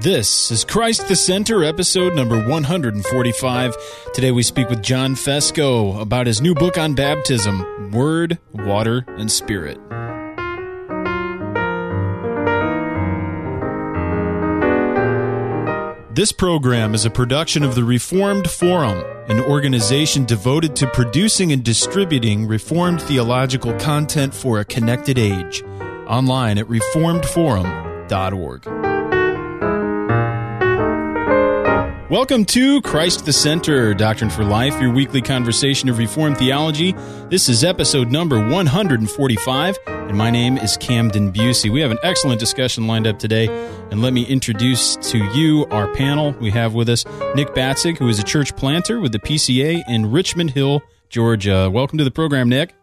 This 0.00 0.52
is 0.52 0.64
Christ 0.64 1.08
the 1.08 1.16
Center, 1.16 1.64
episode 1.64 2.14
number 2.14 2.40
145. 2.46 3.76
Today 4.14 4.30
we 4.30 4.44
speak 4.44 4.68
with 4.68 4.80
John 4.80 5.16
Fesko 5.16 6.00
about 6.00 6.28
his 6.28 6.40
new 6.40 6.54
book 6.54 6.78
on 6.78 6.94
baptism 6.94 7.90
Word, 7.90 8.38
Water, 8.52 9.04
and 9.08 9.28
Spirit. 9.28 9.76
This 16.14 16.30
program 16.30 16.94
is 16.94 17.04
a 17.04 17.10
production 17.10 17.64
of 17.64 17.74
the 17.74 17.82
Reformed 17.82 18.48
Forum, 18.48 19.04
an 19.28 19.40
organization 19.40 20.24
devoted 20.24 20.76
to 20.76 20.86
producing 20.86 21.50
and 21.50 21.64
distributing 21.64 22.46
Reformed 22.46 23.02
theological 23.02 23.74
content 23.80 24.32
for 24.32 24.60
a 24.60 24.64
connected 24.64 25.18
age. 25.18 25.64
Online 26.06 26.58
at 26.58 26.66
reformedforum.org. 26.66 28.97
Welcome 32.10 32.46
to 32.46 32.80
Christ 32.80 33.26
the 33.26 33.34
Center, 33.34 33.92
Doctrine 33.92 34.30
for 34.30 34.42
Life, 34.42 34.80
your 34.80 34.90
weekly 34.90 35.20
conversation 35.20 35.90
of 35.90 35.98
Reformed 35.98 36.38
theology. 36.38 36.94
This 37.28 37.50
is 37.50 37.62
episode 37.62 38.10
number 38.10 38.38
145, 38.38 39.78
and 39.86 40.16
my 40.16 40.30
name 40.30 40.56
is 40.56 40.78
Camden 40.78 41.30
Bucey. 41.30 41.70
We 41.70 41.82
have 41.82 41.90
an 41.90 41.98
excellent 42.02 42.40
discussion 42.40 42.86
lined 42.86 43.06
up 43.06 43.18
today, 43.18 43.48
and 43.90 44.00
let 44.00 44.14
me 44.14 44.24
introduce 44.24 44.96
to 45.10 45.18
you 45.34 45.66
our 45.66 45.86
panel. 45.92 46.32
We 46.40 46.50
have 46.52 46.72
with 46.72 46.88
us 46.88 47.04
Nick 47.34 47.48
Batzig, 47.48 47.98
who 47.98 48.08
is 48.08 48.18
a 48.18 48.24
church 48.24 48.56
planter 48.56 49.00
with 49.00 49.12
the 49.12 49.18
PCA 49.18 49.84
in 49.86 50.10
Richmond 50.10 50.52
Hill, 50.52 50.80
Georgia. 51.10 51.68
Welcome 51.70 51.98
to 51.98 52.04
the 52.04 52.10
program, 52.10 52.48
Nick. 52.48 52.77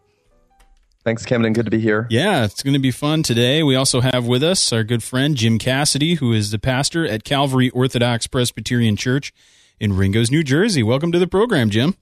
Thanks, 1.06 1.24
Camden. 1.24 1.54
Good 1.54 1.66
to 1.66 1.72
be 1.72 1.80
here. 1.80 2.08
Yeah, 2.10 2.46
it's 2.46 2.64
going 2.64 2.74
to 2.74 2.80
be 2.80 2.90
fun 2.90 3.22
today. 3.22 3.62
We 3.62 3.76
also 3.76 4.02
have 4.02 4.26
with 4.26 4.42
us 4.42 4.74
our 4.74 4.84
good 4.84 5.04
friend 5.04 5.36
Jim 5.36 5.60
Cassidy, 5.60 6.16
who 6.16 6.34
is 6.34 6.50
the 6.50 6.58
pastor 6.58 7.06
at 7.06 7.24
Calvary 7.24 7.70
Orthodox 7.70 8.26
Presbyterian 8.26 8.96
Church 8.96 9.32
in 9.80 9.96
Ringoes, 9.96 10.32
New 10.32 10.42
Jersey. 10.42 10.82
Welcome 10.82 11.12
to 11.12 11.20
the 11.20 11.28
program, 11.28 11.70
Jim. 11.70 11.96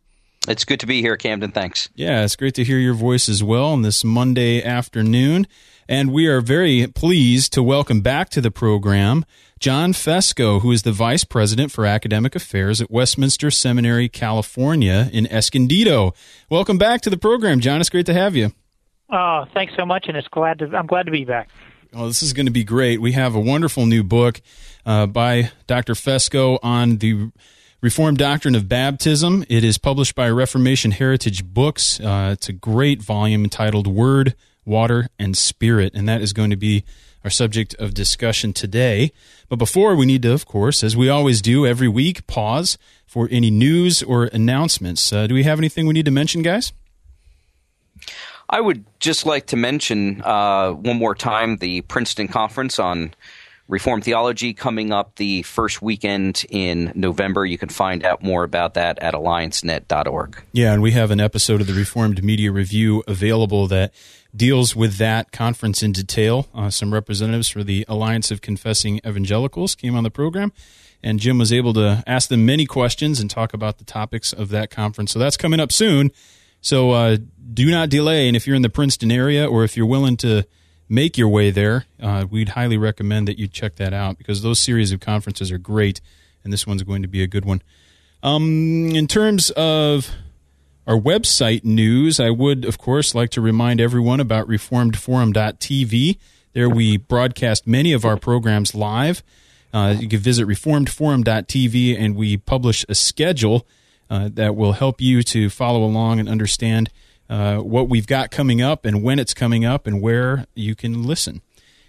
It's 0.47 0.63
good 0.63 0.79
to 0.79 0.85
be 0.85 1.01
here, 1.01 1.17
Camden. 1.17 1.51
Thanks. 1.51 1.89
Yeah, 1.95 2.23
it's 2.23 2.37
great 2.37 2.55
to 2.55 2.63
hear 2.63 2.77
your 2.77 2.93
voice 2.93 3.27
as 3.27 3.43
well 3.43 3.65
on 3.65 3.81
this 3.81 4.05
Monday 4.05 4.63
afternoon. 4.63 5.47
And 5.89 6.13
we 6.13 6.27
are 6.27 6.39
very 6.39 6.87
pleased 6.87 7.51
to 7.53 7.63
welcome 7.63 7.99
back 7.99 8.29
to 8.29 8.39
the 8.39 8.51
program 8.51 9.25
John 9.59 9.91
Fesko, 9.91 10.61
who 10.61 10.71
is 10.71 10.83
the 10.83 10.93
Vice 10.93 11.25
President 11.25 11.73
for 11.73 11.85
Academic 11.85 12.37
Affairs 12.37 12.79
at 12.79 12.89
Westminster 12.89 13.51
Seminary, 13.51 14.07
California 14.07 15.09
in 15.11 15.27
Escondido. 15.27 16.13
Welcome 16.49 16.77
back 16.77 17.01
to 17.01 17.09
the 17.09 17.17
program, 17.17 17.59
John. 17.59 17.81
It's 17.81 17.89
great 17.89 18.05
to 18.05 18.13
have 18.13 18.37
you. 18.37 18.53
Oh, 19.09 19.45
thanks 19.53 19.73
so 19.77 19.85
much, 19.85 20.05
and 20.07 20.17
it's 20.17 20.27
glad 20.29 20.59
to, 20.59 20.65
I'm 20.75 20.87
glad 20.87 21.05
to 21.05 21.11
be 21.11 21.25
back. 21.25 21.49
Oh, 21.93 22.07
this 22.07 22.23
is 22.23 22.33
going 22.33 22.47
to 22.47 22.51
be 22.51 22.63
great. 22.63 22.99
We 23.01 23.11
have 23.11 23.35
a 23.35 23.39
wonderful 23.39 23.85
new 23.85 24.03
book 24.03 24.41
uh, 24.85 25.05
by 25.05 25.51
Dr. 25.67 25.93
Fesko 25.93 26.57
on 26.63 26.97
the 26.97 27.31
Reformed 27.81 28.17
Doctrine 28.17 28.55
of 28.55 28.67
Baptism. 28.67 29.45
It 29.47 29.63
is 29.63 29.77
published 29.77 30.15
by 30.15 30.29
Reformation 30.29 30.91
Heritage 30.91 31.45
Books. 31.45 31.99
Uh, 31.99 32.31
it's 32.33 32.49
a 32.49 32.53
great 32.53 33.03
volume 33.03 33.43
entitled 33.43 33.85
Word, 33.85 34.33
Water, 34.65 35.09
and 35.19 35.37
Spirit, 35.37 35.93
and 35.93 36.09
that 36.09 36.21
is 36.21 36.33
going 36.33 36.49
to 36.49 36.55
be 36.55 36.83
our 37.23 37.29
subject 37.29 37.75
of 37.75 37.93
discussion 37.93 38.53
today. 38.53 39.11
But 39.47 39.57
before, 39.57 39.95
we 39.95 40.05
need 40.05 40.23
to, 40.23 40.33
of 40.33 40.45
course, 40.45 40.83
as 40.83 40.97
we 40.97 41.09
always 41.09 41.41
do 41.41 41.67
every 41.67 41.87
week, 41.87 42.25
pause 42.25 42.77
for 43.05 43.27
any 43.29 43.51
news 43.51 44.01
or 44.01 44.25
announcements. 44.25 45.13
Uh, 45.13 45.27
do 45.27 45.33
we 45.33 45.43
have 45.43 45.59
anything 45.59 45.85
we 45.85 45.93
need 45.93 46.05
to 46.05 46.11
mention, 46.11 46.41
guys? 46.41 46.73
I 48.53 48.61
would 48.61 48.85
just 48.99 49.25
like 49.25 49.47
to 49.47 49.55
mention 49.55 50.21
uh, 50.21 50.73
one 50.73 50.97
more 50.97 51.15
time 51.15 51.57
the 51.57 51.81
Princeton 51.81 52.27
Conference 52.27 52.77
on 52.77 53.15
Reformed 53.67 54.03
Theology 54.03 54.53
coming 54.53 54.91
up 54.91 55.15
the 55.15 55.41
first 55.41 55.81
weekend 55.81 56.45
in 56.51 56.91
November. 56.93 57.47
You 57.47 57.57
can 57.57 57.69
find 57.69 58.05
out 58.05 58.21
more 58.21 58.43
about 58.43 58.75
that 58.75 58.99
at 58.99 59.15
alliancenet.org. 59.15 60.43
Yeah, 60.51 60.71
and 60.71 60.83
we 60.83 60.91
have 60.91 61.09
an 61.09 61.19
episode 61.19 61.61
of 61.61 61.67
the 61.67 61.73
Reformed 61.73 62.23
Media 62.23 62.51
Review 62.51 63.01
available 63.07 63.65
that 63.69 63.91
deals 64.35 64.75
with 64.75 64.97
that 64.97 65.31
conference 65.31 65.81
in 65.81 65.91
detail. 65.91 66.47
Uh, 66.53 66.69
some 66.69 66.93
representatives 66.93 67.49
for 67.49 67.63
the 67.63 67.83
Alliance 67.87 68.29
of 68.29 68.41
Confessing 68.41 69.01
Evangelicals 69.03 69.73
came 69.73 69.95
on 69.95 70.03
the 70.03 70.11
program, 70.11 70.53
and 71.01 71.19
Jim 71.19 71.39
was 71.39 71.51
able 71.51 71.73
to 71.73 72.03
ask 72.05 72.29
them 72.29 72.45
many 72.45 72.67
questions 72.67 73.19
and 73.19 73.31
talk 73.31 73.51
about 73.51 73.79
the 73.79 73.83
topics 73.83 74.31
of 74.31 74.49
that 74.49 74.69
conference. 74.69 75.11
So 75.11 75.17
that's 75.17 75.37
coming 75.37 75.59
up 75.59 75.71
soon. 75.71 76.11
So 76.63 76.91
uh, 76.91 77.17
do 77.53 77.69
not 77.69 77.89
delay. 77.89 78.27
And 78.27 78.35
if 78.35 78.47
you're 78.47 78.55
in 78.55 78.61
the 78.61 78.69
Princeton 78.69 79.11
area 79.11 79.45
or 79.45 79.63
if 79.63 79.77
you're 79.77 79.85
willing 79.85 80.17
to 80.17 80.45
make 80.87 81.17
your 81.17 81.27
way 81.27 81.51
there, 81.51 81.85
uh, 82.01 82.25
we'd 82.29 82.49
highly 82.49 82.77
recommend 82.77 83.27
that 83.27 83.37
you 83.37 83.47
check 83.47 83.75
that 83.75 83.93
out 83.93 84.17
because 84.17 84.41
those 84.41 84.59
series 84.59 84.91
of 84.91 84.99
conferences 85.01 85.51
are 85.51 85.57
great, 85.57 85.99
and 86.43 86.53
this 86.53 86.65
one's 86.65 86.83
going 86.83 87.01
to 87.01 87.07
be 87.07 87.21
a 87.21 87.27
good 87.27 87.43
one. 87.43 87.61
Um, 88.23 88.91
in 88.95 89.07
terms 89.07 89.49
of 89.51 90.09
our 90.87 90.97
website 90.97 91.65
news, 91.65 92.19
I 92.19 92.29
would, 92.29 92.63
of 92.63 92.77
course, 92.77 93.13
like 93.13 93.29
to 93.31 93.41
remind 93.41 93.81
everyone 93.81 94.21
about 94.21 94.47
reformedforum.tv. 94.47 96.17
There 96.53 96.69
we 96.69 96.97
broadcast 96.97 97.67
many 97.67 97.91
of 97.91 98.05
our 98.05 98.15
programs 98.15 98.73
live. 98.73 99.21
Uh, 99.73 99.95
you 99.99 100.07
can 100.07 100.19
visit 100.19 100.47
reformedforum.tv, 100.47 101.99
and 101.99 102.15
we 102.15 102.37
publish 102.37 102.85
a 102.87 102.95
schedule 102.95 103.67
uh, 104.13 104.29
that 104.31 104.55
will 104.55 104.73
help 104.73 105.01
you 105.01 105.23
to 105.23 105.49
follow 105.49 105.83
along 105.83 106.19
and 106.19 106.29
understand 106.29 106.91
uh, 107.31 107.57
what 107.57 107.89
we've 107.89 108.05
got 108.05 108.29
coming 108.29 108.61
up 108.61 108.85
and 108.85 109.01
when 109.01 109.17
it's 109.17 109.33
coming 109.33 109.65
up 109.65 109.87
and 109.87 110.03
where 110.03 110.45
you 110.53 110.75
can 110.75 111.01
listen. 111.01 111.41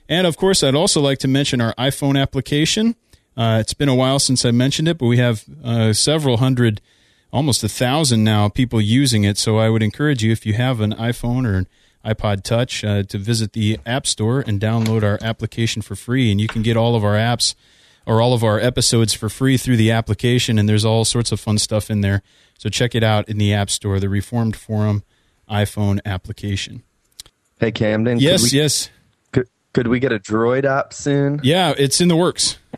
And 0.09 0.27
of 0.27 0.39
course, 0.39 0.65
I'd 0.65 0.75
also 0.75 1.03
like 1.03 1.19
to 1.19 1.29
mention 1.29 1.61
our 1.61 1.75
iPhone 1.75 2.19
application. 2.19 2.97
Uh, 3.37 3.59
it's 3.61 3.75
been 3.75 3.91
a 3.91 3.95
while 3.95 4.19
since 4.19 4.47
I 4.47 4.53
mentioned 4.53 4.89
it, 4.89 4.97
but 4.97 5.05
we 5.05 5.19
have 5.19 5.45
uh, 5.63 5.93
several 5.93 6.39
hundred, 6.39 6.81
almost 7.31 7.63
a 7.63 7.69
thousand 7.69 8.25
now 8.25 8.49
people 8.49 8.81
using 8.81 9.25
it. 9.25 9.37
So 9.37 9.59
I 9.59 9.69
would 9.69 9.83
encourage 9.83 10.25
you, 10.25 10.33
if 10.33 10.47
you 10.47 10.55
have 10.55 10.81
an 10.81 10.95
iPhone 10.95 11.47
or 11.47 11.59
an 11.59 11.67
iPod 12.07 12.43
Touch, 12.43 12.83
uh, 12.85 13.03
to 13.03 13.19
visit 13.19 13.53
the 13.53 13.79
App 13.85 14.07
Store 14.07 14.43
and 14.47 14.59
download 14.59 15.03
our 15.03 15.19
application 15.21 15.83
for 15.83 15.95
free. 15.95 16.31
And 16.31 16.41
you 16.41 16.49
can 16.49 16.63
get 16.63 16.79
all 16.79 16.97
of 16.97 17.05
our 17.05 17.17
apps 17.17 17.55
or 18.07 18.21
all 18.21 18.35
of 18.35 18.45
our 18.45 18.59
episodes 18.59 19.13
for 19.13 19.29
free 19.29 19.57
through 19.57 19.77
the 19.77 19.91
application. 19.91 20.59
And 20.59 20.69
there's 20.69 20.85
all 20.85 21.05
sorts 21.05 21.33
of 21.33 21.41
fun 21.41 21.59
stuff 21.59 21.91
in 21.91 22.01
there. 22.01 22.23
So 22.59 22.69
check 22.69 22.95
it 22.95 23.03
out 23.03 23.29
in 23.29 23.39
the 23.39 23.53
App 23.53 23.71
Store, 23.71 23.99
the 24.01 24.09
Reformed 24.09 24.57
Forum 24.57 25.03
iPhone 25.51 26.01
application. 26.05 26.83
Hey, 27.59 27.73
Camden. 27.73 28.19
Yes, 28.19 28.43
could 28.43 28.53
we, 28.53 28.59
yes. 28.59 28.91
Could, 29.33 29.49
could 29.73 29.87
we 29.89 30.01
get 30.01 30.13
a 30.13 30.19
Droid 30.19 30.65
app 30.65 30.93
soon? 30.93 31.41
Yeah, 31.43 31.75
it's 31.77 32.01
in 32.01 32.09
the 32.09 32.17
works. 32.17 32.59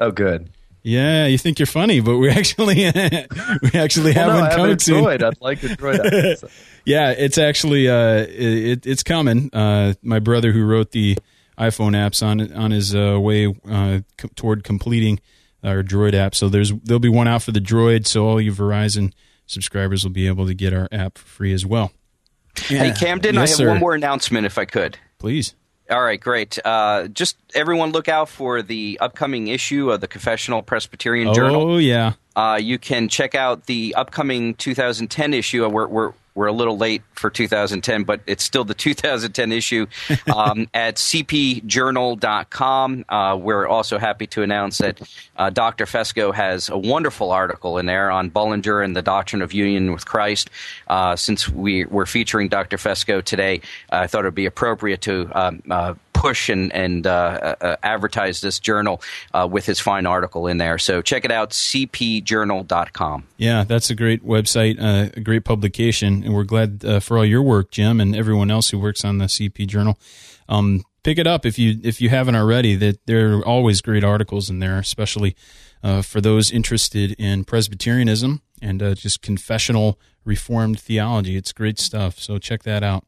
Oh, 0.00 0.12
good. 0.12 0.48
Yeah, 0.84 1.26
you 1.26 1.38
think 1.38 1.58
you're 1.58 1.66
funny, 1.66 2.00
but 2.00 2.18
we 2.18 2.30
actually 2.30 2.76
we 2.76 3.70
actually 3.74 4.14
well, 4.14 4.30
have 4.30 4.32
no, 4.32 4.40
one 4.40 4.50
coming 4.52 4.76
a 4.76 4.78
soon. 4.78 5.04
Droid. 5.04 5.22
I'd 5.22 5.40
like 5.40 5.62
a 5.64 5.68
Droid 5.68 5.98
app. 6.04 6.38
So. 6.38 6.48
yeah, 6.84 7.10
it's 7.10 7.36
actually 7.36 7.88
uh, 7.88 8.24
it, 8.28 8.86
it's 8.86 9.02
coming. 9.02 9.50
Uh, 9.52 9.94
my 10.02 10.20
brother 10.20 10.52
who 10.52 10.64
wrote 10.64 10.92
the 10.92 11.18
iPhone 11.58 11.92
apps 11.92 12.24
on 12.24 12.52
on 12.52 12.70
his 12.70 12.94
uh, 12.94 13.18
way 13.20 13.46
uh, 13.68 14.00
c- 14.20 14.28
toward 14.36 14.64
completing 14.64 15.20
our 15.62 15.82
Droid 15.82 16.14
app. 16.14 16.34
So 16.34 16.48
there's 16.48 16.72
there'll 16.72 17.00
be 17.00 17.08
one 17.08 17.28
out 17.28 17.42
for 17.42 17.52
the 17.52 17.60
Droid. 17.60 18.06
So 18.06 18.26
all 18.26 18.40
you 18.40 18.52
Verizon 18.52 19.12
subscribers 19.46 20.04
will 20.04 20.12
be 20.12 20.26
able 20.26 20.46
to 20.46 20.54
get 20.54 20.72
our 20.72 20.88
app 20.92 21.18
for 21.18 21.26
free 21.26 21.52
as 21.52 21.66
well. 21.66 21.92
Yeah. 22.68 22.84
Hey, 22.84 22.92
Camden, 22.92 23.34
yes, 23.34 23.38
I 23.38 23.50
have 23.50 23.56
sir. 23.56 23.68
one 23.68 23.78
more 23.78 23.94
announcement 23.94 24.46
if 24.46 24.58
I 24.58 24.64
could. 24.64 24.98
Please. 25.18 25.54
All 25.90 26.02
right, 26.02 26.20
great. 26.20 26.58
Uh, 26.64 27.08
just 27.08 27.36
everyone 27.54 27.92
look 27.92 28.08
out 28.08 28.28
for 28.28 28.60
the 28.60 28.98
upcoming 29.00 29.48
issue 29.48 29.90
of 29.90 30.02
the 30.02 30.08
Confessional 30.08 30.62
Presbyterian 30.62 31.28
oh, 31.28 31.34
Journal. 31.34 31.62
Oh, 31.62 31.78
yeah. 31.78 32.12
Uh, 32.36 32.58
you 32.60 32.78
can 32.78 33.08
check 33.08 33.34
out 33.34 33.64
the 33.66 33.94
upcoming 33.96 34.54
2010 34.54 35.32
issue. 35.32 35.66
We're, 35.66 35.86
we're, 35.86 36.12
we're 36.38 36.46
a 36.46 36.52
little 36.52 36.78
late 36.78 37.02
for 37.14 37.30
2010, 37.30 38.04
but 38.04 38.20
it's 38.24 38.44
still 38.44 38.64
the 38.64 38.74
2010 38.88 39.50
issue 39.50 39.88
um, 40.32 40.68
at 40.74 40.94
cpjournal.com. 40.94 43.04
Uh, 43.08 43.36
we're 43.40 43.66
also 43.66 43.98
happy 43.98 44.28
to 44.28 44.42
announce 44.42 44.78
that 44.78 45.00
uh, 45.36 45.50
Dr. 45.50 45.84
Fesko 45.84 46.32
has 46.32 46.68
a 46.68 46.78
wonderful 46.78 47.32
article 47.32 47.78
in 47.78 47.86
there 47.86 48.12
on 48.12 48.28
Bullinger 48.28 48.82
and 48.82 48.94
the 48.94 49.02
doctrine 49.02 49.42
of 49.42 49.52
union 49.52 49.92
with 49.92 50.06
Christ. 50.06 50.48
Uh, 50.86 51.16
since 51.16 51.48
we, 51.48 51.86
we're 51.86 52.06
featuring 52.06 52.46
Dr. 52.48 52.76
Fesko 52.76 53.20
today, 53.20 53.60
I 53.90 54.06
thought 54.06 54.24
it 54.24 54.28
would 54.28 54.36
be 54.36 54.46
appropriate 54.46 55.00
to 55.02 55.28
um, 55.34 55.60
uh, 55.68 55.94
push 56.18 56.48
and, 56.48 56.72
and 56.72 57.06
uh, 57.06 57.54
uh, 57.60 57.76
advertise 57.82 58.40
this 58.40 58.58
journal 58.58 59.00
uh, 59.32 59.48
with 59.50 59.64
his 59.64 59.78
fine 59.78 60.04
article 60.04 60.48
in 60.48 60.58
there. 60.58 60.76
So 60.76 61.00
check 61.00 61.24
it 61.24 61.30
out, 61.30 61.50
cpjournal.com. 61.50 63.24
Yeah, 63.36 63.64
that's 63.64 63.88
a 63.88 63.94
great 63.94 64.26
website, 64.26 64.80
uh, 64.80 65.10
a 65.16 65.20
great 65.20 65.44
publication, 65.44 66.24
and 66.24 66.34
we're 66.34 66.44
glad 66.44 66.84
uh, 66.84 66.98
for 67.00 67.18
all 67.18 67.24
your 67.24 67.42
work, 67.42 67.70
Jim, 67.70 68.00
and 68.00 68.16
everyone 68.16 68.50
else 68.50 68.70
who 68.70 68.80
works 68.80 69.04
on 69.04 69.18
the 69.18 69.26
CP 69.26 69.66
Journal. 69.68 69.96
Um, 70.48 70.82
pick 71.04 71.18
it 71.18 71.26
up 71.26 71.46
if 71.46 71.58
you 71.58 71.78
if 71.84 72.00
you 72.00 72.08
haven't 72.08 72.34
already. 72.34 72.74
That 72.74 73.06
there 73.06 73.34
are 73.34 73.46
always 73.46 73.80
great 73.80 74.02
articles 74.02 74.50
in 74.50 74.58
there, 74.58 74.78
especially 74.78 75.36
uh, 75.84 76.02
for 76.02 76.20
those 76.20 76.50
interested 76.50 77.12
in 77.12 77.44
Presbyterianism 77.44 78.42
and 78.60 78.80
just 78.96 79.22
confessional 79.22 80.00
Reformed 80.24 80.78
theology. 80.78 81.36
It's 81.36 81.52
great 81.52 81.78
stuff. 81.78 82.18
So 82.18 82.38
check 82.38 82.64
that 82.64 82.82
out. 82.82 83.04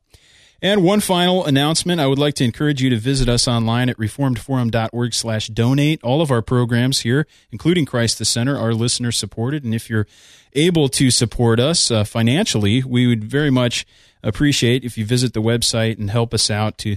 And 0.63 0.85
one 0.85 1.01
final 1.01 1.47
announcement, 1.47 2.01
I 2.01 2.07
would 2.07 2.19
like 2.19 2.35
to 2.35 2.45
encourage 2.45 2.83
you 2.83 2.91
to 2.91 2.99
visit 2.99 3.31
us 3.31 3.49
online 3.49 3.89
at 3.89 3.97
reformedforum.org 3.97 5.15
slash 5.15 5.49
donate. 5.49 6.03
All 6.05 6.21
of 6.21 6.31
our 6.31 6.43
programs 6.43 7.01
here, 7.01 7.27
including 7.51 7.87
Christ 7.87 8.19
the 8.19 8.27
Center, 8.27 8.59
are 8.59 8.75
listener 8.75 9.11
supported. 9.11 9.65
And 9.65 9.75
if 9.75 9.89
you're 9.89 10.07
able 10.53 10.91
to 10.91 11.11
support 11.11 11.61
us 11.61 11.91
uh, 11.91 12.05
financially, 12.05 12.83
we 12.83 13.07
would 13.07 13.25
very 13.25 13.51
much 13.51 13.87
appreciate 14.23 14.85
if 14.85 14.99
you 14.99 15.07
visit 15.07 15.33
the 15.33 15.41
website 15.41 15.99
and 15.99 16.11
help 16.11 16.35
us 16.35 16.51
out 16.51 16.77
to 16.79 16.97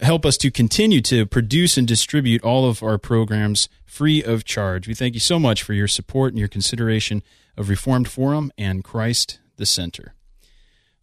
help 0.00 0.24
us 0.24 0.38
to 0.38 0.50
continue 0.50 1.00
to 1.02 1.26
produce 1.26 1.76
and 1.76 1.86
distribute 1.86 2.42
all 2.42 2.66
of 2.66 2.82
our 2.82 2.98
programs 2.98 3.68
free 3.84 4.24
of 4.24 4.44
charge. 4.44 4.88
We 4.88 4.94
thank 4.94 5.14
you 5.14 5.20
so 5.20 5.38
much 5.38 5.62
for 5.62 5.72
your 5.72 5.86
support 5.86 6.32
and 6.32 6.38
your 6.38 6.48
consideration 6.48 7.22
of 7.56 7.68
Reformed 7.68 8.08
Forum 8.08 8.50
and 8.56 8.82
Christ 8.82 9.38
the 9.56 9.66
Center. 9.66 10.14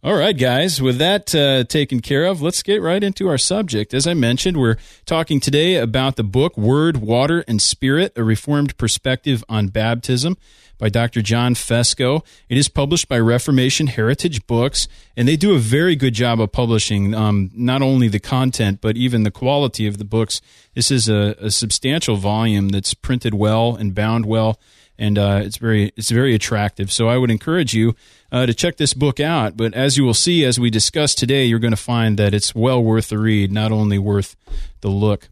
All 0.04 0.16
right, 0.16 0.36
guys, 0.36 0.82
with 0.82 0.98
that 0.98 1.32
uh, 1.32 1.62
taken 1.62 2.00
care 2.00 2.24
of, 2.24 2.42
let's 2.42 2.64
get 2.64 2.82
right 2.82 3.04
into 3.04 3.28
our 3.28 3.38
subject. 3.38 3.94
As 3.94 4.04
I 4.04 4.14
mentioned, 4.14 4.56
we're 4.56 4.74
talking 5.06 5.38
today 5.38 5.76
about 5.76 6.16
the 6.16 6.24
book 6.24 6.58
Word, 6.58 6.96
Water, 6.96 7.44
and 7.46 7.62
Spirit 7.62 8.12
A 8.16 8.24
Reformed 8.24 8.76
Perspective 8.76 9.44
on 9.48 9.68
Baptism 9.68 10.36
by 10.76 10.88
Dr. 10.88 11.22
John 11.22 11.54
Fesko. 11.54 12.26
It 12.48 12.58
is 12.58 12.68
published 12.68 13.08
by 13.08 13.20
Reformation 13.20 13.86
Heritage 13.86 14.44
Books, 14.48 14.88
and 15.16 15.28
they 15.28 15.36
do 15.36 15.54
a 15.54 15.60
very 15.60 15.94
good 15.94 16.14
job 16.14 16.40
of 16.40 16.50
publishing 16.50 17.14
um, 17.14 17.52
not 17.54 17.80
only 17.80 18.08
the 18.08 18.18
content, 18.18 18.80
but 18.80 18.96
even 18.96 19.22
the 19.22 19.30
quality 19.30 19.86
of 19.86 19.98
the 19.98 20.04
books. 20.04 20.40
This 20.74 20.90
is 20.90 21.08
a, 21.08 21.36
a 21.38 21.52
substantial 21.52 22.16
volume 22.16 22.70
that's 22.70 22.92
printed 22.92 23.34
well 23.34 23.76
and 23.76 23.94
bound 23.94 24.26
well 24.26 24.58
and 25.02 25.18
uh, 25.18 25.40
it's 25.42 25.56
very 25.56 25.92
it's 25.96 26.10
very 26.10 26.34
attractive. 26.34 26.92
So 26.92 27.08
I 27.08 27.18
would 27.18 27.30
encourage 27.30 27.74
you 27.74 27.96
uh, 28.30 28.46
to 28.46 28.54
check 28.54 28.76
this 28.76 28.94
book 28.94 29.18
out. 29.18 29.56
But 29.56 29.74
as 29.74 29.98
you 29.98 30.04
will 30.04 30.14
see, 30.14 30.44
as 30.44 30.60
we 30.60 30.70
discuss 30.70 31.14
today, 31.14 31.44
you're 31.44 31.58
going 31.58 31.72
to 31.72 31.76
find 31.76 32.16
that 32.18 32.32
it's 32.32 32.54
well 32.54 32.82
worth 32.82 33.08
the 33.08 33.18
read, 33.18 33.50
not 33.50 33.72
only 33.72 33.98
worth 33.98 34.36
the 34.80 34.88
look. 34.88 35.28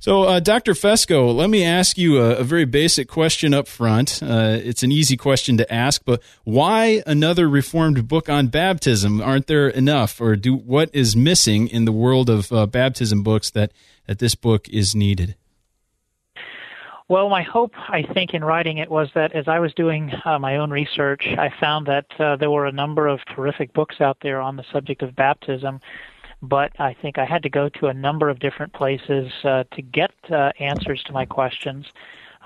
So, 0.00 0.24
uh, 0.24 0.40
Dr. 0.40 0.72
Fesko, 0.72 1.34
let 1.34 1.48
me 1.48 1.64
ask 1.64 1.96
you 1.96 2.22
a, 2.22 2.36
a, 2.36 2.44
very 2.44 2.66
basic 2.66 3.08
question 3.08 3.54
up 3.54 3.66
front. 3.66 4.22
Uh, 4.22 4.58
it's 4.62 4.82
an 4.82 4.92
easy 4.92 5.16
question 5.16 5.56
to 5.56 5.72
ask, 5.72 6.02
but 6.04 6.22
why 6.44 7.02
another 7.06 7.48
Reformed 7.48 8.06
book 8.06 8.28
on 8.28 8.48
baptism? 8.48 9.22
Aren't 9.22 9.46
there 9.46 9.68
enough, 9.68 10.20
or 10.20 10.36
do 10.36 10.54
what 10.54 10.90
is 10.92 11.16
missing 11.16 11.66
in 11.68 11.86
the 11.86 11.92
world 11.92 12.28
of 12.28 12.52
uh, 12.52 12.66
baptism 12.66 13.22
books 13.22 13.50
that 13.50 13.72
that 14.06 14.18
this 14.18 14.34
book 14.34 14.68
is 14.68 14.94
needed? 14.94 15.34
Well, 17.08 17.28
my 17.28 17.42
hope, 17.42 17.72
I 17.76 18.02
think, 18.02 18.34
in 18.34 18.42
writing 18.42 18.78
it 18.78 18.90
was 18.90 19.08
that 19.14 19.32
as 19.32 19.46
I 19.46 19.60
was 19.60 19.72
doing 19.74 20.12
uh, 20.24 20.40
my 20.40 20.56
own 20.56 20.70
research, 20.70 21.24
I 21.38 21.52
found 21.60 21.86
that 21.86 22.06
uh, 22.18 22.34
there 22.36 22.50
were 22.50 22.66
a 22.66 22.72
number 22.72 23.06
of 23.06 23.20
terrific 23.26 23.72
books 23.72 24.00
out 24.00 24.18
there 24.22 24.40
on 24.40 24.56
the 24.56 24.64
subject 24.72 25.02
of 25.02 25.14
baptism, 25.14 25.80
but 26.42 26.72
I 26.80 26.94
think 27.00 27.16
I 27.16 27.24
had 27.24 27.44
to 27.44 27.48
go 27.48 27.68
to 27.68 27.86
a 27.86 27.94
number 27.94 28.28
of 28.28 28.40
different 28.40 28.72
places 28.72 29.30
uh, 29.44 29.64
to 29.72 29.82
get 29.82 30.10
uh, 30.30 30.50
answers 30.58 31.02
to 31.04 31.12
my 31.12 31.24
questions. 31.24 31.86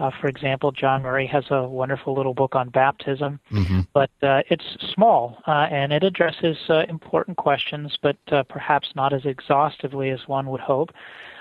Uh, 0.01 0.11
for 0.21 0.29
example, 0.29 0.73
John 0.73 1.03
Murray 1.03 1.27
has 1.27 1.45
a 1.51 1.69
wonderful 1.69 2.15
little 2.15 2.33
book 2.33 2.55
on 2.55 2.71
baptism, 2.71 3.39
mm-hmm. 3.53 3.81
but 3.93 4.11
uh, 4.23 4.43
it's 4.49 4.65
small 4.95 5.37
uh, 5.47 5.69
and 5.71 5.93
it 5.93 6.03
addresses 6.03 6.57
uh, 6.71 6.85
important 6.89 7.37
questions, 7.37 7.99
but 8.03 8.17
uh, 8.33 8.43
perhaps 8.45 8.89
not 8.97 9.13
as 9.13 9.27
exhaustively 9.27 10.09
as 10.09 10.21
one 10.27 10.47
would 10.51 10.61
hope. 10.61 10.91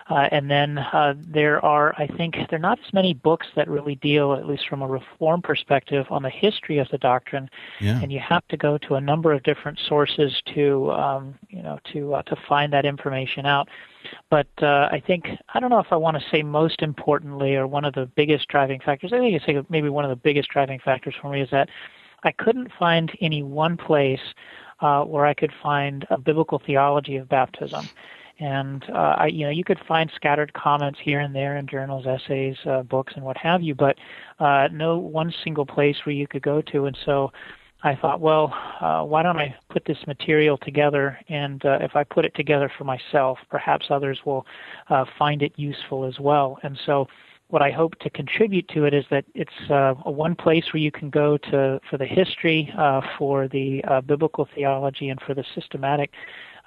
Uh, 0.10 0.28
and 0.32 0.50
then 0.50 0.80
uh, 0.80 1.14
there 1.18 1.64
are, 1.64 1.94
I 1.98 2.08
think, 2.08 2.36
there 2.50 2.58
are 2.58 2.60
not 2.60 2.80
as 2.86 2.94
many 2.94 3.14
books 3.14 3.48
that 3.56 3.68
really 3.70 3.96
deal, 3.96 4.34
at 4.34 4.48
least 4.48 4.68
from 4.68 4.82
a 4.82 4.88
reform 4.88 5.42
perspective, 5.42 6.08
on 6.10 6.24
the 6.24 6.30
history 6.30 6.80
of 6.80 6.88
the 6.90 6.98
doctrine. 6.98 7.50
Yeah. 7.80 8.02
And 8.02 8.12
you 8.12 8.20
have 8.20 8.48
to 8.48 8.58
go 8.58 8.78
to 8.80 8.96
a 8.96 9.02
number 9.02 9.32
of 9.32 9.44
different 9.44 9.80
sources 9.88 10.42
to, 10.56 10.92
um, 10.92 11.36
you 11.50 11.62
know, 11.62 11.80
to 11.94 12.16
uh, 12.16 12.22
to 12.24 12.36
find 12.48 12.74
that 12.74 12.86
information 12.86 13.46
out. 13.46 13.70
But 14.32 14.48
uh, 14.62 14.90
I 14.92 15.02
think 15.06 15.28
I 15.54 15.60
don't 15.60 15.70
know 15.70 15.80
if 15.80 15.92
I 15.92 15.96
want 15.96 16.18
to 16.18 16.24
say 16.32 16.42
most 16.42 16.82
importantly 16.82 17.56
or 17.56 17.68
one 17.68 17.86
of 17.86 17.94
the 17.94 18.08
biggest 18.08 18.48
driving 18.48 18.80
factors. 18.80 19.14
I 19.14 19.20
think 19.20 19.40
I 19.42 19.46
say 19.46 19.62
maybe 19.70 19.90
one 19.90 20.06
of 20.06 20.10
the 20.10 20.16
biggest 20.16 20.50
driving 20.50 20.80
factors 20.80 21.14
for 21.22 21.30
me 21.30 21.42
is 21.42 21.50
that 21.52 21.70
I 22.24 22.32
couldn't 22.32 22.72
find 22.78 23.12
any 23.22 23.44
one 23.44 23.78
place 23.78 24.34
uh, 24.82 25.04
where 25.04 25.26
I 25.26 25.34
could 25.34 25.52
find 25.62 26.06
a 26.10 26.18
biblical 26.18 26.60
theology 26.66 27.18
of 27.18 27.30
baptism 27.30 27.88
and 28.40 28.84
uh, 28.90 29.16
I, 29.18 29.28
you 29.28 29.46
know 29.46 29.52
you 29.52 29.64
could 29.64 29.80
find 29.88 30.12
scattered 30.16 30.54
comments 30.54 31.00
here 31.02 31.20
and 31.20 31.36
there 31.36 31.58
in 31.58 31.68
journals, 31.68 32.06
essays, 32.08 32.56
uh, 32.66 32.84
books, 32.84 33.14
and 33.16 33.24
what 33.24 33.38
have 33.38 33.62
you, 33.62 33.76
but 33.76 33.98
uh, 34.40 34.68
no 34.72 34.98
one 34.98 35.34
single 35.44 35.66
place 35.66 35.98
where 36.06 36.16
you 36.16 36.28
could 36.28 36.42
go 36.42 36.62
to. 36.72 36.86
And 36.86 36.98
so 37.06 37.32
I 37.84 37.96
thought, 37.96 38.20
well, 38.20 38.54
uh, 38.82 39.04
why 39.04 39.24
don't 39.24 39.38
I 39.38 39.56
put 39.70 39.86
this 39.86 39.98
material 40.06 40.58
together? 40.58 41.18
And 41.30 41.64
uh, 41.66 41.78
if 41.82 41.96
I 41.96 42.04
put 42.04 42.26
it 42.26 42.36
together 42.36 42.70
for 42.78 42.84
myself, 42.84 43.38
perhaps 43.50 43.86
others 43.90 44.20
will 44.26 44.46
uh, 44.90 45.06
find 45.18 45.42
it 45.42 45.54
useful 45.56 46.04
as 46.06 46.20
well. 46.20 46.58
And 46.64 46.78
so 46.86 47.08
what 47.48 47.62
I 47.62 47.72
hope 47.72 47.98
to 48.00 48.10
contribute 48.10 48.68
to 48.70 48.84
it 48.86 48.94
is 48.94 49.06
that 49.10 49.26
it's 49.34 49.72
uh, 49.72 49.94
one 50.04 50.36
place 50.36 50.66
where 50.72 50.82
you 50.82 50.92
can 50.92 51.10
go 51.10 51.38
to 51.38 51.80
for 51.90 51.98
the 51.98 52.06
history, 52.06 52.72
uh, 52.78 53.02
for 53.18 53.48
the 53.48 53.84
uh, 53.88 54.02
biblical 54.02 54.48
theology, 54.54 55.10
and 55.10 55.20
for 55.22 55.34
the 55.34 55.44
systematic 55.56 56.12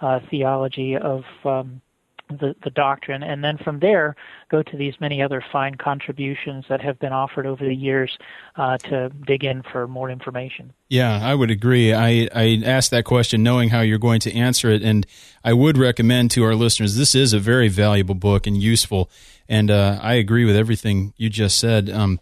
uh, 0.02 0.20
theology 0.31 0.96
of 0.96 1.25
um, 1.44 1.81
the, 2.28 2.54
the 2.62 2.70
doctrine, 2.70 3.22
and 3.22 3.43
then 3.43 3.58
from 3.58 3.78
there 3.81 4.16
go 4.50 4.62
to 4.62 4.76
these 4.76 4.94
many 5.00 5.22
other 5.22 5.44
fine 5.52 5.75
contributions 5.75 6.64
that 6.69 6.81
have 6.81 6.99
been 6.99 7.12
offered 7.12 7.46
over 7.46 7.64
the 7.64 7.75
years 7.75 8.16
uh, 8.56 8.78
to 8.78 9.10
dig 9.26 9.44
in 9.44 9.62
for 9.62 9.87
more 9.87 10.10
information. 10.10 10.72
Yeah, 10.88 11.19
I 11.22 11.34
would 11.34 11.50
agree. 11.50 11.93
I, 11.93 12.28
I 12.34 12.62
asked 12.64 12.90
that 12.90 13.04
question 13.04 13.43
knowing 13.43 13.70
how 13.70 13.81
you're 13.81 13.99
going 13.99 14.20
to 14.20 14.34
answer 14.34 14.70
it, 14.70 14.82
and 14.82 15.06
I 15.44 15.52
would 15.52 15.78
recommend 15.78 16.31
to 16.32 16.44
our 16.44 16.55
listeners 16.55 16.96
this 16.96 17.14
is 17.14 17.32
a 17.32 17.38
very 17.38 17.69
valuable 17.69 18.14
book 18.14 18.46
and 18.46 18.56
useful. 18.56 19.10
And 19.48 19.70
uh, 19.70 19.98
I 20.00 20.14
agree 20.14 20.44
with 20.44 20.56
everything 20.56 21.14
you 21.16 21.28
just 21.28 21.58
said. 21.58 21.90
Um, 21.90 22.20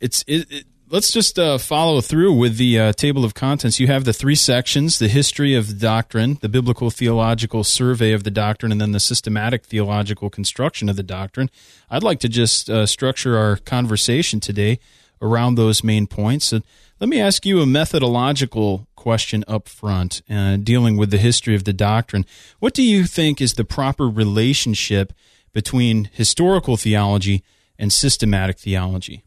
it's 0.00 0.24
it, 0.26 0.50
it 0.50 0.64
let's 0.88 1.10
just 1.10 1.38
uh, 1.38 1.58
follow 1.58 2.00
through 2.00 2.32
with 2.32 2.56
the 2.56 2.78
uh, 2.78 2.92
table 2.92 3.24
of 3.24 3.34
contents. 3.34 3.80
You 3.80 3.86
have 3.88 4.04
the 4.04 4.12
three 4.12 4.34
sections 4.34 4.98
the 4.98 5.08
history 5.08 5.54
of 5.54 5.68
the 5.68 5.74
doctrine, 5.74 6.38
the 6.40 6.48
biblical 6.48 6.90
theological 6.90 7.64
survey 7.64 8.12
of 8.12 8.24
the 8.24 8.30
doctrine, 8.30 8.72
and 8.72 8.80
then 8.80 8.92
the 8.92 9.00
systematic 9.00 9.64
theological 9.64 10.30
construction 10.30 10.88
of 10.88 10.96
the 10.96 11.02
doctrine. 11.02 11.50
I'd 11.90 12.02
like 12.02 12.20
to 12.20 12.28
just 12.28 12.70
uh, 12.70 12.86
structure 12.86 13.36
our 13.36 13.56
conversation 13.56 14.40
today 14.40 14.78
around 15.20 15.54
those 15.54 15.82
main 15.82 16.06
points. 16.06 16.52
And 16.52 16.62
let 17.00 17.08
me 17.08 17.20
ask 17.20 17.44
you 17.44 17.60
a 17.60 17.66
methodological 17.66 18.86
question 18.94 19.44
up 19.48 19.68
front, 19.68 20.22
uh, 20.30 20.56
dealing 20.56 20.96
with 20.96 21.10
the 21.10 21.18
history 21.18 21.54
of 21.54 21.64
the 21.64 21.72
doctrine. 21.72 22.26
What 22.58 22.74
do 22.74 22.82
you 22.82 23.04
think 23.04 23.40
is 23.40 23.54
the 23.54 23.64
proper 23.64 24.08
relationship 24.08 25.12
between 25.52 26.10
historical 26.12 26.76
theology 26.76 27.42
and 27.78 27.92
systematic 27.92 28.58
theology? 28.58 29.25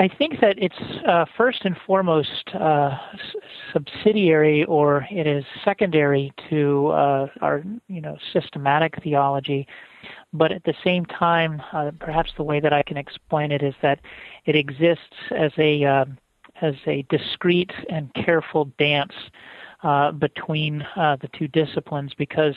I 0.00 0.06
think 0.06 0.40
that 0.40 0.54
it's 0.58 0.76
uh, 1.08 1.24
first 1.36 1.64
and 1.64 1.76
foremost 1.84 2.48
uh, 2.54 2.96
subsidiary, 3.72 4.64
or 4.64 5.04
it 5.10 5.26
is 5.26 5.44
secondary 5.64 6.32
to 6.50 6.88
uh, 6.88 7.26
our, 7.40 7.64
you 7.88 8.00
know, 8.00 8.16
systematic 8.32 9.02
theology. 9.02 9.66
But 10.32 10.52
at 10.52 10.62
the 10.62 10.74
same 10.84 11.04
time, 11.06 11.60
uh, 11.72 11.90
perhaps 11.98 12.30
the 12.36 12.44
way 12.44 12.60
that 12.60 12.72
I 12.72 12.84
can 12.84 12.96
explain 12.96 13.50
it 13.50 13.62
is 13.62 13.74
that 13.82 13.98
it 14.44 14.54
exists 14.54 15.16
as 15.36 15.50
a 15.58 15.84
uh, 15.84 16.04
as 16.62 16.74
a 16.86 17.04
discrete 17.08 17.72
and 17.90 18.12
careful 18.14 18.70
dance 18.78 19.14
uh, 19.82 20.12
between 20.12 20.84
the 20.96 21.28
two 21.36 21.48
disciplines, 21.48 22.12
because 22.16 22.54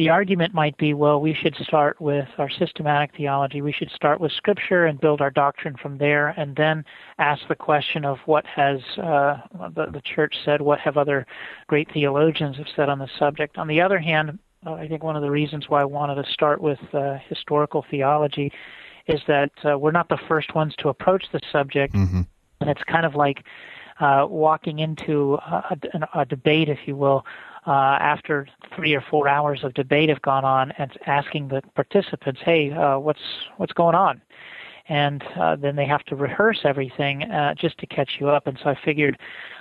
the 0.00 0.08
argument 0.08 0.54
might 0.54 0.78
be, 0.78 0.94
well, 0.94 1.20
we 1.20 1.34
should 1.34 1.54
start 1.56 2.00
with 2.00 2.26
our 2.38 2.48
systematic 2.48 3.14
theology. 3.14 3.60
We 3.60 3.70
should 3.70 3.90
start 3.90 4.18
with 4.18 4.32
Scripture 4.32 4.86
and 4.86 4.98
build 4.98 5.20
our 5.20 5.30
doctrine 5.30 5.76
from 5.76 5.98
there, 5.98 6.28
and 6.38 6.56
then 6.56 6.86
ask 7.18 7.46
the 7.48 7.54
question 7.54 8.06
of 8.06 8.16
what 8.24 8.46
has 8.46 8.80
uh, 8.96 9.42
the, 9.74 9.88
the 9.92 10.00
church 10.00 10.36
said, 10.42 10.62
what 10.62 10.80
have 10.80 10.96
other 10.96 11.26
great 11.66 11.92
theologians 11.92 12.56
have 12.56 12.68
said 12.74 12.88
on 12.88 12.98
the 12.98 13.10
subject. 13.18 13.58
On 13.58 13.68
the 13.68 13.82
other 13.82 13.98
hand, 13.98 14.38
uh, 14.64 14.72
I 14.72 14.88
think 14.88 15.02
one 15.02 15.16
of 15.16 15.22
the 15.22 15.30
reasons 15.30 15.68
why 15.68 15.82
I 15.82 15.84
wanted 15.84 16.14
to 16.14 16.32
start 16.32 16.62
with 16.62 16.80
uh, 16.94 17.18
historical 17.28 17.84
theology 17.90 18.50
is 19.06 19.20
that 19.26 19.52
uh, 19.66 19.78
we're 19.78 19.90
not 19.90 20.08
the 20.08 20.20
first 20.26 20.54
ones 20.54 20.74
to 20.78 20.88
approach 20.88 21.26
the 21.30 21.40
subject, 21.52 21.94
mm-hmm. 21.94 22.22
and 22.62 22.70
it's 22.70 22.84
kind 22.84 23.04
of 23.04 23.16
like 23.16 23.44
uh, 24.00 24.26
walking 24.26 24.78
into 24.78 25.34
a, 25.34 25.76
a, 25.92 26.20
a 26.20 26.24
debate, 26.24 26.70
if 26.70 26.78
you 26.86 26.96
will, 26.96 27.26
uh, 27.70 27.98
after 28.00 28.48
three 28.74 28.94
or 28.94 29.04
four 29.10 29.28
hours 29.28 29.60
of 29.62 29.72
debate 29.74 30.08
have 30.08 30.20
gone 30.22 30.44
on 30.44 30.72
and 30.72 30.90
asking 31.06 31.46
the 31.46 31.62
participants, 31.76 32.40
"Hey, 32.44 32.72
uh, 32.72 32.98
what's 32.98 33.20
what's 33.58 33.72
going 33.72 33.94
on?" 33.94 34.20
And 34.88 35.22
uh, 35.40 35.54
then 35.54 35.76
they 35.76 35.86
have 35.86 36.02
to 36.06 36.16
rehearse 36.16 36.62
everything 36.64 37.22
uh, 37.30 37.54
just 37.54 37.78
to 37.78 37.86
catch 37.86 38.16
you 38.18 38.28
up. 38.28 38.48
And 38.48 38.58
so 38.60 38.70
I 38.70 38.78
figured, 38.84 39.16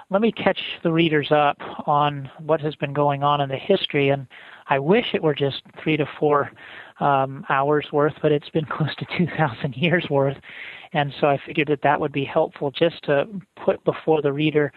let 0.09 0.23
me 0.23 0.31
catch 0.31 0.59
the 0.81 0.91
readers 0.91 1.27
up 1.29 1.57
on 1.85 2.31
what 2.39 2.59
has 2.61 2.75
been 2.75 2.93
going 2.93 3.21
on 3.21 3.39
in 3.39 3.47
the 3.47 3.55
history. 3.55 4.09
And 4.09 4.25
I 4.69 4.79
wish 4.79 5.05
it 5.13 5.21
were 5.21 5.35
just 5.35 5.61
three 5.83 5.97
to 5.97 6.07
four 6.19 6.51
um, 6.99 7.45
hours 7.49 7.85
worth, 7.93 8.15
but 8.23 8.31
it's 8.31 8.49
been 8.49 8.65
close 8.77 8.95
to 8.95 9.05
2,000 9.19 9.75
years 9.75 10.07
worth. 10.09 10.37
And 10.93 11.13
so 11.21 11.27
I 11.27 11.39
figured 11.45 11.67
that 11.67 11.83
that 11.83 12.01
would 12.01 12.11
be 12.11 12.25
helpful 12.25 12.71
just 12.71 13.03
to 13.03 13.27
put 13.63 13.83
before 13.83 14.23
the 14.23 14.33
reader 14.33 14.73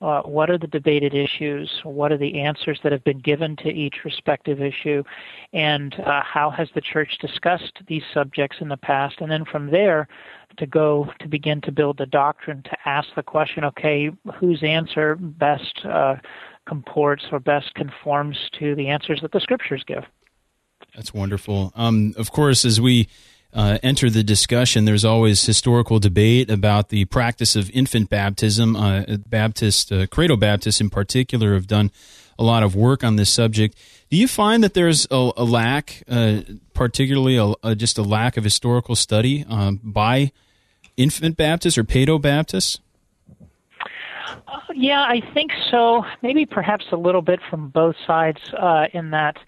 uh, 0.00 0.22
what 0.22 0.50
are 0.50 0.58
the 0.58 0.66
debated 0.66 1.14
issues? 1.14 1.80
What 1.82 2.12
are 2.12 2.18
the 2.18 2.40
answers 2.40 2.78
that 2.82 2.92
have 2.92 3.04
been 3.04 3.18
given 3.18 3.56
to 3.56 3.68
each 3.68 4.04
respective 4.04 4.60
issue? 4.60 5.02
And 5.52 5.94
uh, 5.94 6.20
how 6.22 6.50
has 6.50 6.68
the 6.74 6.82
church 6.82 7.16
discussed 7.18 7.78
these 7.86 8.02
subjects 8.12 8.58
in 8.60 8.68
the 8.68 8.76
past? 8.76 9.16
And 9.20 9.30
then 9.30 9.44
from 9.44 9.70
there, 9.70 10.06
to 10.58 10.66
go 10.66 11.08
to 11.20 11.28
begin 11.28 11.60
to 11.62 11.72
build 11.72 11.98
the 11.98 12.06
doctrine, 12.06 12.62
to 12.64 12.76
ask 12.84 13.08
the 13.16 13.22
question 13.22 13.64
okay, 13.64 14.10
whose 14.38 14.62
answer 14.62 15.16
best 15.16 15.84
uh, 15.84 16.16
comports 16.66 17.24
or 17.32 17.40
best 17.40 17.74
conforms 17.74 18.36
to 18.58 18.74
the 18.74 18.88
answers 18.88 19.20
that 19.22 19.32
the 19.32 19.40
scriptures 19.40 19.82
give? 19.86 20.04
That's 20.94 21.12
wonderful. 21.12 21.72
Um, 21.74 22.14
of 22.16 22.32
course, 22.32 22.64
as 22.64 22.80
we 22.80 23.08
uh, 23.56 23.78
enter 23.82 24.10
the 24.10 24.22
discussion, 24.22 24.84
there's 24.84 25.04
always 25.04 25.44
historical 25.46 25.98
debate 25.98 26.50
about 26.50 26.90
the 26.90 27.06
practice 27.06 27.56
of 27.56 27.70
infant 27.70 28.10
baptism. 28.10 28.76
Uh, 28.76 29.16
Baptist, 29.26 29.90
uh, 29.90 30.06
Credo 30.08 30.36
Baptists 30.36 30.78
in 30.78 30.90
particular, 30.90 31.54
have 31.54 31.66
done 31.66 31.90
a 32.38 32.44
lot 32.44 32.62
of 32.62 32.76
work 32.76 33.02
on 33.02 33.16
this 33.16 33.30
subject. 33.30 33.74
Do 34.10 34.18
you 34.18 34.28
find 34.28 34.62
that 34.62 34.74
there's 34.74 35.06
a, 35.10 35.32
a 35.38 35.44
lack, 35.44 36.02
uh, 36.06 36.42
particularly 36.74 37.38
a, 37.38 37.54
a, 37.66 37.74
just 37.74 37.96
a 37.96 38.02
lack 38.02 38.36
of 38.36 38.44
historical 38.44 38.94
study 38.94 39.46
um, 39.48 39.80
by 39.82 40.32
infant 40.98 41.38
Baptists 41.38 41.78
or 41.78 41.84
pedo 41.84 42.20
Baptists? 42.20 42.78
Uh, 44.46 44.60
yeah, 44.74 45.00
I 45.00 45.22
think 45.32 45.50
so. 45.70 46.04
Maybe 46.20 46.44
perhaps 46.44 46.84
a 46.92 46.96
little 46.96 47.22
bit 47.22 47.40
from 47.48 47.70
both 47.70 47.96
sides 48.06 48.40
uh, 48.52 48.88
in 48.92 49.10
that 49.12 49.38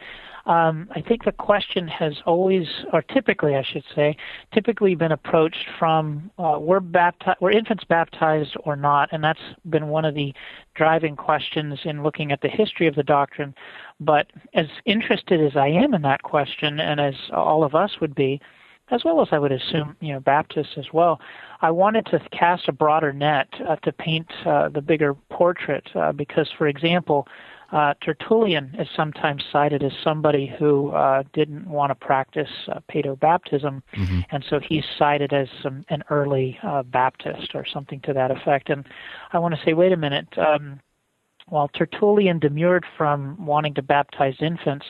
um, 0.48 0.88
I 0.96 1.02
think 1.02 1.24
the 1.24 1.32
question 1.32 1.86
has 1.88 2.14
always, 2.24 2.66
or 2.94 3.02
typically, 3.02 3.54
I 3.54 3.62
should 3.62 3.84
say, 3.94 4.16
typically 4.54 4.94
been 4.94 5.12
approached 5.12 5.66
from 5.78 6.30
uh, 6.38 6.58
were 6.58 6.80
baptized, 6.80 7.38
were 7.42 7.50
infants 7.50 7.84
baptized 7.84 8.56
or 8.64 8.74
not, 8.74 9.10
and 9.12 9.22
that's 9.22 9.38
been 9.68 9.88
one 9.88 10.06
of 10.06 10.14
the 10.14 10.32
driving 10.74 11.16
questions 11.16 11.78
in 11.84 12.02
looking 12.02 12.32
at 12.32 12.40
the 12.40 12.48
history 12.48 12.86
of 12.86 12.94
the 12.94 13.02
doctrine. 13.02 13.54
But 14.00 14.28
as 14.54 14.66
interested 14.86 15.38
as 15.38 15.54
I 15.54 15.68
am 15.68 15.92
in 15.92 16.00
that 16.02 16.22
question, 16.22 16.80
and 16.80 16.98
as 16.98 17.14
all 17.30 17.62
of 17.62 17.74
us 17.74 18.00
would 18.00 18.14
be, 18.14 18.40
as 18.90 19.04
well 19.04 19.20
as 19.20 19.28
I 19.32 19.38
would 19.38 19.52
assume, 19.52 19.96
you 20.00 20.14
know, 20.14 20.20
Baptists 20.20 20.78
as 20.78 20.86
well. 20.94 21.20
I 21.60 21.70
wanted 21.70 22.06
to 22.06 22.20
cast 22.32 22.68
a 22.68 22.72
broader 22.72 23.12
net 23.12 23.48
uh, 23.68 23.76
to 23.76 23.92
paint 23.92 24.30
uh, 24.46 24.70
the 24.70 24.80
bigger 24.80 25.14
portrait 25.30 25.86
uh, 25.94 26.12
because, 26.12 26.48
for 26.56 26.66
example, 26.66 27.28
uh, 27.70 27.94
Tertullian 28.02 28.74
is 28.78 28.88
sometimes 28.96 29.44
cited 29.52 29.82
as 29.82 29.92
somebody 30.02 30.46
who 30.58 30.90
uh, 30.90 31.22
didn't 31.32 31.66
want 31.66 31.90
to 31.90 31.94
practice 31.94 32.48
uh, 32.68 32.80
paedobaptism, 32.90 33.82
mm-hmm. 33.94 34.20
and 34.30 34.44
so 34.48 34.58
he's 34.58 34.84
cited 34.98 35.32
as 35.32 35.48
some, 35.62 35.84
an 35.90 36.02
early 36.08 36.58
uh, 36.62 36.82
Baptist 36.82 37.54
or 37.54 37.66
something 37.66 38.00
to 38.00 38.12
that 38.14 38.30
effect. 38.30 38.70
And 38.70 38.86
I 39.32 39.38
want 39.38 39.54
to 39.54 39.60
say, 39.64 39.74
wait 39.74 39.92
a 39.92 39.96
minute. 39.96 40.28
Um, 40.38 40.80
while 41.48 41.68
Tertullian 41.68 42.38
demurred 42.38 42.84
from 42.96 43.44
wanting 43.44 43.74
to 43.74 43.82
baptize 43.82 44.36
infants, 44.40 44.86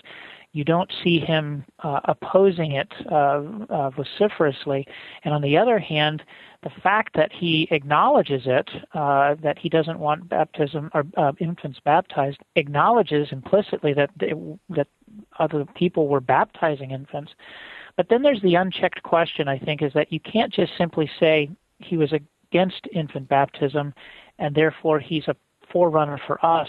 you 0.53 0.65
don't 0.65 0.91
see 1.05 1.21
him 1.21 1.65
uh, 1.81 2.01
opposing 2.05 2.73
it 2.73 2.93
uh, 3.11 3.43
uh, 3.69 3.91
vociferously. 3.91 4.87
And 5.25 5.35
on 5.35 5.43
the 5.43 5.57
other 5.57 5.79
hand, 5.79 6.23
the 6.63 6.71
fact 6.83 7.15
that 7.15 7.33
he 7.33 7.69
acknowledges 7.71 8.43
it, 8.47 8.69
uh, 8.93 9.37
that 9.43 9.59
he 9.59 9.69
doesn't 9.69 9.99
want 9.99 10.29
baptism 10.29 10.91
or 10.93 11.05
uh, 11.17 11.33
infants 11.39 11.79
baptized, 11.85 12.39
acknowledges 12.57 13.29
implicitly 13.31 13.95
that 13.95 14.11
they, 14.19 14.33
that 14.69 14.89
other 15.39 15.65
people 15.77 16.09
were 16.09 16.21
baptizing 16.21 16.91
infants. 16.91 17.33
But 17.97 18.09
then 18.09 18.23
there's 18.23 18.43
the 18.43 18.57
unchecked 18.57 19.03
question. 19.05 19.47
I 19.49 19.59
think 19.59 19.83
is 19.83 19.93
that 19.93 20.13
you 20.13 20.21
can't 20.21 20.53
just 20.53 20.73
simply 20.77 21.09
say 21.21 21.49
he 21.79 21.97
was 21.97 22.13
against 22.13 22.89
infant 22.93 23.29
baptism, 23.29 23.95
and 24.39 24.55
therefore 24.55 24.99
he's 24.99 25.29
a 25.29 25.37
forerunner 25.73 26.21
for 26.27 26.45
us 26.45 26.69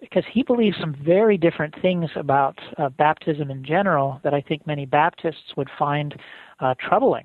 because 0.00 0.24
he 0.30 0.42
believes 0.42 0.76
some 0.78 0.94
very 0.94 1.38
different 1.38 1.74
things 1.80 2.10
about 2.16 2.58
uh, 2.76 2.88
baptism 2.90 3.50
in 3.50 3.64
general 3.64 4.20
that 4.22 4.34
I 4.34 4.40
think 4.42 4.66
many 4.66 4.84
Baptists 4.84 5.56
would 5.56 5.70
find 5.78 6.18
uh, 6.60 6.74
troubling. 6.78 7.24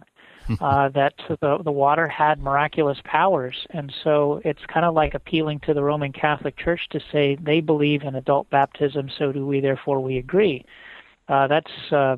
uh, 0.61 0.89
that 0.89 1.13
the, 1.27 1.59
the 1.63 1.71
water 1.71 2.07
had 2.07 2.39
miraculous 2.39 2.97
powers, 3.05 3.55
and 3.71 3.93
so 4.03 4.41
it's 4.43 4.61
kind 4.71 4.85
of 4.85 4.93
like 4.93 5.13
appealing 5.13 5.59
to 5.61 5.73
the 5.73 5.83
Roman 5.83 6.11
Catholic 6.11 6.57
Church 6.57 6.81
to 6.91 6.99
say 7.11 7.37
they 7.41 7.61
believe 7.61 8.03
in 8.03 8.15
adult 8.15 8.49
baptism, 8.49 9.09
so 9.17 9.31
do 9.31 9.45
we. 9.45 9.59
Therefore, 9.59 9.99
we 10.01 10.17
agree. 10.17 10.65
Uh, 11.27 11.47
that's 11.47 11.91
uh, 11.91 12.17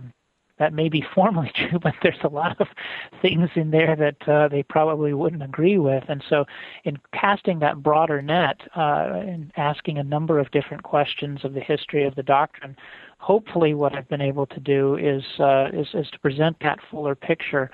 that 0.60 0.74
may 0.74 0.90
be 0.90 1.04
formally 1.16 1.52
true, 1.56 1.80
but 1.80 1.94
there's 2.02 2.16
a 2.24 2.30
lot 2.30 2.60
of 2.60 2.68
things 3.22 3.50
in 3.56 3.72
there 3.72 3.96
that 3.96 4.30
uh, 4.30 4.48
they 4.48 4.63
probably 4.63 5.13
wouldn't 5.13 5.44
agree 5.44 5.78
with. 5.78 6.04
And 6.08 6.24
so, 6.30 6.46
in 6.84 6.98
casting 7.13 7.60
that 7.60 7.82
broader 7.82 8.22
net 8.22 8.62
uh, 8.75 9.22
and 9.25 9.52
asking 9.58 9.98
a 9.98 10.04
number 10.04 10.40
of 10.40 10.52
different 10.52 10.84
questions 10.84 11.44
of 11.44 11.54
the 11.54 11.60
history 11.60 12.06
of 12.06 12.16
the 12.16 12.24
doctrine, 12.24 12.75
hopefully, 13.18 13.74
what 13.74 13.96
I've 13.96 14.10
been 14.10 14.22
able 14.22 14.46
to 14.48 14.60
do 14.60 14.96
is 14.96 15.24
uh, 15.40 15.70
is, 15.74 15.88
is 15.94 16.10
to 16.12 16.20
present 16.20 16.58
that 16.62 16.80
fuller 16.90 17.16
picture, 17.16 17.70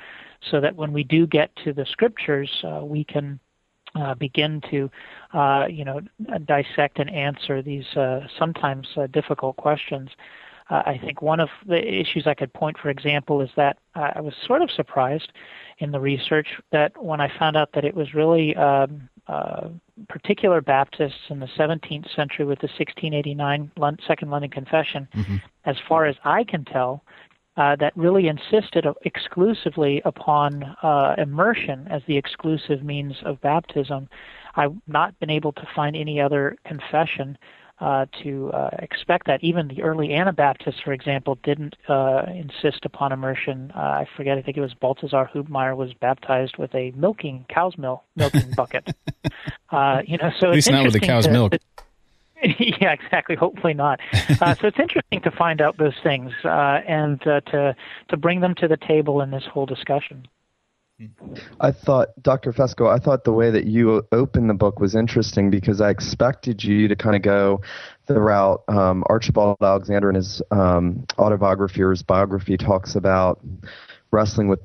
so 0.49 0.59
that 0.61 0.75
when 0.75 0.93
we 0.93 1.03
do 1.03 1.27
get 1.27 1.55
to 1.63 1.73
the 1.73 1.85
scriptures, 1.85 2.63
uh, 2.63 2.81
we 2.83 3.03
can. 3.03 3.39
Uh, 3.95 4.13
begin 4.13 4.61
to, 4.69 4.87
uh, 5.33 5.65
you 5.67 5.83
know, 5.83 5.99
dissect 6.45 6.99
and 6.99 7.09
answer 7.09 7.63
these 7.63 7.87
uh, 7.97 8.19
sometimes 8.37 8.87
uh, 8.97 9.07
difficult 9.07 9.57
questions. 9.57 10.11
Uh, 10.69 10.83
I 10.85 10.99
think 11.03 11.21
one 11.21 11.39
of 11.39 11.49
the 11.65 11.83
issues 11.83 12.27
I 12.27 12.35
could 12.35 12.53
point, 12.53 12.77
for 12.77 12.89
example, 12.89 13.41
is 13.41 13.49
that 13.55 13.79
I 13.95 14.21
was 14.21 14.35
sort 14.45 14.61
of 14.61 14.69
surprised 14.69 15.31
in 15.79 15.91
the 15.91 15.99
research 15.99 16.47
that 16.71 17.01
when 17.03 17.19
I 17.19 17.31
found 17.39 17.57
out 17.57 17.71
that 17.73 17.83
it 17.83 17.95
was 17.95 18.13
really 18.13 18.55
um, 18.55 19.09
uh, 19.27 19.69
particular 20.07 20.61
Baptists 20.61 21.29
in 21.29 21.39
the 21.39 21.47
17th 21.57 22.13
century 22.15 22.45
with 22.45 22.59
the 22.59 22.67
1689 22.67 23.71
London, 23.77 24.05
Second 24.07 24.29
London 24.29 24.51
Confession, 24.51 25.07
mm-hmm. 25.15 25.37
as 25.65 25.77
far 25.87 26.05
as 26.05 26.15
I 26.23 26.43
can 26.43 26.65
tell, 26.65 27.03
uh, 27.57 27.75
that 27.77 27.95
really 27.95 28.27
insisted 28.27 28.85
exclusively 29.03 30.01
upon 30.05 30.63
uh, 30.81 31.15
immersion 31.17 31.87
as 31.89 32.01
the 32.07 32.17
exclusive 32.17 32.83
means 32.83 33.15
of 33.25 33.41
baptism. 33.41 34.07
I've 34.55 34.75
not 34.87 35.19
been 35.19 35.29
able 35.29 35.51
to 35.53 35.67
find 35.75 35.95
any 35.95 36.19
other 36.19 36.55
confession 36.65 37.37
uh, 37.79 38.05
to 38.23 38.51
uh, 38.51 38.69
expect 38.79 39.27
that. 39.27 39.43
Even 39.43 39.67
the 39.67 39.81
early 39.81 40.13
Anabaptists, 40.13 40.81
for 40.83 40.91
example, 40.91 41.37
didn't 41.43 41.75
uh, 41.87 42.23
insist 42.27 42.83
upon 42.83 43.11
immersion. 43.11 43.71
Uh, 43.75 43.79
I 43.79 44.07
forget. 44.17 44.37
I 44.37 44.41
think 44.41 44.57
it 44.57 44.61
was 44.61 44.73
Balthasar 44.73 45.29
Hubmaier 45.33 45.75
was 45.75 45.93
baptized 45.93 46.57
with 46.57 46.73
a 46.75 46.91
milking 46.91 47.45
cow's 47.49 47.77
milk 47.77 48.03
milking 48.15 48.51
bucket. 48.55 48.95
Uh, 49.71 50.01
you 50.07 50.17
know, 50.17 50.31
so 50.39 50.47
at 50.47 50.55
least 50.55 50.71
not 50.71 50.83
with 50.83 50.93
the 50.93 50.99
cow's 50.99 51.25
to, 51.25 51.31
milk. 51.31 51.51
To, 51.51 51.59
yeah, 52.59 52.93
exactly. 52.93 53.35
Hopefully 53.35 53.73
not. 53.73 53.99
Uh, 54.41 54.55
so 54.55 54.67
it's 54.67 54.79
interesting 54.79 55.21
to 55.21 55.31
find 55.31 55.61
out 55.61 55.77
those 55.77 55.95
things 56.03 56.31
uh, 56.45 56.79
and 56.87 57.25
uh, 57.27 57.41
to 57.41 57.75
to 58.09 58.17
bring 58.17 58.39
them 58.39 58.55
to 58.55 58.67
the 58.67 58.77
table 58.77 59.21
in 59.21 59.31
this 59.31 59.45
whole 59.51 59.65
discussion. 59.65 60.27
I 61.61 61.71
thought, 61.71 62.09
Dr. 62.21 62.51
Fesko, 62.51 62.89
I 62.89 62.97
thought 62.97 63.23
the 63.23 63.31
way 63.31 63.51
that 63.51 63.65
you 63.65 64.05
opened 64.11 64.49
the 64.49 64.53
book 64.53 64.79
was 64.79 64.95
interesting 64.95 65.49
because 65.49 65.79
I 65.79 65.89
expected 65.89 66.61
you 66.61 66.89
to 66.89 66.95
kind 66.95 67.15
of 67.15 67.21
go 67.21 67.61
the 68.07 68.19
route. 68.19 68.61
Um, 68.67 69.05
Archibald 69.07 69.57
Alexander 69.61 70.09
in 70.09 70.15
his 70.15 70.41
um, 70.51 71.05
autobiography 71.17 71.81
or 71.81 71.91
his 71.91 72.03
biography 72.03 72.57
talks 72.57 72.95
about 72.95 73.39
wrestling 74.11 74.49
with 74.49 74.59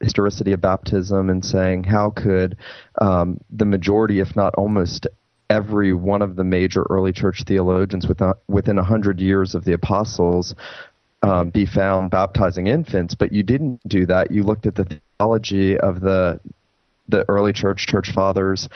historicity 0.00 0.52
of 0.52 0.60
baptism 0.60 1.30
and 1.30 1.44
saying 1.44 1.84
how 1.84 2.10
could 2.10 2.56
um, 3.00 3.40
the 3.50 3.64
majority, 3.64 4.20
if 4.20 4.36
not 4.36 4.54
almost 4.54 5.06
every 5.52 5.92
one 5.92 6.22
of 6.22 6.34
the 6.34 6.44
major 6.44 6.82
early 6.88 7.12
church 7.12 7.44
theologians 7.46 8.08
within, 8.08 8.32
within 8.48 8.76
100 8.76 9.20
years 9.20 9.54
of 9.54 9.64
the 9.64 9.74
apostles 9.74 10.54
um, 11.22 11.50
be 11.50 11.66
found 11.66 12.10
baptizing 12.10 12.68
infants, 12.68 13.14
but 13.14 13.32
you 13.32 13.42
didn't 13.42 13.78
do 13.86 14.06
that. 14.06 14.30
You 14.30 14.44
looked 14.44 14.66
at 14.66 14.74
the 14.74 15.00
theology 15.18 15.78
of 15.78 16.00
the 16.00 16.40
the 17.08 17.28
early 17.28 17.52
church, 17.52 17.86
church 17.86 18.12
fathers, 18.12 18.68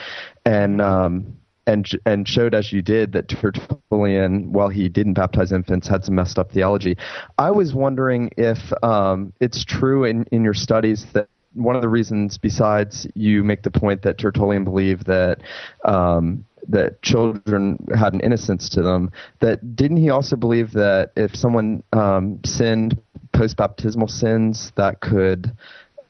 and 0.45 0.79
um, 0.79 1.35
and 1.65 1.89
and 2.05 2.27
showed 2.27 2.53
as 2.53 2.71
you 2.71 2.83
did 2.83 3.11
that 3.13 3.27
Tertullian, 3.27 4.53
while 4.53 4.69
he 4.69 4.87
didn't 4.87 5.15
baptize 5.15 5.51
infants, 5.51 5.87
had 5.87 6.05
some 6.05 6.15
messed 6.15 6.37
up 6.37 6.51
theology. 6.51 6.95
I 7.39 7.49
was 7.51 7.73
wondering 7.73 8.29
if 8.37 8.59
um, 8.83 9.33
it's 9.41 9.65
true 9.65 10.03
in 10.05 10.25
in 10.31 10.43
your 10.43 10.53
studies 10.53 11.07
that 11.13 11.27
one 11.53 11.75
of 11.75 11.81
the 11.81 11.89
reasons, 11.89 12.37
besides 12.37 13.07
you 13.15 13.43
make 13.43 13.63
the 13.63 13.71
point 13.71 14.03
that 14.03 14.19
Tertullian 14.19 14.63
believed 14.63 15.07
that 15.07 15.41
um, 15.83 16.45
that 16.69 17.01
children 17.01 17.77
had 17.95 18.13
an 18.13 18.19
innocence 18.21 18.69
to 18.69 18.81
them, 18.81 19.11
that 19.39 19.75
didn't 19.75 19.97
he 19.97 20.09
also 20.09 20.35
believe 20.35 20.71
that 20.73 21.11
if 21.15 21.35
someone 21.35 21.83
um, 21.93 22.39
sinned 22.45 23.01
post 23.33 23.57
baptismal 23.57 24.07
sins, 24.07 24.71
that 24.75 24.99
could 24.99 25.51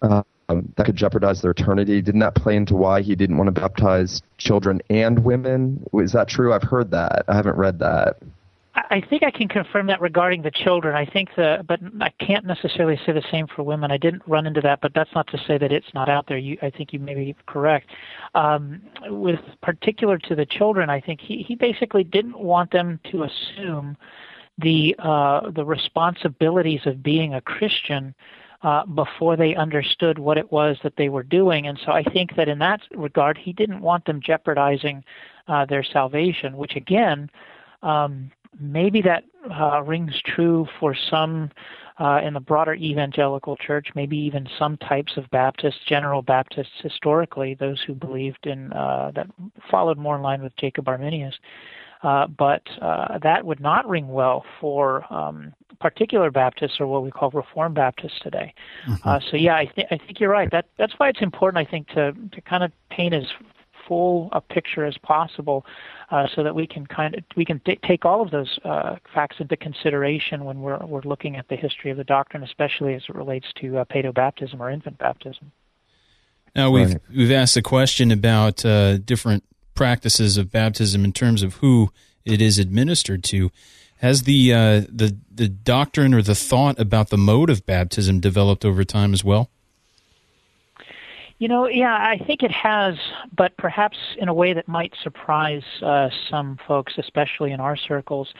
um, 0.01 0.23
that 0.49 0.85
could 0.85 0.95
jeopardize 0.95 1.41
their 1.41 1.51
eternity. 1.51 2.01
Didn't 2.01 2.21
that 2.21 2.35
play 2.35 2.55
into 2.55 2.75
why 2.75 3.01
he 3.01 3.15
didn't 3.15 3.37
want 3.37 3.53
to 3.53 3.61
baptize 3.61 4.21
children 4.37 4.81
and 4.89 5.23
women? 5.23 5.85
Is 5.93 6.13
that 6.13 6.27
true? 6.29 6.53
I've 6.53 6.63
heard 6.63 6.91
that. 6.91 7.25
I 7.27 7.35
haven't 7.35 7.57
read 7.57 7.79
that. 7.79 8.17
I 8.89 9.01
think 9.09 9.23
I 9.23 9.31
can 9.31 9.47
confirm 9.47 9.87
that 9.87 9.99
regarding 10.01 10.43
the 10.43 10.51
children. 10.51 10.95
I 10.95 11.05
think 11.05 11.29
the, 11.35 11.65
but 11.67 11.79
I 11.99 12.09
can't 12.23 12.45
necessarily 12.45 12.99
say 13.05 13.11
the 13.11 13.23
same 13.31 13.47
for 13.47 13.63
women. 13.63 13.91
I 13.91 13.97
didn't 13.97 14.21
run 14.27 14.45
into 14.45 14.61
that, 14.61 14.81
but 14.81 14.93
that's 14.93 15.09
not 15.15 15.27
to 15.27 15.37
say 15.47 15.57
that 15.57 15.71
it's 15.71 15.93
not 15.95 16.09
out 16.09 16.27
there. 16.27 16.37
You, 16.37 16.57
I 16.61 16.69
think 16.69 16.93
you 16.93 16.99
may 16.99 17.15
be 17.15 17.35
correct. 17.47 17.89
Um, 18.35 18.81
with 19.07 19.39
particular 19.61 20.19
to 20.19 20.35
the 20.35 20.45
children, 20.45 20.89
I 20.89 21.01
think 21.01 21.19
he, 21.21 21.41
he 21.41 21.55
basically 21.55 22.03
didn't 22.03 22.37
want 22.37 22.71
them 22.71 22.99
to 23.11 23.23
assume 23.23 23.97
the 24.59 24.95
uh, 24.99 25.51
the 25.51 25.65
responsibilities 25.65 26.81
of 26.85 27.03
being 27.03 27.33
a 27.33 27.41
Christian 27.41 28.13
uh, 28.63 28.85
before 28.85 29.35
they 29.35 29.55
understood 29.55 30.17
what 30.19 30.37
it 30.37 30.51
was 30.51 30.77
that 30.83 30.95
they 30.97 31.09
were 31.09 31.23
doing. 31.23 31.67
And 31.67 31.79
so 31.85 31.91
I 31.91 32.03
think 32.03 32.35
that 32.35 32.47
in 32.47 32.59
that 32.59 32.81
regard, 32.95 33.37
he 33.37 33.53
didn't 33.53 33.81
want 33.81 34.05
them 34.05 34.19
jeopardizing 34.21 35.03
uh, 35.47 35.65
their 35.65 35.83
salvation, 35.83 36.57
which 36.57 36.75
again, 36.75 37.29
um, 37.83 38.31
maybe 38.59 39.01
that 39.01 39.23
uh, 39.51 39.81
rings 39.83 40.21
true 40.25 40.67
for 40.79 40.95
some 41.09 41.51
uh, 41.99 42.21
in 42.23 42.33
the 42.33 42.39
broader 42.39 42.75
evangelical 42.75 43.55
church, 43.57 43.87
maybe 43.95 44.17
even 44.17 44.47
some 44.59 44.77
types 44.77 45.17
of 45.17 45.29
Baptists, 45.31 45.79
general 45.87 46.21
Baptists 46.21 46.81
historically, 46.81 47.55
those 47.55 47.81
who 47.81 47.95
believed 47.95 48.45
in 48.45 48.71
uh, 48.73 49.11
that 49.15 49.27
followed 49.69 49.97
more 49.97 50.15
in 50.15 50.21
line 50.21 50.43
with 50.43 50.55
Jacob 50.57 50.87
Arminius. 50.87 51.35
Uh, 52.03 52.27
but 52.27 52.61
uh, 52.81 53.17
that 53.23 53.43
would 53.43 53.59
not 53.59 53.87
ring 53.89 54.07
well 54.07 54.45
for 54.61 55.11
um, 55.11 55.51
particular 55.79 56.29
Baptists 56.29 56.79
or 56.79 56.85
what 56.85 57.03
we 57.03 57.09
call 57.09 57.31
Reformed 57.31 57.73
Baptists 57.73 58.19
today. 58.21 58.53
Mm-hmm. 58.87 59.09
Uh, 59.09 59.19
so 59.31 59.37
yeah, 59.37 59.55
I, 59.55 59.65
th- 59.65 59.87
I 59.89 59.97
think 59.97 60.19
you're 60.19 60.29
right. 60.29 60.51
That 60.51 60.65
that's 60.77 60.93
why 60.97 61.09
it's 61.09 61.21
important, 61.21 61.67
I 61.67 61.69
think, 61.69 61.87
to 61.89 62.13
to 62.31 62.41
kind 62.41 62.63
of 62.63 62.71
paint 62.91 63.15
as 63.15 63.25
full 63.87 64.29
a 64.31 64.41
picture 64.41 64.85
as 64.85 64.97
possible, 64.97 65.65
uh, 66.11 66.27
so 66.35 66.43
that 66.43 66.55
we 66.55 66.67
can 66.67 66.85
kind 66.85 67.15
of 67.15 67.23
we 67.35 67.45
can 67.45 67.59
t- 67.59 67.79
take 67.85 68.05
all 68.05 68.21
of 68.21 68.31
those 68.31 68.59
uh, 68.63 68.95
facts 69.13 69.37
into 69.39 69.55
consideration 69.57 70.45
when 70.45 70.61
we're 70.61 70.77
we're 70.85 71.01
looking 71.01 71.35
at 71.35 71.47
the 71.49 71.55
history 71.55 71.91
of 71.91 71.97
the 71.97 72.03
doctrine, 72.03 72.43
especially 72.43 72.93
as 72.93 73.03
it 73.07 73.15
relates 73.15 73.47
to 73.61 73.77
uh, 73.77 73.85
paedo 73.85 74.13
baptism 74.13 74.61
or 74.61 74.69
infant 74.69 74.97
baptism. 74.97 75.51
Now 76.55 76.71
we've 76.71 76.93
right. 76.93 77.01
we've 77.15 77.31
asked 77.31 77.57
a 77.57 77.61
question 77.61 78.11
about 78.11 78.65
uh, 78.65 78.97
different 78.97 79.43
practices 79.75 80.37
of 80.37 80.51
baptism 80.51 81.05
in 81.05 81.13
terms 81.13 81.43
of 81.43 81.55
who 81.55 81.91
it 82.25 82.41
is 82.41 82.57
administered 82.59 83.23
to. 83.25 83.51
Has 83.97 84.23
the 84.23 84.53
uh, 84.53 84.81
the 84.89 85.17
the 85.31 85.47
doctrine 85.47 86.13
or 86.13 86.21
the 86.21 86.35
thought 86.35 86.79
about 86.79 87.09
the 87.09 87.17
mode 87.17 87.49
of 87.49 87.65
baptism 87.65 88.19
developed 88.19 88.65
over 88.65 88.83
time 88.83 89.13
as 89.13 89.23
well? 89.23 89.49
You 91.39 91.47
know, 91.47 91.67
yeah, 91.67 91.93
I 91.93 92.17
think 92.25 92.41
it 92.41 92.51
has, 92.51 92.95
but 93.35 93.55
perhaps 93.57 93.95
in 94.17 94.27
a 94.27 94.33
way 94.33 94.53
that 94.53 94.67
might 94.67 94.93
surprise 95.03 95.61
uh, 95.83 96.09
some 96.31 96.57
folks, 96.67 96.93
especially 96.97 97.51
in 97.51 97.59
our 97.59 97.77
circles, 97.77 98.33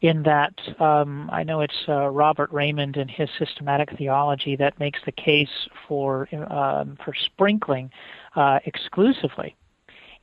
in 0.00 0.22
that 0.22 0.54
um, 0.80 1.28
I 1.32 1.42
know 1.42 1.60
it's 1.60 1.84
uh, 1.88 2.06
Robert 2.06 2.52
Reymond 2.52 2.96
in 2.98 3.08
his 3.08 3.28
systematic 3.36 3.98
theology 3.98 4.54
that 4.56 4.78
makes 4.78 5.00
the 5.04 5.10
case 5.10 5.68
for 5.88 6.28
um, 6.48 6.96
for 7.04 7.14
sprinkling 7.14 7.90
uh, 8.36 8.60
exclusively. 8.64 9.56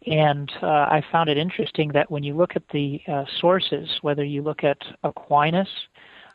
And 0.08 0.50
uh, 0.62 0.68
I 0.68 1.04
found 1.12 1.30
it 1.30 1.38
interesting 1.38 1.90
that 1.90 2.10
when 2.10 2.24
you 2.24 2.36
look 2.36 2.56
at 2.56 2.68
the 2.70 3.02
uh, 3.06 3.26
sources, 3.40 4.00
whether 4.02 4.24
you 4.24 4.42
look 4.42 4.64
at 4.64 4.78
Aquinas 5.04 5.70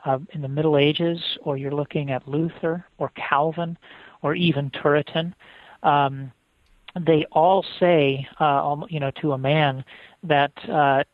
uh, 0.04 0.18
in 0.32 0.42
the 0.42 0.48
Middle 0.48 0.76
Ages, 0.76 1.18
or 1.42 1.56
you're 1.56 1.72
looking 1.72 2.10
at 2.10 2.28
Luther 2.28 2.84
or 2.98 3.10
Calvin, 3.10 3.78
or 4.20 4.34
even 4.34 4.70
Turretin, 4.70 5.32
um, 5.82 6.32
they 7.06 7.24
all 7.32 7.64
say, 7.78 8.26
uh, 8.40 8.76
you 8.88 9.00
know, 9.00 9.10
to 9.20 9.32
a 9.32 9.38
man 9.38 9.84
that 10.22 10.52
uh, 10.68 11.04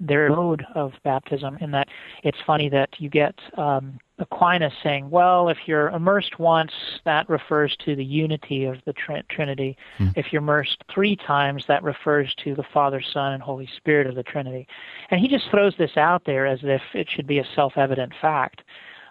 their 0.00 0.28
mode 0.28 0.64
of 0.74 0.92
baptism. 1.04 1.56
In 1.60 1.70
that, 1.72 1.88
it's 2.22 2.38
funny 2.46 2.68
that 2.68 2.90
you 2.98 3.08
get 3.08 3.34
um, 3.56 3.98
Aquinas 4.18 4.72
saying, 4.82 5.08
"Well, 5.10 5.48
if 5.48 5.58
you're 5.66 5.88
immersed 5.88 6.38
once, 6.38 6.72
that 7.04 7.28
refers 7.28 7.76
to 7.84 7.96
the 7.96 8.04
unity 8.04 8.64
of 8.64 8.76
the 8.84 8.92
tr- 8.92 9.12
Trinity. 9.28 9.76
Hmm. 9.98 10.08
If 10.16 10.32
you're 10.32 10.42
immersed 10.42 10.82
three 10.92 11.16
times, 11.16 11.64
that 11.68 11.82
refers 11.82 12.34
to 12.44 12.54
the 12.54 12.64
Father, 12.74 13.00
Son, 13.00 13.32
and 13.32 13.42
Holy 13.42 13.68
Spirit 13.76 14.06
of 14.06 14.14
the 14.14 14.22
Trinity." 14.22 14.66
And 15.10 15.20
he 15.20 15.28
just 15.28 15.50
throws 15.50 15.74
this 15.78 15.96
out 15.96 16.24
there 16.24 16.46
as 16.46 16.60
if 16.62 16.82
it 16.94 17.08
should 17.10 17.26
be 17.26 17.38
a 17.38 17.46
self-evident 17.54 18.12
fact. 18.20 18.62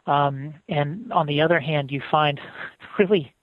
Um, 0.10 0.56
and 0.68 1.14
on 1.14 1.28
the 1.28 1.42
other 1.42 1.60
hand, 1.60 1.92
you 1.92 2.02
find 2.10 2.42
really 3.00 3.34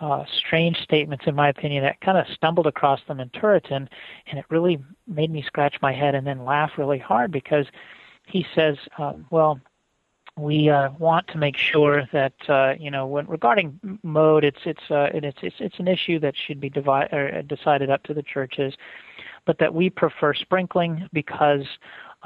uh, 0.00 0.24
strange 0.26 0.78
statements, 0.78 1.24
in 1.26 1.34
my 1.34 1.48
opinion, 1.48 1.82
that 1.82 2.00
kind 2.00 2.16
of 2.16 2.26
stumbled 2.28 2.66
across 2.66 3.00
them 3.08 3.18
in 3.18 3.28
Turretin, 3.30 3.88
and 4.26 4.38
it 4.38 4.44
really 4.48 4.78
made 5.08 5.30
me 5.30 5.42
scratch 5.42 5.76
my 5.82 5.92
head 5.92 6.14
and 6.14 6.26
then 6.26 6.44
laugh 6.44 6.72
really 6.78 6.98
hard 6.98 7.32
because 7.32 7.66
he 8.26 8.46
says, 8.54 8.76
uh, 8.98 9.14
well, 9.30 9.58
we 10.38 10.68
uh, 10.68 10.90
want 10.98 11.26
to 11.28 11.38
make 11.38 11.56
sure 11.56 12.06
that 12.12 12.34
uh, 12.48 12.74
you 12.78 12.90
know 12.90 13.06
when 13.06 13.26
regarding 13.26 13.80
mode, 14.02 14.44
it's 14.44 14.60
it's 14.66 14.90
uh, 14.90 15.08
it's 15.14 15.38
it's 15.42 15.56
it's 15.60 15.78
an 15.78 15.88
issue 15.88 16.18
that 16.18 16.34
should 16.36 16.60
be 16.60 16.68
divide, 16.68 17.10
or 17.12 17.40
decided 17.42 17.88
up 17.88 18.02
to 18.02 18.12
the 18.12 18.22
churches, 18.22 18.74
but 19.46 19.58
that 19.58 19.72
we 19.72 19.88
prefer 19.88 20.34
sprinkling 20.34 21.08
because 21.14 21.64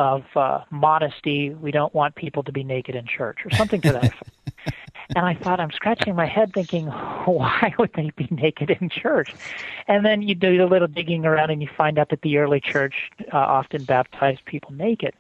of 0.00 0.22
uh, 0.34 0.60
modesty. 0.70 1.50
We 1.50 1.70
don't 1.70 1.94
want 1.94 2.14
people 2.14 2.42
to 2.44 2.52
be 2.52 2.64
naked 2.64 2.94
in 2.94 3.06
church 3.06 3.40
or 3.44 3.50
something 3.50 3.82
to 3.82 3.92
that 3.92 4.06
effect. 4.06 4.30
and 5.14 5.26
I 5.26 5.34
thought 5.34 5.60
I'm 5.60 5.70
scratching 5.72 6.16
my 6.16 6.24
head 6.24 6.54
thinking, 6.54 6.86
why 6.86 7.74
would 7.78 7.90
they 7.94 8.10
be 8.16 8.26
naked 8.30 8.70
in 8.70 8.88
church? 8.88 9.28
And 9.88 10.04
then 10.04 10.22
you 10.22 10.34
do 10.34 10.64
a 10.64 10.66
little 10.66 10.88
digging 10.88 11.26
around 11.26 11.50
and 11.50 11.60
you 11.60 11.68
find 11.76 11.98
out 11.98 12.08
that 12.08 12.22
the 12.22 12.38
early 12.38 12.60
church 12.60 12.94
uh, 13.30 13.36
often 13.36 13.84
baptized 13.84 14.42
people 14.46 14.72
naked. 14.72 15.12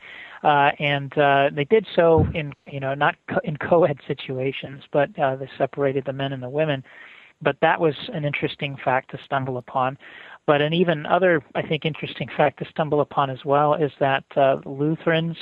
Uh, 0.42 0.70
and 0.78 1.16
uh, 1.18 1.50
they 1.52 1.64
did 1.64 1.86
so 1.94 2.26
in, 2.32 2.54
you 2.66 2.80
know, 2.80 2.94
not 2.94 3.16
co- 3.28 3.40
in 3.44 3.58
co-ed 3.58 3.98
situations, 4.08 4.84
but 4.90 5.16
uh, 5.18 5.36
they 5.36 5.50
separated 5.58 6.06
the 6.06 6.14
men 6.14 6.32
and 6.32 6.42
the 6.42 6.48
women. 6.48 6.82
But 7.42 7.56
that 7.60 7.80
was 7.80 7.94
an 8.14 8.24
interesting 8.24 8.78
fact 8.82 9.10
to 9.10 9.18
stumble 9.24 9.58
upon. 9.58 9.98
But 10.50 10.62
an 10.62 10.72
even 10.72 11.06
other, 11.06 11.44
I 11.54 11.62
think, 11.62 11.84
interesting 11.84 12.28
fact 12.36 12.58
to 12.58 12.64
stumble 12.68 13.00
upon 13.00 13.30
as 13.30 13.44
well 13.44 13.74
is 13.74 13.92
that 14.00 14.24
uh, 14.34 14.56
Lutherans 14.64 15.36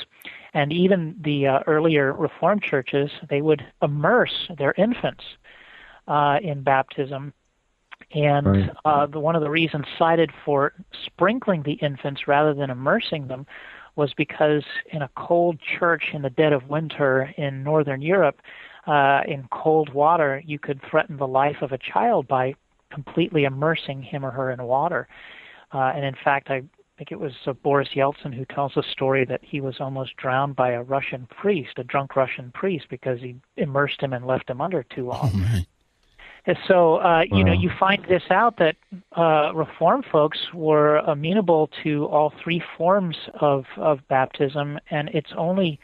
and 0.53 0.71
even 0.71 1.15
the 1.19 1.47
uh, 1.47 1.59
earlier 1.65 2.13
Reformed 2.13 2.61
churches, 2.61 3.09
they 3.27 3.41
would 3.41 3.65
immerse 3.81 4.51
their 4.55 4.75
infants 4.77 5.23
uh, 6.07 6.37
in 6.43 6.61
baptism. 6.61 7.33
And 8.13 8.45
right. 8.45 8.69
uh, 8.85 9.07
the, 9.07 9.19
one 9.19 9.35
of 9.35 9.41
the 9.41 9.49
reasons 9.49 9.85
cited 9.97 10.29
for 10.45 10.73
sprinkling 11.07 11.63
the 11.63 11.79
infants 11.81 12.27
rather 12.27 12.53
than 12.53 12.69
immersing 12.69 13.29
them 13.29 13.47
was 13.95 14.13
because 14.13 14.63
in 14.91 15.01
a 15.01 15.09
cold 15.17 15.57
church 15.79 16.03
in 16.13 16.21
the 16.21 16.29
dead 16.29 16.53
of 16.53 16.69
winter 16.69 17.33
in 17.35 17.63
northern 17.63 18.03
Europe, 18.03 18.43
uh, 18.85 19.21
in 19.27 19.47
cold 19.51 19.91
water, 19.91 20.43
you 20.45 20.59
could 20.59 20.79
threaten 20.87 21.17
the 21.17 21.25
life 21.25 21.63
of 21.63 21.71
a 21.71 21.79
child 21.79 22.27
by 22.27 22.53
completely 22.91 23.43
immersing 23.43 24.01
him 24.01 24.25
or 24.25 24.31
her 24.31 24.51
in 24.51 24.61
water. 24.63 25.07
Uh, 25.73 25.91
and 25.95 26.03
in 26.03 26.15
fact, 26.23 26.49
I 26.49 26.63
think 26.97 27.11
it 27.11 27.19
was 27.19 27.33
uh, 27.47 27.53
Boris 27.53 27.89
Yeltsin 27.95 28.33
who 28.33 28.45
tells 28.45 28.75
a 28.75 28.83
story 28.91 29.25
that 29.25 29.41
he 29.43 29.61
was 29.61 29.75
almost 29.79 30.17
drowned 30.17 30.55
by 30.55 30.71
a 30.71 30.83
Russian 30.83 31.27
priest, 31.27 31.73
a 31.77 31.83
drunk 31.83 32.15
Russian 32.15 32.51
priest, 32.53 32.87
because 32.89 33.19
he 33.21 33.35
immersed 33.57 34.01
him 34.01 34.13
and 34.13 34.27
left 34.27 34.49
him 34.49 34.59
under 34.61 34.83
too 34.83 35.07
long. 35.07 35.31
Oh, 35.33 35.59
and 36.45 36.57
so, 36.67 36.95
uh, 36.95 37.23
wow. 37.29 37.37
you 37.37 37.43
know, 37.43 37.53
you 37.53 37.69
find 37.79 38.03
this 38.09 38.23
out 38.29 38.57
that 38.57 38.75
uh, 39.15 39.51
Reformed 39.53 40.05
folks 40.11 40.39
were 40.53 40.97
amenable 40.97 41.69
to 41.83 42.05
all 42.07 42.33
three 42.43 42.61
forms 42.77 43.17
of, 43.39 43.65
of 43.77 43.99
baptism, 44.07 44.79
and 44.89 45.09
it's 45.13 45.31
only 45.37 45.79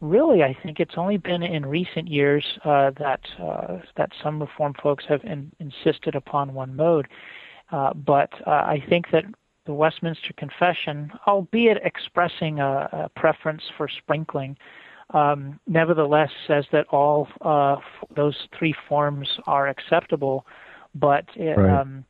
really, 0.00 0.42
I 0.42 0.56
think 0.62 0.80
it's 0.80 0.94
only 0.96 1.16
been 1.16 1.42
in 1.42 1.64
recent 1.66 2.08
years 2.08 2.44
uh, 2.64 2.90
that 2.98 3.20
uh, 3.40 3.78
that 3.96 4.10
some 4.22 4.40
reform 4.40 4.74
folks 4.82 5.04
have 5.08 5.22
in, 5.24 5.52
insisted 5.58 6.14
upon 6.14 6.54
one 6.54 6.74
mode. 6.76 7.08
Uh, 7.72 7.92
but 7.94 8.30
uh, 8.46 8.50
I 8.50 8.82
think 8.88 9.10
that 9.12 9.24
the 9.66 9.74
Westminster 9.74 10.32
Confession, 10.36 11.10
albeit 11.26 11.78
expressing 11.84 12.60
a, 12.60 12.88
a 12.92 13.10
preference 13.16 13.62
for 13.76 13.88
sprinkling, 13.88 14.56
um, 15.10 15.58
nevertheless 15.66 16.30
says 16.46 16.64
that 16.72 16.86
all 16.88 17.28
uh, 17.40 17.76
those 18.14 18.36
three 18.56 18.74
forms 18.88 19.28
are 19.46 19.68
acceptable. 19.68 20.46
But 20.94 21.24
it, 21.34 21.58
right. 21.58 21.80
um, 21.80 22.04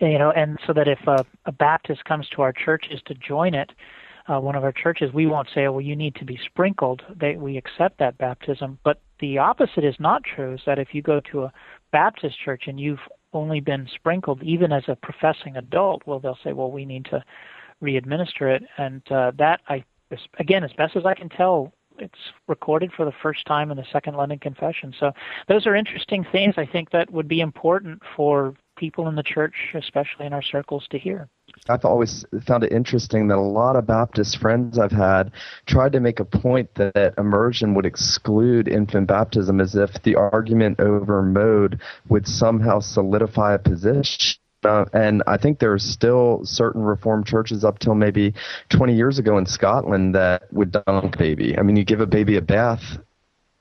you 0.00 0.18
know, 0.18 0.30
and 0.30 0.58
so 0.66 0.72
that 0.72 0.88
if 0.88 0.98
a, 1.06 1.24
a 1.44 1.52
Baptist 1.52 2.04
comes 2.04 2.28
to 2.30 2.42
our 2.42 2.52
churches 2.52 3.00
to 3.06 3.14
join 3.14 3.54
it, 3.54 3.72
uh, 4.28 4.40
one 4.40 4.56
of 4.56 4.64
our 4.64 4.72
churches, 4.72 5.12
we 5.12 5.26
won't 5.26 5.48
say, 5.54 5.68
"Well, 5.68 5.80
you 5.80 5.96
need 5.96 6.14
to 6.16 6.24
be 6.24 6.38
sprinkled." 6.44 7.02
They, 7.14 7.36
we 7.36 7.56
accept 7.56 7.98
that 7.98 8.18
baptism, 8.18 8.78
but 8.84 9.00
the 9.20 9.38
opposite 9.38 9.84
is 9.84 9.96
not 9.98 10.22
true. 10.24 10.54
Is 10.54 10.60
that 10.66 10.78
if 10.78 10.94
you 10.94 11.02
go 11.02 11.20
to 11.32 11.44
a 11.44 11.52
Baptist 11.92 12.38
church 12.44 12.64
and 12.66 12.80
you've 12.80 13.06
only 13.32 13.60
been 13.60 13.88
sprinkled, 13.94 14.42
even 14.42 14.72
as 14.72 14.84
a 14.88 14.96
professing 14.96 15.56
adult, 15.56 16.02
well, 16.06 16.18
they'll 16.18 16.38
say, 16.42 16.52
"Well, 16.52 16.70
we 16.70 16.84
need 16.84 17.04
to 17.06 17.24
re-administer 17.80 18.48
it," 18.48 18.64
and 18.78 19.02
uh, 19.10 19.32
that 19.38 19.60
I, 19.68 19.84
again, 20.38 20.64
as 20.64 20.72
best 20.72 20.96
as 20.96 21.06
I 21.06 21.14
can 21.14 21.28
tell, 21.28 21.72
it's 21.98 22.32
recorded 22.48 22.92
for 22.92 23.04
the 23.04 23.12
first 23.22 23.44
time 23.46 23.70
in 23.70 23.76
the 23.76 23.86
Second 23.92 24.16
London 24.16 24.38
Confession. 24.38 24.94
So 24.98 25.12
those 25.48 25.66
are 25.66 25.74
interesting 25.74 26.24
things 26.30 26.54
I 26.56 26.66
think 26.66 26.90
that 26.90 27.10
would 27.10 27.28
be 27.28 27.40
important 27.40 28.02
for 28.16 28.54
people 28.76 29.08
in 29.08 29.14
the 29.14 29.22
church, 29.22 29.54
especially 29.74 30.26
in 30.26 30.32
our 30.32 30.42
circles, 30.42 30.86
to 30.90 30.98
hear. 30.98 31.28
I've 31.68 31.84
always 31.84 32.24
found 32.46 32.64
it 32.64 32.72
interesting 32.72 33.28
that 33.28 33.38
a 33.38 33.40
lot 33.40 33.76
of 33.76 33.86
Baptist 33.86 34.38
friends 34.38 34.78
I've 34.78 34.92
had 34.92 35.32
tried 35.66 35.92
to 35.92 36.00
make 36.00 36.20
a 36.20 36.24
point 36.24 36.74
that 36.76 37.14
immersion 37.18 37.74
would 37.74 37.86
exclude 37.86 38.68
infant 38.68 39.08
baptism 39.08 39.60
as 39.60 39.74
if 39.74 40.02
the 40.02 40.16
argument 40.16 40.80
over 40.80 41.22
mode 41.22 41.80
would 42.08 42.26
somehow 42.26 42.80
solidify 42.80 43.54
a 43.54 43.58
position. 43.58 44.36
Uh, 44.64 44.84
and 44.92 45.22
I 45.26 45.36
think 45.36 45.58
there 45.58 45.72
are 45.72 45.78
still 45.78 46.40
certain 46.44 46.82
Reformed 46.82 47.26
churches 47.26 47.64
up 47.64 47.78
till 47.78 47.94
maybe 47.94 48.34
20 48.70 48.94
years 48.94 49.18
ago 49.18 49.38
in 49.38 49.46
Scotland 49.46 50.14
that 50.14 50.52
would 50.52 50.72
dunk 50.72 51.18
baby. 51.18 51.56
I 51.56 51.62
mean, 51.62 51.76
you 51.76 51.84
give 51.84 52.00
a 52.00 52.06
baby 52.06 52.36
a 52.36 52.42
bath 52.42 52.98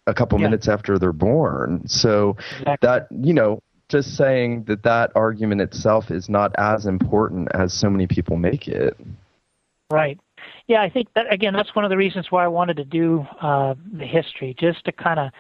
a 0.08 0.14
couple 0.14 0.40
yeah. 0.40 0.48
minutes 0.48 0.68
after 0.68 0.98
they're 0.98 1.12
born. 1.12 1.88
So 1.88 2.38
exactly. 2.60 2.88
that, 2.88 3.08
you 3.12 3.34
know, 3.34 3.62
just 3.90 4.16
saying 4.16 4.64
that 4.66 4.84
that 4.84 5.12
argument 5.16 5.62
itself 5.62 6.12
is 6.12 6.30
not 6.30 6.54
as 6.58 6.86
important 6.86 7.50
as 7.54 7.74
so 7.74 7.90
many 7.90 8.08
people 8.08 8.38
make 8.38 8.68
it. 8.68 8.98
Right. 9.92 10.20
Yeah, 10.68 10.82
I 10.82 10.90
think 10.90 11.10
that 11.14 11.32
again, 11.32 11.54
that's 11.54 11.76
one 11.76 11.86
of 11.86 11.90
the 11.90 11.98
reasons 11.98 12.32
why 12.32 12.44
I 12.44 12.48
wanted 12.48 12.78
to 12.78 12.86
do 12.86 13.26
uh, 13.42 13.76
the 13.94 14.06
history, 14.06 14.56
just 14.58 14.84
to 14.86 14.92
kind 14.92 15.20
of 15.20 15.32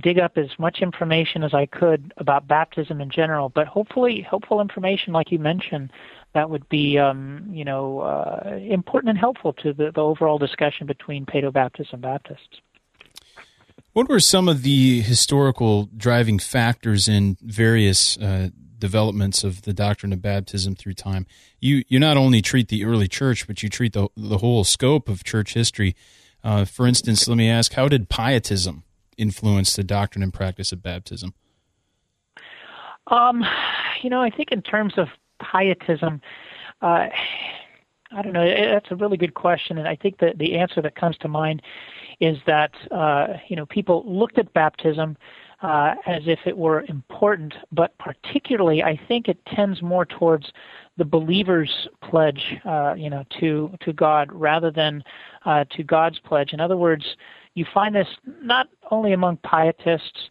dig 0.00 0.18
up 0.18 0.36
as 0.36 0.50
much 0.58 0.78
information 0.80 1.42
as 1.42 1.54
I 1.54 1.66
could 1.66 2.12
about 2.18 2.46
baptism 2.46 3.00
in 3.00 3.10
general, 3.10 3.48
but 3.48 3.66
hopefully, 3.66 4.20
helpful 4.28 4.60
information 4.60 5.12
like 5.12 5.32
you 5.32 5.38
mentioned 5.38 5.90
that 6.34 6.50
would 6.50 6.68
be, 6.68 6.98
um, 6.98 7.48
you 7.50 7.64
know, 7.64 8.00
uh, 8.00 8.58
important 8.68 9.10
and 9.10 9.18
helpful 9.18 9.52
to 9.54 9.72
the, 9.72 9.90
the 9.94 10.00
overall 10.00 10.36
discussion 10.36 10.86
between 10.86 11.24
Paedobaptists 11.24 11.92
and 11.92 12.02
Baptists. 12.02 12.60
What 13.94 14.08
were 14.08 14.18
some 14.18 14.48
of 14.48 14.62
the 14.62 15.02
historical 15.02 15.88
driving 15.96 16.40
factors 16.40 17.06
in 17.06 17.36
various 17.40 18.18
uh, 18.18 18.48
developments 18.76 19.44
of 19.44 19.62
the 19.62 19.72
doctrine 19.72 20.12
of 20.12 20.20
baptism 20.20 20.74
through 20.74 20.94
time? 20.94 21.26
You 21.60 21.84
you 21.86 22.00
not 22.00 22.16
only 22.16 22.42
treat 22.42 22.66
the 22.66 22.84
early 22.84 23.06
church, 23.06 23.46
but 23.46 23.62
you 23.62 23.68
treat 23.68 23.92
the 23.92 24.08
the 24.16 24.38
whole 24.38 24.64
scope 24.64 25.08
of 25.08 25.22
church 25.22 25.54
history. 25.54 25.94
Uh, 26.42 26.64
for 26.64 26.88
instance, 26.88 27.28
let 27.28 27.36
me 27.36 27.48
ask: 27.48 27.74
How 27.74 27.86
did 27.86 28.08
pietism 28.08 28.82
influence 29.16 29.76
the 29.76 29.84
doctrine 29.84 30.24
and 30.24 30.34
practice 30.34 30.72
of 30.72 30.82
baptism? 30.82 31.32
Um, 33.06 33.44
you 34.02 34.10
know, 34.10 34.20
I 34.20 34.30
think 34.30 34.50
in 34.50 34.60
terms 34.60 34.94
of 34.96 35.06
pietism, 35.38 36.20
uh, 36.82 37.10
I 38.10 38.22
don't 38.22 38.32
know. 38.32 38.44
That's 38.44 38.90
a 38.90 38.96
really 38.96 39.18
good 39.18 39.34
question, 39.34 39.78
and 39.78 39.86
I 39.86 39.94
think 39.94 40.18
that 40.18 40.38
the 40.38 40.58
answer 40.58 40.82
that 40.82 40.96
comes 40.96 41.16
to 41.18 41.28
mind 41.28 41.62
is 42.20 42.38
that 42.46 42.72
uh, 42.90 43.28
you 43.48 43.56
know 43.56 43.66
people 43.66 44.04
looked 44.06 44.38
at 44.38 44.52
baptism 44.52 45.16
uh, 45.62 45.94
as 46.06 46.22
if 46.26 46.40
it 46.44 46.56
were 46.56 46.84
important, 46.88 47.54
but 47.72 47.96
particularly 47.98 48.82
I 48.82 49.00
think 49.08 49.28
it 49.28 49.38
tends 49.46 49.80
more 49.80 50.04
towards 50.04 50.52
the 50.98 51.04
believer's 51.04 51.88
pledge, 52.02 52.56
uh, 52.64 52.94
you 52.96 53.08
know, 53.08 53.24
to 53.40 53.72
to 53.80 53.92
God 53.92 54.30
rather 54.32 54.70
than 54.70 55.02
uh, 55.46 55.64
to 55.76 55.82
God's 55.82 56.18
pledge. 56.18 56.52
In 56.52 56.60
other 56.60 56.76
words, 56.76 57.04
you 57.54 57.64
find 57.72 57.94
this 57.94 58.08
not 58.42 58.68
only 58.90 59.12
among 59.12 59.38
pietists. 59.38 60.30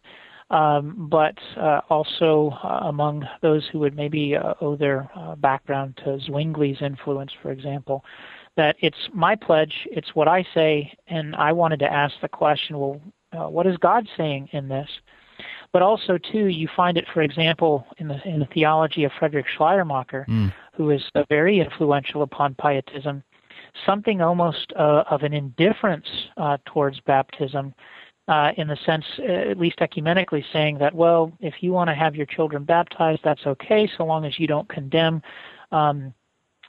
Um, 0.50 1.08
but 1.10 1.36
uh, 1.56 1.80
also 1.88 2.50
uh, 2.62 2.80
among 2.82 3.26
those 3.40 3.66
who 3.72 3.78
would 3.78 3.96
maybe 3.96 4.36
uh, 4.36 4.52
owe 4.60 4.76
their 4.76 5.08
uh, 5.16 5.34
background 5.36 5.96
to 6.04 6.18
Zwingli's 6.28 6.82
influence, 6.82 7.32
for 7.42 7.50
example 7.50 8.04
that 8.56 8.76
it's 8.80 9.08
my 9.12 9.34
pledge, 9.34 9.86
it's 9.90 10.14
what 10.14 10.28
I 10.28 10.46
say, 10.54 10.92
and 11.08 11.34
I 11.36 11.52
wanted 11.52 11.80
to 11.80 11.92
ask 11.92 12.14
the 12.20 12.28
question, 12.28 12.78
well, 12.78 13.00
uh, 13.32 13.48
what 13.48 13.66
is 13.66 13.76
God 13.78 14.06
saying 14.16 14.48
in 14.52 14.68
this? 14.68 14.88
But 15.72 15.82
also, 15.82 16.18
too, 16.18 16.46
you 16.46 16.68
find 16.76 16.96
it, 16.96 17.04
for 17.12 17.20
example, 17.20 17.84
in 17.98 18.06
the 18.06 18.22
in 18.24 18.38
the 18.38 18.46
theology 18.46 19.02
of 19.02 19.10
Frederick 19.18 19.46
Schleiermacher, 19.56 20.24
mm. 20.28 20.52
who 20.72 20.90
is 20.90 21.02
uh, 21.16 21.24
very 21.28 21.58
influential 21.58 22.22
upon 22.22 22.54
pietism, 22.54 23.24
something 23.84 24.20
almost 24.20 24.72
uh, 24.76 25.02
of 25.10 25.24
an 25.24 25.32
indifference 25.32 26.06
uh, 26.36 26.58
towards 26.64 27.00
baptism. 27.00 27.74
Uh, 28.26 28.52
in 28.56 28.68
the 28.68 28.76
sense, 28.86 29.04
uh, 29.18 29.50
at 29.50 29.58
least 29.58 29.80
ecumenically, 29.80 30.42
saying 30.50 30.78
that, 30.78 30.94
well, 30.94 31.30
if 31.40 31.56
you 31.60 31.72
want 31.72 31.88
to 31.88 31.94
have 31.94 32.16
your 32.16 32.24
children 32.24 32.64
baptized, 32.64 33.20
that's 33.22 33.44
okay, 33.44 33.86
so 33.98 34.04
long 34.04 34.24
as 34.24 34.38
you 34.38 34.46
don't 34.46 34.66
condemn 34.70 35.20
um, 35.72 36.14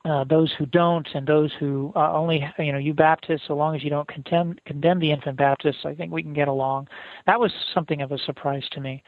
uh, 0.06 0.24
those 0.24 0.54
who 0.58 0.65
don't 0.68 1.08
and 1.13 1.26
those 1.26 1.52
who 1.60 1.91
uh, 1.96 2.13
only, 2.13 2.48
you 2.60 2.72
know, 2.72 2.78
you 2.78 2.94
Baptists, 2.94 3.44
so 3.48 3.56
long 3.56 3.76
as 3.76 3.84
you 3.84 3.89
don't 3.89 4.08
condemn, 4.08 4.56
condemn 4.65 5.00
the 5.00 5.12
infant 5.12 5.38
Baptists, 5.38 5.84
I 5.84 5.96
think 5.96 6.12
we 6.12 6.22
can 6.22 6.34
get 6.34 6.48
along. 6.48 6.88
That 7.26 7.39
was 7.39 7.52
something 7.74 8.02
of 8.02 8.12
a 8.12 8.18
surprise 8.20 8.63
to 8.72 8.82
me. 8.82 9.04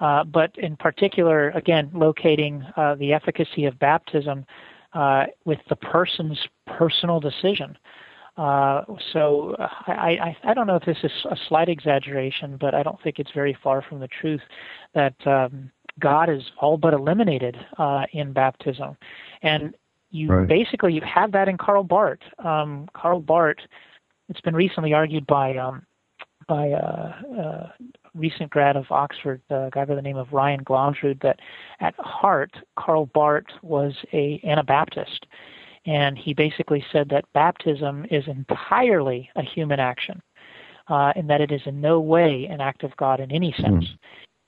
Uh, 0.00 0.24
but 0.24 0.56
in 0.58 0.76
particular, 0.76 1.50
again, 1.50 1.90
locating 1.92 2.64
uh, 2.76 2.94
the 2.94 3.12
efficacy 3.12 3.66
of 3.66 3.78
baptism 3.78 4.46
uh, 4.94 5.26
with 5.44 5.58
the 5.68 5.76
person's 5.76 6.38
personal 6.66 7.20
decision. 7.20 7.76
Uh, 8.38 8.84
so 9.12 9.56
I, 9.58 10.36
I, 10.44 10.50
I 10.50 10.54
don't 10.54 10.68
know 10.68 10.76
if 10.76 10.84
this 10.84 10.98
is 11.02 11.10
a 11.28 11.36
slight 11.48 11.68
exaggeration, 11.68 12.56
but 12.58 12.72
I 12.74 12.84
don't 12.84 13.00
think 13.02 13.18
it's 13.18 13.32
very 13.34 13.58
far 13.62 13.82
from 13.82 13.98
the 13.98 14.08
truth 14.08 14.40
that 14.94 15.14
um, 15.26 15.70
God 15.98 16.30
is 16.30 16.42
all 16.60 16.78
but 16.78 16.94
eliminated 16.94 17.56
uh, 17.78 18.04
in 18.12 18.32
baptism. 18.32 18.96
And 19.42 19.74
you 20.10 20.28
right. 20.28 20.48
basically 20.48 20.92
you 20.92 21.02
have 21.02 21.32
that 21.32 21.48
in 21.48 21.56
Karl 21.58 21.84
Barth. 21.84 22.20
Um, 22.44 22.88
Karl 22.94 23.20
Barth, 23.20 23.58
it's 24.28 24.40
been 24.40 24.56
recently 24.56 24.92
argued 24.92 25.26
by 25.26 25.56
um, 25.56 25.82
by 26.46 26.66
a, 26.66 26.78
a 26.78 27.74
recent 28.14 28.50
grad 28.50 28.76
of 28.76 28.86
Oxford, 28.90 29.42
a 29.50 29.68
guy 29.72 29.84
by 29.84 29.94
the 29.94 30.02
name 30.02 30.16
of 30.16 30.32
Ryan 30.32 30.64
Glomsrud, 30.64 31.20
that 31.22 31.40
at 31.80 31.94
heart 31.98 32.52
Karl 32.78 33.06
Barth 33.06 33.44
was 33.62 33.94
a 34.12 34.40
Anabaptist, 34.44 35.26
and 35.86 36.16
he 36.16 36.32
basically 36.34 36.84
said 36.90 37.08
that 37.10 37.24
baptism 37.34 38.06
is 38.10 38.24
entirely 38.26 39.30
a 39.36 39.42
human 39.42 39.80
action. 39.80 40.22
Uh, 40.90 41.12
and 41.16 41.28
that 41.28 41.42
it 41.42 41.52
is 41.52 41.60
in 41.66 41.82
no 41.82 42.00
way 42.00 42.48
an 42.50 42.62
act 42.62 42.82
of 42.82 42.96
God 42.96 43.20
in 43.20 43.30
any 43.30 43.52
sense. 43.60 43.84
Mm. 43.84 43.98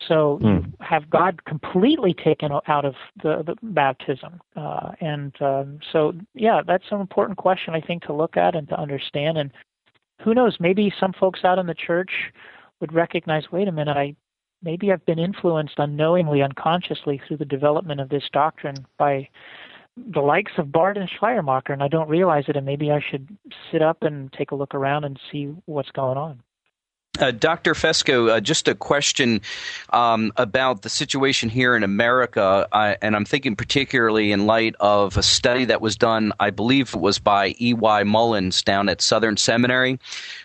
So 0.08 0.38
mm. 0.42 0.64
you 0.64 0.72
have 0.80 1.10
God 1.10 1.44
completely 1.44 2.14
taken 2.14 2.50
out 2.66 2.84
of 2.84 2.94
the, 3.22 3.42
the 3.44 3.54
baptism, 3.62 4.40
uh, 4.56 4.92
and 5.00 5.34
um, 5.40 5.78
so 5.92 6.14
yeah, 6.34 6.62
that's 6.66 6.84
an 6.90 7.00
important 7.00 7.38
question 7.38 7.74
I 7.74 7.80
think 7.80 8.04
to 8.04 8.12
look 8.12 8.36
at 8.36 8.54
and 8.54 8.68
to 8.68 8.80
understand. 8.80 9.36
And 9.38 9.50
who 10.22 10.34
knows, 10.34 10.56
maybe 10.58 10.92
some 10.98 11.12
folks 11.12 11.40
out 11.44 11.58
in 11.58 11.66
the 11.66 11.74
church 11.74 12.10
would 12.80 12.92
recognize, 12.92 13.44
wait 13.52 13.68
a 13.68 13.72
minute, 13.72 13.96
I 13.96 14.14
maybe 14.62 14.92
I've 14.92 15.04
been 15.06 15.18
influenced 15.18 15.78
unknowingly, 15.78 16.42
unconsciously 16.42 17.20
through 17.26 17.38
the 17.38 17.44
development 17.44 18.00
of 18.00 18.08
this 18.08 18.24
doctrine 18.32 18.86
by 18.98 19.28
the 19.96 20.20
likes 20.20 20.52
of 20.56 20.72
Barth 20.72 20.96
and 20.96 21.10
Schleiermacher, 21.18 21.72
and 21.72 21.82
I 21.82 21.88
don't 21.88 22.08
realize 22.08 22.44
it, 22.48 22.56
and 22.56 22.64
maybe 22.64 22.90
I 22.90 23.00
should 23.10 23.28
sit 23.70 23.82
up 23.82 24.02
and 24.02 24.32
take 24.32 24.50
a 24.50 24.54
look 24.54 24.74
around 24.74 25.04
and 25.04 25.18
see 25.30 25.54
what's 25.66 25.90
going 25.90 26.16
on. 26.16 26.42
Uh, 27.20 27.30
Dr. 27.32 27.74
Fesco, 27.74 28.30
uh, 28.30 28.40
just 28.40 28.66
a 28.66 28.74
question 28.74 29.42
um, 29.90 30.32
about 30.36 30.80
the 30.80 30.88
situation 30.88 31.50
here 31.50 31.76
in 31.76 31.82
America, 31.82 32.66
uh, 32.72 32.94
and 33.02 33.14
I'm 33.14 33.26
thinking 33.26 33.54
particularly 33.54 34.32
in 34.32 34.46
light 34.46 34.74
of 34.80 35.18
a 35.18 35.22
study 35.22 35.66
that 35.66 35.82
was 35.82 35.96
done, 35.96 36.32
I 36.40 36.48
believe 36.48 36.94
it 36.94 37.00
was 37.00 37.18
by 37.18 37.54
E.Y. 37.60 38.04
Mullins 38.04 38.62
down 38.62 38.88
at 38.88 39.02
Southern 39.02 39.36
Seminary, 39.36 40.00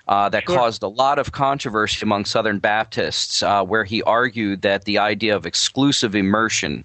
uh, 0.09 0.27
that 0.29 0.43
sure. 0.45 0.57
caused 0.57 0.83
a 0.83 0.89
lot 0.89 1.17
of 1.17 1.31
controversy 1.31 2.03
among 2.03 2.25
Southern 2.25 2.59
Baptists, 2.59 3.41
uh, 3.41 3.63
where 3.63 3.85
he 3.85 4.03
argued 4.03 4.61
that 4.63 4.83
the 4.83 4.97
idea 4.97 5.33
of 5.33 5.45
exclusive 5.45 6.13
immersion 6.13 6.83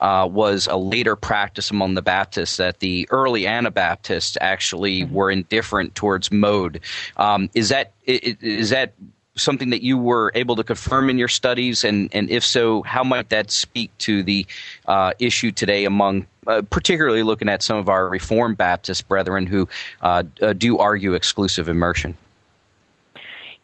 uh, 0.00 0.28
was 0.30 0.68
a 0.68 0.76
later 0.76 1.16
practice 1.16 1.72
among 1.72 1.94
the 1.94 2.02
Baptists, 2.02 2.56
that 2.58 2.78
the 2.78 3.08
early 3.10 3.48
Anabaptists 3.48 4.38
actually 4.40 5.00
mm-hmm. 5.00 5.14
were 5.14 5.30
indifferent 5.30 5.96
towards 5.96 6.30
mode. 6.30 6.80
Um, 7.16 7.50
is 7.54 7.68
that 7.70 7.92
is 8.06 8.70
that 8.70 8.92
something 9.36 9.70
that 9.70 9.82
you 9.82 9.98
were 9.98 10.30
able 10.34 10.56
to 10.56 10.64
confirm 10.64 11.10
in 11.10 11.18
your 11.18 11.28
studies? 11.28 11.84
And, 11.84 12.08
and 12.12 12.30
if 12.30 12.44
so, 12.44 12.82
how 12.82 13.04
might 13.04 13.28
that 13.30 13.50
speak 13.50 13.96
to 13.98 14.22
the 14.22 14.46
uh, 14.86 15.12
issue 15.18 15.50
today 15.50 15.84
among, 15.84 16.26
uh, 16.46 16.62
particularly 16.70 17.22
looking 17.22 17.48
at 17.48 17.62
some 17.62 17.76
of 17.76 17.88
our 17.88 18.08
Reformed 18.08 18.56
Baptist 18.56 19.08
brethren 19.08 19.46
who 19.46 19.68
uh, 20.02 20.22
uh 20.40 20.52
do 20.52 20.78
argue 20.78 21.14
exclusive 21.14 21.68
immersion? 21.68 22.16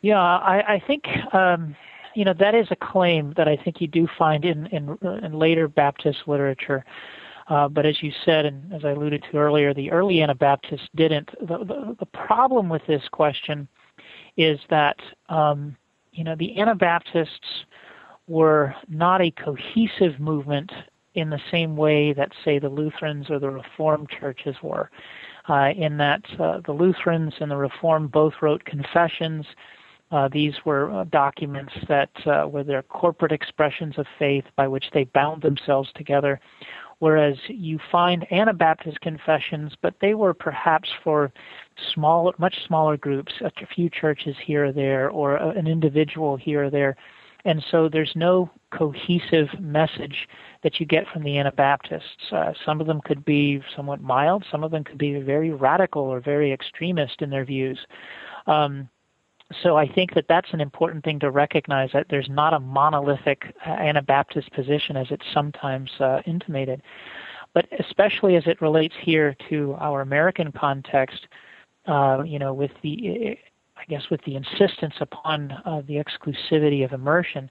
Yeah, 0.02 0.20
I, 0.20 0.74
I 0.74 0.78
think. 0.80 1.06
Um, 1.34 1.76
you 2.14 2.24
know 2.24 2.32
that 2.34 2.56
is 2.56 2.66
a 2.72 2.76
claim 2.76 3.34
that 3.36 3.46
I 3.46 3.56
think 3.56 3.80
you 3.80 3.86
do 3.86 4.08
find 4.18 4.44
in 4.44 4.66
in, 4.66 4.98
in 5.22 5.32
later 5.32 5.68
Baptist 5.68 6.26
literature. 6.26 6.84
Uh, 7.50 7.68
but 7.68 7.84
as 7.84 8.00
you 8.02 8.12
said, 8.24 8.46
and 8.46 8.72
as 8.72 8.84
I 8.84 8.90
alluded 8.90 9.24
to 9.30 9.36
earlier, 9.36 9.74
the 9.74 9.90
early 9.90 10.22
Anabaptists 10.22 10.88
didn't. 10.94 11.30
The, 11.40 11.58
the, 11.58 11.96
the 11.98 12.06
problem 12.06 12.68
with 12.68 12.86
this 12.86 13.02
question 13.10 13.66
is 14.36 14.58
that 14.70 14.96
um, 15.28 15.76
you 16.12 16.24
know 16.24 16.34
the 16.34 16.58
Anabaptists 16.60 17.64
were 18.26 18.74
not 18.88 19.20
a 19.20 19.30
cohesive 19.32 20.20
movement 20.20 20.70
in 21.14 21.30
the 21.30 21.40
same 21.50 21.76
way 21.76 22.12
that 22.12 22.30
say 22.44 22.58
the 22.58 22.68
Lutherans 22.68 23.30
or 23.30 23.38
the 23.38 23.50
Reformed 23.50 24.08
churches 24.08 24.56
were. 24.62 24.90
Uh, 25.48 25.70
in 25.76 25.96
that 25.96 26.22
uh, 26.38 26.60
the 26.64 26.72
Lutherans 26.72 27.34
and 27.40 27.50
the 27.50 27.56
Reformed 27.56 28.12
both 28.12 28.34
wrote 28.40 28.64
confessions. 28.64 29.44
Uh, 30.12 30.28
these 30.30 30.54
were 30.64 30.90
uh, 30.90 31.04
documents 31.04 31.72
that 31.88 32.10
uh, 32.26 32.46
were 32.46 32.62
their 32.62 32.82
corporate 32.82 33.32
expressions 33.32 33.96
of 33.96 34.06
faith 34.18 34.44
by 34.56 34.68
which 34.68 34.84
they 34.92 35.04
bound 35.04 35.42
themselves 35.42 35.88
together. 35.94 36.38
Whereas 37.00 37.36
you 37.48 37.78
find 37.90 38.30
Anabaptist 38.30 39.00
confessions, 39.00 39.72
but 39.80 39.94
they 40.00 40.14
were 40.14 40.34
perhaps 40.34 40.88
for 41.02 41.32
small, 41.94 42.32
much 42.38 42.54
smaller 42.66 42.96
groups, 42.98 43.32
a 43.40 43.50
few 43.74 43.88
churches 43.90 44.36
here 44.44 44.66
or 44.66 44.72
there, 44.72 45.08
or 45.10 45.36
an 45.36 45.66
individual 45.66 46.36
here 46.36 46.64
or 46.64 46.70
there. 46.70 46.96
And 47.46 47.64
so 47.70 47.88
there's 47.88 48.12
no 48.14 48.50
cohesive 48.70 49.48
message 49.58 50.28
that 50.62 50.78
you 50.78 50.84
get 50.84 51.08
from 51.08 51.22
the 51.22 51.38
Anabaptists. 51.38 52.30
Uh, 52.30 52.52
some 52.66 52.82
of 52.82 52.86
them 52.86 53.00
could 53.02 53.24
be 53.24 53.62
somewhat 53.74 54.02
mild, 54.02 54.44
some 54.50 54.62
of 54.62 54.70
them 54.70 54.84
could 54.84 54.98
be 54.98 55.18
very 55.20 55.50
radical 55.50 56.02
or 56.02 56.20
very 56.20 56.52
extremist 56.52 57.22
in 57.22 57.30
their 57.30 57.46
views. 57.46 57.78
Um, 58.46 58.90
so 59.62 59.76
I 59.76 59.88
think 59.88 60.14
that 60.14 60.26
that's 60.28 60.52
an 60.52 60.60
important 60.60 61.04
thing 61.04 61.18
to 61.20 61.30
recognize 61.30 61.90
that 61.92 62.06
there's 62.08 62.28
not 62.28 62.54
a 62.54 62.60
monolithic 62.60 63.54
uh, 63.66 63.70
Anabaptist 63.70 64.52
position 64.52 64.96
as 64.96 65.08
it's 65.10 65.24
sometimes 65.34 65.90
uh, 66.00 66.20
intimated. 66.26 66.82
But 67.52 67.66
especially 67.80 68.36
as 68.36 68.44
it 68.46 68.60
relates 68.62 68.94
here 69.00 69.36
to 69.48 69.76
our 69.80 70.02
American 70.02 70.52
context, 70.52 71.26
uh, 71.86 72.22
you 72.24 72.38
know, 72.38 72.54
with 72.54 72.70
the, 72.82 73.36
I 73.76 73.84
guess, 73.88 74.02
with 74.08 74.20
the 74.24 74.36
insistence 74.36 74.94
upon 75.00 75.50
uh, 75.64 75.82
the 75.86 75.94
exclusivity 75.94 76.84
of 76.84 76.92
immersion, 76.92 77.50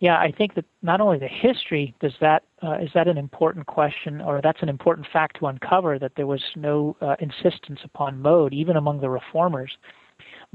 yeah, 0.00 0.18
I 0.18 0.32
think 0.32 0.54
that 0.54 0.64
not 0.82 1.00
only 1.00 1.18
the 1.18 1.28
history 1.28 1.94
does 2.00 2.12
that 2.20 2.42
uh, 2.62 2.78
is 2.78 2.90
that 2.94 3.06
an 3.08 3.16
important 3.16 3.66
question, 3.66 4.20
or 4.20 4.40
that's 4.42 4.62
an 4.62 4.68
important 4.68 5.06
fact 5.12 5.38
to 5.38 5.46
uncover 5.46 5.98
that 5.98 6.12
there 6.16 6.26
was 6.26 6.42
no 6.56 6.96
uh, 7.00 7.14
insistence 7.20 7.80
upon 7.84 8.20
mode 8.20 8.52
even 8.52 8.76
among 8.76 9.00
the 9.00 9.08
reformers 9.08 9.76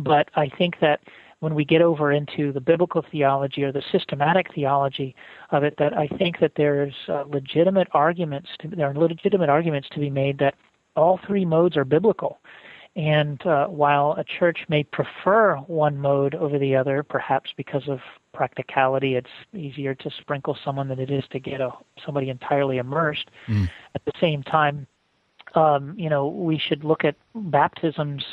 but 0.03 0.29
I 0.35 0.49
think 0.49 0.79
that 0.81 1.01
when 1.39 1.55
we 1.55 1.65
get 1.65 1.81
over 1.81 2.11
into 2.11 2.51
the 2.51 2.61
biblical 2.61 3.03
theology 3.11 3.63
or 3.63 3.71
the 3.71 3.81
systematic 3.91 4.53
theology 4.53 5.15
of 5.49 5.63
it, 5.63 5.75
that 5.79 5.97
I 5.97 6.07
think 6.07 6.39
that 6.39 6.53
there's 6.55 6.93
uh, 7.07 7.23
legitimate 7.27 7.87
arguments. 7.93 8.49
To, 8.59 8.67
there 8.67 8.89
are 8.89 8.93
legitimate 8.93 9.49
arguments 9.49 9.89
to 9.93 9.99
be 9.99 10.09
made 10.09 10.37
that 10.37 10.53
all 10.95 11.19
three 11.25 11.45
modes 11.45 11.77
are 11.77 11.85
biblical. 11.85 12.39
And 12.95 13.43
uh, 13.45 13.67
while 13.67 14.15
a 14.17 14.23
church 14.23 14.59
may 14.67 14.83
prefer 14.83 15.55
one 15.55 15.97
mode 15.97 16.35
over 16.35 16.59
the 16.59 16.75
other, 16.75 17.03
perhaps 17.03 17.51
because 17.55 17.87
of 17.87 17.99
practicality, 18.33 19.15
it's 19.15 19.29
easier 19.53 19.95
to 19.95 20.11
sprinkle 20.19 20.57
someone 20.63 20.89
than 20.89 20.99
it 20.99 21.09
is 21.09 21.23
to 21.31 21.39
get 21.39 21.61
a, 21.61 21.71
somebody 22.05 22.29
entirely 22.29 22.77
immersed. 22.77 23.31
Mm. 23.47 23.69
At 23.95 24.03
the 24.05 24.11
same 24.19 24.43
time, 24.43 24.85
um, 25.55 25.95
you 25.97 26.09
know, 26.09 26.27
we 26.27 26.59
should 26.59 26.83
look 26.83 27.03
at 27.03 27.15
baptisms 27.33 28.23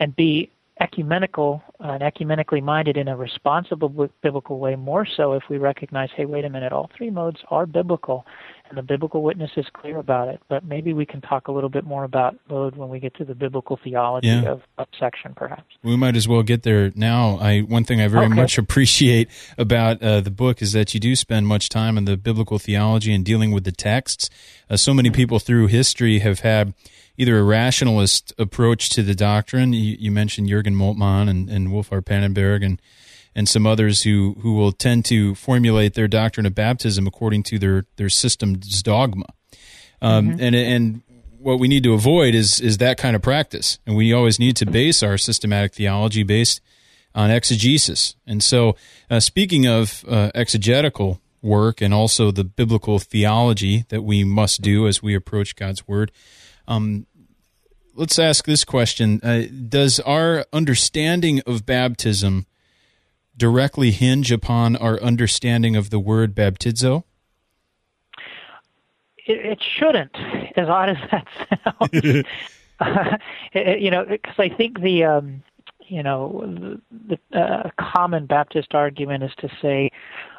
and 0.00 0.14
be 0.14 0.50
ecumenical 0.80 1.62
uh, 1.80 1.92
and 1.92 2.02
ecumenically 2.02 2.62
minded 2.62 2.96
in 2.96 3.08
a 3.08 3.16
responsible 3.16 4.10
biblical 4.22 4.58
way, 4.58 4.74
more 4.74 5.06
so 5.06 5.32
if 5.34 5.44
we 5.48 5.58
recognize, 5.58 6.08
hey, 6.16 6.24
wait 6.24 6.44
a 6.44 6.50
minute, 6.50 6.72
all 6.72 6.90
three 6.96 7.10
modes 7.10 7.38
are 7.50 7.66
biblical, 7.66 8.26
and 8.68 8.78
the 8.78 8.82
biblical 8.82 9.22
witness 9.22 9.50
is 9.56 9.66
clear 9.72 9.98
about 9.98 10.28
it. 10.28 10.40
But 10.48 10.64
maybe 10.64 10.92
we 10.92 11.06
can 11.06 11.20
talk 11.20 11.48
a 11.48 11.52
little 11.52 11.68
bit 11.68 11.84
more 11.84 12.04
about 12.04 12.36
mode 12.48 12.76
when 12.76 12.88
we 12.88 12.98
get 12.98 13.14
to 13.16 13.24
the 13.24 13.34
biblical 13.34 13.78
theology 13.82 14.28
yeah. 14.28 14.42
of, 14.42 14.62
of 14.78 14.86
section, 14.98 15.34
perhaps. 15.34 15.74
We 15.82 15.96
might 15.96 16.16
as 16.16 16.26
well 16.26 16.42
get 16.42 16.62
there 16.62 16.90
now. 16.94 17.38
I 17.38 17.60
one 17.60 17.84
thing 17.84 18.00
I 18.00 18.08
very 18.08 18.26
okay. 18.26 18.34
much 18.34 18.58
appreciate 18.64 19.28
about 19.58 20.02
uh, 20.02 20.20
the 20.20 20.30
book 20.30 20.62
is 20.62 20.72
that 20.72 20.94
you 20.94 21.00
do 21.00 21.14
spend 21.14 21.46
much 21.46 21.68
time 21.68 21.98
in 21.98 22.04
the 22.04 22.16
biblical 22.16 22.58
theology 22.58 23.12
and 23.14 23.24
dealing 23.24 23.52
with 23.52 23.64
the 23.64 23.72
texts. 23.72 24.30
Uh, 24.70 24.76
so 24.76 24.94
many 24.94 25.08
mm-hmm. 25.08 25.16
people 25.16 25.38
through 25.38 25.66
history 25.66 26.20
have 26.20 26.40
had 26.40 26.74
either 27.16 27.38
a 27.38 27.42
rationalist 27.42 28.32
approach 28.38 28.88
to 28.90 29.02
the 29.02 29.14
doctrine. 29.14 29.72
You, 29.72 29.96
you 29.98 30.10
mentioned 30.10 30.48
Jürgen 30.48 30.74
Moltmann 30.74 31.28
and, 31.28 31.48
and 31.48 31.68
Wolfhart 31.68 32.02
Pannenberg 32.02 32.64
and 32.64 32.80
and 33.34 33.48
some 33.48 33.66
others 33.66 34.02
who, 34.02 34.36
who 34.40 34.54
will 34.54 34.72
tend 34.72 35.04
to 35.06 35.34
formulate 35.34 35.94
their 35.94 36.08
doctrine 36.08 36.46
of 36.46 36.54
baptism 36.54 37.06
according 37.06 37.42
to 37.44 37.58
their, 37.58 37.86
their 37.96 38.08
system's 38.08 38.82
dogma. 38.82 39.26
Um, 40.00 40.30
mm-hmm. 40.30 40.40
and, 40.40 40.54
and 40.54 41.02
what 41.38 41.58
we 41.58 41.68
need 41.68 41.82
to 41.84 41.94
avoid 41.94 42.34
is, 42.34 42.60
is 42.60 42.78
that 42.78 42.96
kind 42.96 43.14
of 43.14 43.22
practice. 43.22 43.78
And 43.86 43.96
we 43.96 44.12
always 44.12 44.38
need 44.38 44.56
to 44.56 44.66
base 44.66 45.02
our 45.02 45.18
systematic 45.18 45.74
theology 45.74 46.22
based 46.22 46.60
on 47.14 47.30
exegesis. 47.30 48.16
And 48.26 48.42
so, 48.42 48.76
uh, 49.10 49.20
speaking 49.20 49.66
of 49.66 50.04
uh, 50.08 50.30
exegetical 50.34 51.20
work 51.42 51.80
and 51.80 51.92
also 51.92 52.30
the 52.30 52.44
biblical 52.44 52.98
theology 52.98 53.84
that 53.90 54.02
we 54.02 54.24
must 54.24 54.62
do 54.62 54.88
as 54.88 55.02
we 55.02 55.14
approach 55.14 55.54
God's 55.54 55.86
Word, 55.86 56.10
um, 56.66 57.06
let's 57.94 58.18
ask 58.18 58.46
this 58.46 58.64
question 58.64 59.20
uh, 59.22 59.42
Does 59.68 60.00
our 60.00 60.46
understanding 60.52 61.40
of 61.46 61.66
baptism 61.66 62.46
directly 63.36 63.90
hinge 63.90 64.30
upon 64.30 64.76
our 64.76 65.00
understanding 65.00 65.76
of 65.76 65.90
the 65.90 65.98
word 65.98 66.34
baptizo? 66.34 67.04
It, 69.26 69.46
it 69.46 69.62
shouldn't, 69.62 70.14
as 70.56 70.68
odd 70.68 70.90
as 70.90 70.96
that 71.10 71.26
sounds. 71.64 72.26
uh, 72.80 73.16
you 73.54 73.90
know, 73.90 74.04
because 74.04 74.34
I 74.38 74.48
think 74.48 74.80
the 74.80 75.04
um, 75.04 75.42
you 75.86 76.02
know 76.02 76.80
the, 76.90 77.18
the 77.30 77.38
uh, 77.38 77.70
common 77.78 78.26
Baptist 78.26 78.74
argument 78.74 79.22
is 79.22 79.30
to 79.38 79.48
say, 79.62 79.90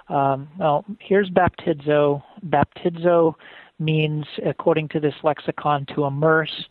um, 0.10 0.48
well, 0.58 0.86
here's 1.00 1.30
baptizo. 1.30 2.22
Baptizo 2.48 3.36
means, 3.80 4.26
according 4.46 4.90
to 4.90 5.00
this 5.00 5.16
lexicon, 5.24 5.86
to 5.96 6.06
immerse. 6.06 6.68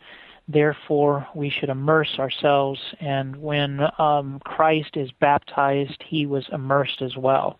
Therefore, 0.46 1.26
we 1.34 1.48
should 1.48 1.70
immerse 1.70 2.18
ourselves. 2.18 2.80
And 3.00 3.36
when 3.36 3.80
um, 3.98 4.40
Christ 4.44 4.96
is 4.96 5.10
baptized, 5.12 6.02
he 6.06 6.26
was 6.26 6.46
immersed 6.52 7.00
as 7.00 7.16
well. 7.16 7.58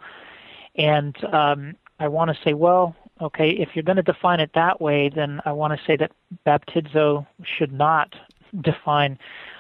And 0.77 1.17
um, 1.33 1.75
I 1.99 2.09
want 2.09 2.31
to 2.31 2.39
say, 2.45 2.53
well, 2.53 2.95
okay, 3.21 3.51
if 3.51 3.71
you're 3.75 3.85
going 3.85 3.97
to 3.97 4.03
define 4.03 4.41
it 4.41 4.51
that 4.55 4.81
way, 4.81 5.09
then 5.09 5.41
I 5.45 5.53
want 5.53 5.79
to 5.79 5.87
say 5.87 5.97
that 5.97 6.13
baptizo 6.47 7.27
should 7.43 7.73
not 7.73 8.15
define 8.61 9.19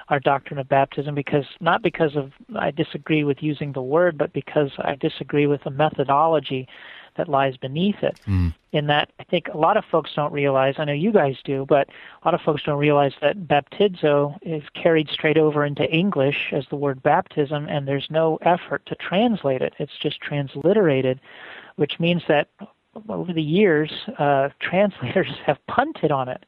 our 0.08 0.20
doctrine 0.20 0.58
of 0.58 0.68
baptism 0.68 1.14
because 1.14 1.46
not 1.60 1.82
because 1.82 2.14
of 2.14 2.32
I 2.54 2.70
disagree 2.70 3.24
with 3.24 3.42
using 3.42 3.72
the 3.72 3.82
word, 3.82 4.18
but 4.18 4.32
because 4.32 4.70
I 4.78 4.96
disagree 4.96 5.46
with 5.46 5.64
the 5.64 5.70
methodology 5.70 6.68
that 7.16 7.28
lies 7.28 7.56
beneath 7.56 8.02
it. 8.02 8.18
Mm. 8.26 8.54
In 8.72 8.86
that, 8.88 9.10
I 9.20 9.24
think 9.24 9.48
a 9.48 9.56
lot 9.56 9.76
of 9.76 9.84
folks 9.84 10.10
don't 10.14 10.32
realize, 10.32 10.74
I 10.78 10.84
know 10.84 10.92
you 10.92 11.12
guys 11.12 11.36
do, 11.44 11.64
but 11.68 11.88
a 11.88 12.26
lot 12.26 12.34
of 12.34 12.40
folks 12.40 12.62
don't 12.64 12.78
realize 12.78 13.12
that 13.20 13.46
baptizo 13.46 14.36
is 14.42 14.62
carried 14.74 15.08
straight 15.08 15.38
over 15.38 15.64
into 15.64 15.88
English 15.90 16.52
as 16.52 16.64
the 16.70 16.76
word 16.76 17.02
baptism, 17.02 17.68
and 17.68 17.86
there's 17.86 18.08
no 18.10 18.38
effort 18.42 18.84
to 18.86 18.94
translate 18.96 19.62
it. 19.62 19.74
It's 19.78 19.96
just 20.00 20.20
transliterated, 20.20 21.20
which 21.76 22.00
means 22.00 22.22
that 22.28 22.48
over 23.08 23.32
the 23.32 23.42
years, 23.42 23.92
uh, 24.18 24.48
translators 24.60 25.28
have 25.46 25.58
punted 25.66 26.10
on 26.10 26.28
it 26.28 26.44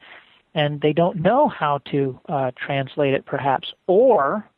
and 0.57 0.81
they 0.81 0.94
don't 0.94 1.20
know 1.20 1.48
how 1.48 1.79
to 1.90 2.18
uh, 2.31 2.50
translate 2.57 3.12
it, 3.12 3.26
perhaps, 3.26 3.74
or 3.87 4.48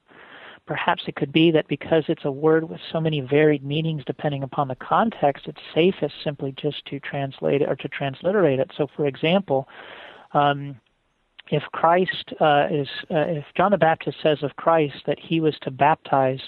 perhaps 0.69 1.05
it 1.09 1.17
could 1.17 1.33
be 1.33 1.51
that 1.51 1.67
because 1.67 2.05
it's 2.09 2.27
a 2.27 2.31
word 2.31 2.69
with 2.69 2.81
so 2.93 3.01
many 3.01 3.23
varied 3.23 3.65
meanings 3.65 4.03
depending 4.07 4.43
upon 4.43 4.69
the 4.69 4.77
context, 4.77 5.47
it's 5.49 5.61
safest 5.75 6.15
simply 6.23 6.53
just 6.53 6.85
to 6.85 7.01
translate 7.01 7.63
it 7.63 7.69
or 7.71 7.75
to 7.75 7.89
transliterate 7.89 8.61
it. 8.61 8.71
So, 8.77 8.87
for 8.95 9.07
example, 9.07 9.67
um, 10.35 10.79
if 11.51 11.63
Christ 11.73 12.35
uh, 12.39 12.69
is, 12.71 12.89
uh, 13.11 13.41
if 13.41 13.47
John 13.57 13.71
the 13.71 13.79
Baptist 13.79 14.19
says 14.23 14.43
of 14.43 14.57
Christ 14.57 14.97
that 15.07 15.19
he 15.19 15.41
was 15.41 15.59
to 15.63 15.71
baptize 15.71 16.43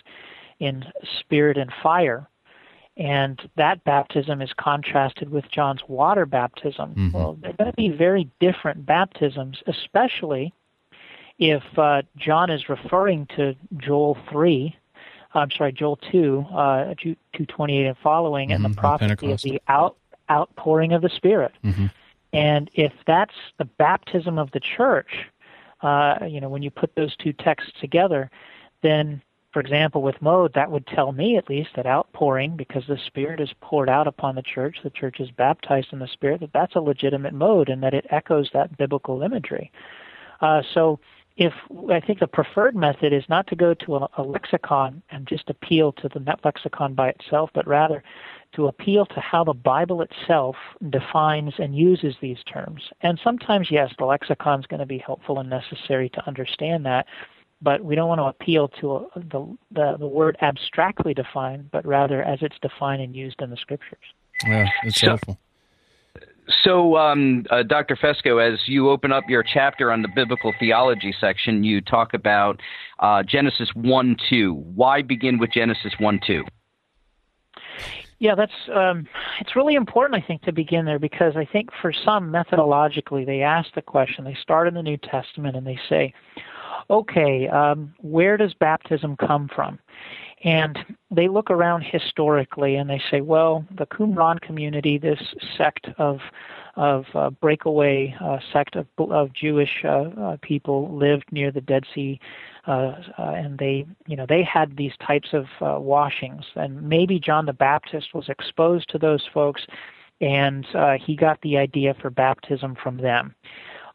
in 0.58 0.84
spirit 1.20 1.56
and 1.56 1.72
fire, 1.82 2.28
and 2.98 3.40
that 3.56 3.82
baptism 3.84 4.42
is 4.42 4.52
contrasted 4.58 5.30
with 5.30 5.50
John's 5.50 5.80
water 5.88 6.26
baptism. 6.26 6.90
Mm-hmm. 6.90 7.12
Well, 7.12 7.38
they're 7.40 7.54
going 7.54 7.70
to 7.70 7.76
be 7.76 7.88
very 7.88 8.28
different 8.38 8.84
baptisms, 8.84 9.62
especially 9.66 10.52
if 11.40 11.62
uh, 11.78 12.02
John 12.16 12.50
is 12.50 12.68
referring 12.68 13.26
to 13.36 13.56
Joel 13.78 14.16
3, 14.30 14.76
I'm 15.32 15.50
sorry, 15.50 15.72
Joel 15.72 15.96
2, 16.12 16.44
uh, 16.52 16.94
228 17.02 17.86
and 17.86 17.96
following, 17.98 18.50
mm-hmm, 18.50 18.64
and 18.64 18.74
the 18.74 18.78
prophecy 18.78 19.32
of 19.32 19.40
the 19.40 19.60
out, 19.66 19.96
outpouring 20.30 20.92
of 20.92 21.00
the 21.00 21.08
Spirit. 21.08 21.52
Mm-hmm. 21.64 21.86
And 22.34 22.70
if 22.74 22.92
that's 23.06 23.34
the 23.58 23.64
baptism 23.64 24.38
of 24.38 24.50
the 24.52 24.60
church, 24.60 25.10
uh, 25.80 26.18
you 26.28 26.42
know, 26.42 26.50
when 26.50 26.62
you 26.62 26.70
put 26.70 26.94
those 26.94 27.16
two 27.16 27.32
texts 27.32 27.72
together, 27.80 28.30
then, 28.82 29.22
for 29.52 29.60
example, 29.60 30.02
with 30.02 30.20
mode, 30.20 30.52
that 30.54 30.70
would 30.70 30.86
tell 30.86 31.12
me 31.12 31.38
at 31.38 31.48
least 31.48 31.70
that 31.74 31.86
outpouring, 31.86 32.54
because 32.54 32.84
the 32.86 32.98
Spirit 33.06 33.40
is 33.40 33.50
poured 33.62 33.88
out 33.88 34.06
upon 34.06 34.34
the 34.34 34.42
church, 34.42 34.76
the 34.82 34.90
church 34.90 35.20
is 35.20 35.30
baptized 35.30 35.88
in 35.92 36.00
the 36.00 36.06
Spirit, 36.06 36.40
that 36.40 36.52
that's 36.52 36.76
a 36.76 36.80
legitimate 36.80 37.32
mode 37.32 37.70
and 37.70 37.82
that 37.82 37.94
it 37.94 38.06
echoes 38.10 38.50
that 38.52 38.76
biblical 38.76 39.22
imagery. 39.22 39.72
Uh, 40.42 40.62
so 40.74 40.98
if 41.36 41.52
I 41.90 42.00
think 42.00 42.20
the 42.20 42.26
preferred 42.26 42.76
method 42.76 43.12
is 43.12 43.24
not 43.28 43.46
to 43.48 43.56
go 43.56 43.74
to 43.74 43.96
a, 43.96 44.08
a 44.18 44.22
lexicon 44.22 45.02
and 45.10 45.26
just 45.26 45.48
appeal 45.48 45.92
to 45.92 46.08
the 46.08 46.20
net 46.20 46.40
lexicon 46.44 46.94
by 46.94 47.08
itself, 47.08 47.50
but 47.54 47.66
rather 47.66 48.02
to 48.54 48.66
appeal 48.66 49.06
to 49.06 49.20
how 49.20 49.44
the 49.44 49.54
Bible 49.54 50.02
itself 50.02 50.56
defines 50.90 51.54
and 51.58 51.76
uses 51.76 52.14
these 52.20 52.38
terms. 52.52 52.82
And 53.02 53.18
sometimes, 53.22 53.70
yes, 53.70 53.92
the 53.98 54.04
lexicon 54.04 54.60
is 54.60 54.66
going 54.66 54.80
to 54.80 54.86
be 54.86 54.98
helpful 54.98 55.38
and 55.38 55.48
necessary 55.48 56.08
to 56.10 56.26
understand 56.26 56.84
that, 56.86 57.06
but 57.62 57.84
we 57.84 57.94
don't 57.94 58.08
want 58.08 58.18
to 58.18 58.24
appeal 58.24 58.68
to 58.80 58.96
a, 58.96 59.06
the, 59.16 59.56
the, 59.70 59.96
the 59.98 60.06
word 60.06 60.36
abstractly 60.42 61.14
defined, 61.14 61.70
but 61.70 61.86
rather 61.86 62.22
as 62.22 62.40
it's 62.42 62.58
defined 62.60 63.02
and 63.02 63.14
used 63.14 63.40
in 63.40 63.50
the 63.50 63.56
scriptures. 63.56 63.98
Yeah, 64.44 64.68
it's 64.82 65.00
so, 65.00 65.08
helpful 65.08 65.38
So, 66.64 66.96
um, 66.96 67.44
uh, 67.50 67.62
Dr. 67.62 67.96
Fesko, 67.96 68.40
as 68.40 68.60
you 68.66 68.90
open 68.90 69.12
up 69.12 69.24
your 69.28 69.42
chapter 69.42 69.92
on 69.92 70.02
the 70.02 70.08
biblical 70.14 70.52
theology 70.58 71.14
section, 71.20 71.64
you 71.64 71.80
talk 71.80 72.14
about 72.14 72.60
uh, 72.98 73.22
Genesis 73.22 73.70
1 73.74 74.16
2. 74.28 74.54
Why 74.54 75.02
begin 75.02 75.38
with 75.38 75.52
Genesis 75.52 75.92
1 75.98 76.20
2? 76.26 76.44
Yeah, 78.18 78.34
that's 78.34 78.52
um, 78.74 79.06
it's 79.40 79.56
really 79.56 79.74
important, 79.74 80.22
I 80.22 80.26
think, 80.26 80.42
to 80.42 80.52
begin 80.52 80.84
there 80.84 80.98
because 80.98 81.36
I 81.36 81.46
think 81.46 81.70
for 81.80 81.90
some 81.90 82.30
methodologically 82.30 83.24
they 83.24 83.40
ask 83.40 83.72
the 83.74 83.80
question. 83.80 84.24
They 84.24 84.36
start 84.42 84.68
in 84.68 84.74
the 84.74 84.82
New 84.82 84.98
Testament 84.98 85.56
and 85.56 85.66
they 85.66 85.78
say, 85.88 86.12
"Okay, 86.90 87.48
um, 87.48 87.94
where 88.00 88.36
does 88.36 88.52
baptism 88.52 89.16
come 89.16 89.48
from?" 89.48 89.78
And 90.42 90.78
they 91.10 91.28
look 91.28 91.50
around 91.50 91.82
historically 91.82 92.76
and 92.76 92.88
they 92.88 93.02
say, 93.10 93.20
well, 93.20 93.64
the 93.76 93.86
Qumran 93.86 94.40
community, 94.40 94.96
this 94.96 95.20
sect 95.56 95.88
of 95.98 96.20
of 96.76 97.04
uh, 97.14 97.30
breakaway 97.30 98.14
uh, 98.20 98.38
sect 98.52 98.76
of, 98.76 98.86
of 98.98 99.32
Jewish 99.32 99.84
uh, 99.84 99.88
uh, 99.88 100.36
people, 100.40 100.96
lived 100.96 101.24
near 101.30 101.50
the 101.50 101.60
Dead 101.60 101.84
Sea, 101.94 102.20
uh, 102.66 102.70
uh, 103.18 103.32
and 103.36 103.58
they, 103.58 103.86
you 104.06 104.16
know, 104.16 104.26
they 104.26 104.42
had 104.42 104.76
these 104.76 104.92
types 105.06 105.30
of 105.32 105.46
washings. 105.82 106.44
And 106.54 106.82
maybe 106.82 107.18
John 107.18 107.46
the 107.46 107.52
Baptist 107.52 108.14
was 108.14 108.28
exposed 108.28 108.88
to 108.90 108.98
those 108.98 109.26
folks, 109.34 109.66
and 110.20 110.66
he 111.00 111.16
got 111.16 111.40
the 111.42 111.58
idea 111.58 111.94
for 112.00 112.08
baptism 112.08 112.76
from 112.82 112.98
them. 112.98 113.34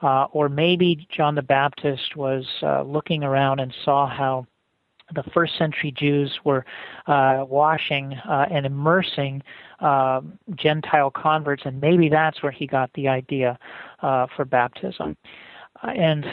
or 0.02 0.50
maybe 0.50 1.08
John 1.10 1.36
the 1.36 1.42
Baptist 1.42 2.16
was 2.16 2.46
looking 2.86 3.24
around 3.24 3.62
and 3.62 3.74
saw 3.84 4.08
how 4.08 4.46
the 5.14 5.24
first 5.34 5.58
century 5.58 5.92
Jews 5.92 6.40
were 6.44 6.66
uh, 7.08 7.46
washing 7.48 8.14
uh, 8.14 8.48
and 8.50 8.66
immersing 8.66 9.44
uh, 9.80 10.22
Gentile 10.56 11.12
converts, 11.12 11.64
and 11.66 11.80
maybe 11.80 12.10
that's 12.10 12.42
where 12.42 12.52
he 12.52 12.66
got 12.66 12.92
the 12.94 13.08
idea 13.08 13.60
uh, 14.02 14.28
for 14.36 14.46
baptism. 14.46 15.18
And 15.84 16.26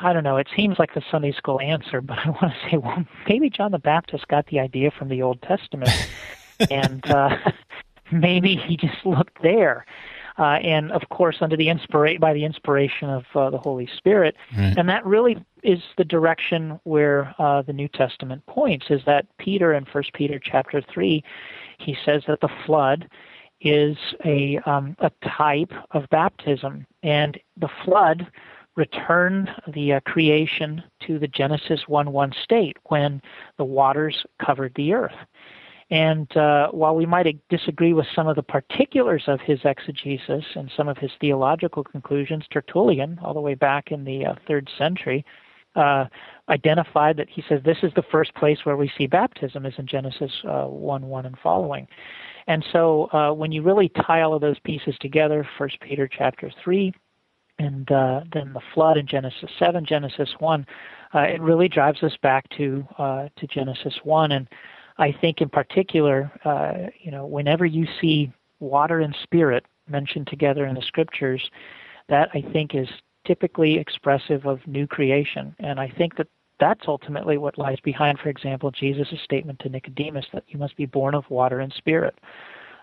I 0.00 0.12
don't 0.12 0.24
know, 0.24 0.36
it 0.36 0.48
seems 0.54 0.78
like 0.78 0.94
the 0.94 1.02
Sunday 1.10 1.32
school 1.32 1.60
answer, 1.60 2.00
but 2.00 2.18
I 2.18 2.30
want 2.30 2.52
to 2.52 2.70
say, 2.70 2.76
well, 2.76 3.04
maybe 3.28 3.50
John 3.50 3.72
the 3.72 3.78
Baptist 3.78 4.28
got 4.28 4.46
the 4.46 4.60
idea 4.60 4.90
from 4.90 5.08
the 5.08 5.22
Old 5.22 5.42
Testament, 5.42 5.90
and 6.70 7.04
uh, 7.10 7.36
maybe 8.12 8.56
he 8.56 8.76
just 8.76 9.04
looked 9.04 9.42
there 9.42 9.86
uh, 10.40 10.58
and 10.62 10.90
of 10.90 11.08
course 11.10 11.36
under 11.40 11.56
the 11.56 11.66
inspira- 11.66 12.18
by 12.18 12.32
the 12.32 12.44
inspiration 12.44 13.10
of 13.10 13.24
uh, 13.34 13.50
the 13.50 13.58
Holy 13.58 13.88
Spirit. 13.98 14.34
Right. 14.56 14.74
And 14.76 14.88
that 14.88 15.04
really 15.04 15.44
is 15.62 15.80
the 15.98 16.04
direction 16.04 16.80
where 16.84 17.34
uh, 17.38 17.62
the 17.62 17.74
New 17.74 17.88
Testament 17.88 18.44
points. 18.46 18.86
Is 18.88 19.02
that 19.04 19.26
Peter 19.38 19.74
in 19.74 19.84
First 19.84 20.14
Peter 20.14 20.40
chapter 20.42 20.80
three, 20.80 21.22
he 21.78 21.96
says 22.04 22.22
that 22.26 22.40
the 22.40 22.48
flood 22.64 23.08
is 23.60 23.96
a 24.24 24.58
um, 24.64 24.96
a 25.00 25.10
type 25.28 25.72
of 25.90 26.08
baptism, 26.08 26.86
and 27.02 27.38
the 27.58 27.68
flood 27.84 28.26
returned 28.76 29.50
the 29.68 29.94
uh, 29.94 30.00
creation 30.06 30.82
to 31.06 31.18
the 31.18 31.28
Genesis 31.28 31.82
1 31.86 32.12
1 32.12 32.32
state 32.42 32.78
when 32.84 33.20
the 33.58 33.64
waters 33.64 34.24
covered 34.44 34.72
the 34.74 34.94
earth. 34.94 35.16
And 35.90 36.34
uh, 36.36 36.68
while 36.68 36.94
we 36.94 37.04
might 37.04 37.26
disagree 37.48 37.92
with 37.92 38.06
some 38.14 38.28
of 38.28 38.36
the 38.36 38.44
particulars 38.44 39.24
of 39.26 39.40
his 39.40 39.58
exegesis 39.64 40.44
and 40.54 40.70
some 40.76 40.88
of 40.88 40.96
his 40.98 41.10
theological 41.20 41.82
conclusions, 41.82 42.44
Tertullian, 42.52 43.18
all 43.22 43.34
the 43.34 43.40
way 43.40 43.54
back 43.54 43.90
in 43.90 44.04
the 44.04 44.26
uh, 44.26 44.34
third 44.46 44.70
century, 44.78 45.24
uh, 45.74 46.04
identified 46.48 47.16
that 47.16 47.28
he 47.28 47.42
says 47.48 47.60
this 47.64 47.78
is 47.82 47.92
the 47.94 48.04
first 48.10 48.32
place 48.34 48.58
where 48.64 48.76
we 48.76 48.90
see 48.96 49.06
baptism 49.06 49.66
is 49.66 49.74
in 49.78 49.86
Genesis 49.86 50.30
uh, 50.48 50.64
1 50.64 51.06
1 51.06 51.26
and 51.26 51.36
following. 51.42 51.88
And 52.46 52.64
so 52.72 53.08
uh, 53.12 53.32
when 53.32 53.50
you 53.50 53.62
really 53.62 53.88
tie 54.06 54.22
all 54.22 54.34
of 54.34 54.40
those 54.40 54.58
pieces 54.60 54.94
together, 55.00 55.46
First 55.58 55.80
Peter 55.80 56.08
chapter 56.08 56.52
3, 56.62 56.92
and 57.58 57.90
uh, 57.90 58.20
then 58.32 58.52
the 58.52 58.60
flood 58.74 58.96
in 58.96 59.06
Genesis 59.06 59.50
7, 59.58 59.84
Genesis 59.84 60.30
1, 60.38 60.66
it 61.14 61.40
really 61.40 61.68
drives 61.68 62.02
us 62.04 62.16
back 62.22 62.48
to 62.56 62.84
to 62.98 63.46
Genesis 63.48 63.94
1. 64.04 64.32
And 64.32 64.48
I 65.00 65.16
think 65.18 65.40
in 65.40 65.48
particular, 65.48 66.30
uh, 66.44 66.90
you 67.00 67.10
know, 67.10 67.26
whenever 67.26 67.64
you 67.64 67.86
see 68.00 68.30
water 68.60 69.00
and 69.00 69.16
spirit 69.22 69.64
mentioned 69.88 70.26
together 70.26 70.66
in 70.66 70.74
the 70.74 70.82
scriptures, 70.82 71.42
that 72.08 72.28
I 72.34 72.42
think 72.52 72.74
is 72.74 72.88
typically 73.26 73.78
expressive 73.78 74.46
of 74.46 74.64
new 74.66 74.86
creation. 74.86 75.56
And 75.58 75.80
I 75.80 75.88
think 75.88 76.16
that 76.18 76.28
that's 76.60 76.82
ultimately 76.86 77.38
what 77.38 77.56
lies 77.56 77.78
behind, 77.82 78.18
for 78.18 78.28
example, 78.28 78.70
Jesus' 78.70 79.08
statement 79.24 79.58
to 79.60 79.70
Nicodemus 79.70 80.26
that 80.34 80.44
you 80.48 80.58
must 80.58 80.76
be 80.76 80.84
born 80.84 81.14
of 81.14 81.24
water 81.30 81.60
and 81.60 81.72
spirit. 81.72 82.18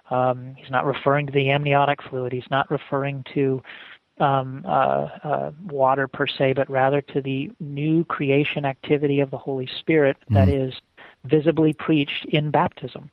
Um, 0.10 0.56
he's 0.58 0.72
not 0.72 0.86
referring 0.86 1.28
to 1.28 1.32
the 1.32 1.52
amniotic 1.52 2.02
fluid. 2.10 2.34
He's 2.34 2.50
not 2.50 2.72
referring 2.72 3.24
to 3.36 3.62
um, 4.20 4.64
uh, 4.66 5.10
uh, 5.24 5.52
water 5.66 6.08
per 6.08 6.26
se, 6.26 6.54
but 6.54 6.68
rather 6.68 7.02
to 7.02 7.22
the 7.22 7.52
new 7.60 8.04
creation 8.06 8.66
activity 8.66 9.20
of 9.20 9.30
the 9.30 9.38
Holy 9.38 9.70
Spirit 9.80 10.18
mm-hmm. 10.24 10.34
that 10.34 10.50
is 10.50 10.74
visibly 11.30 11.74
preached 11.74 12.26
in 12.26 12.52
baptism. 12.52 13.12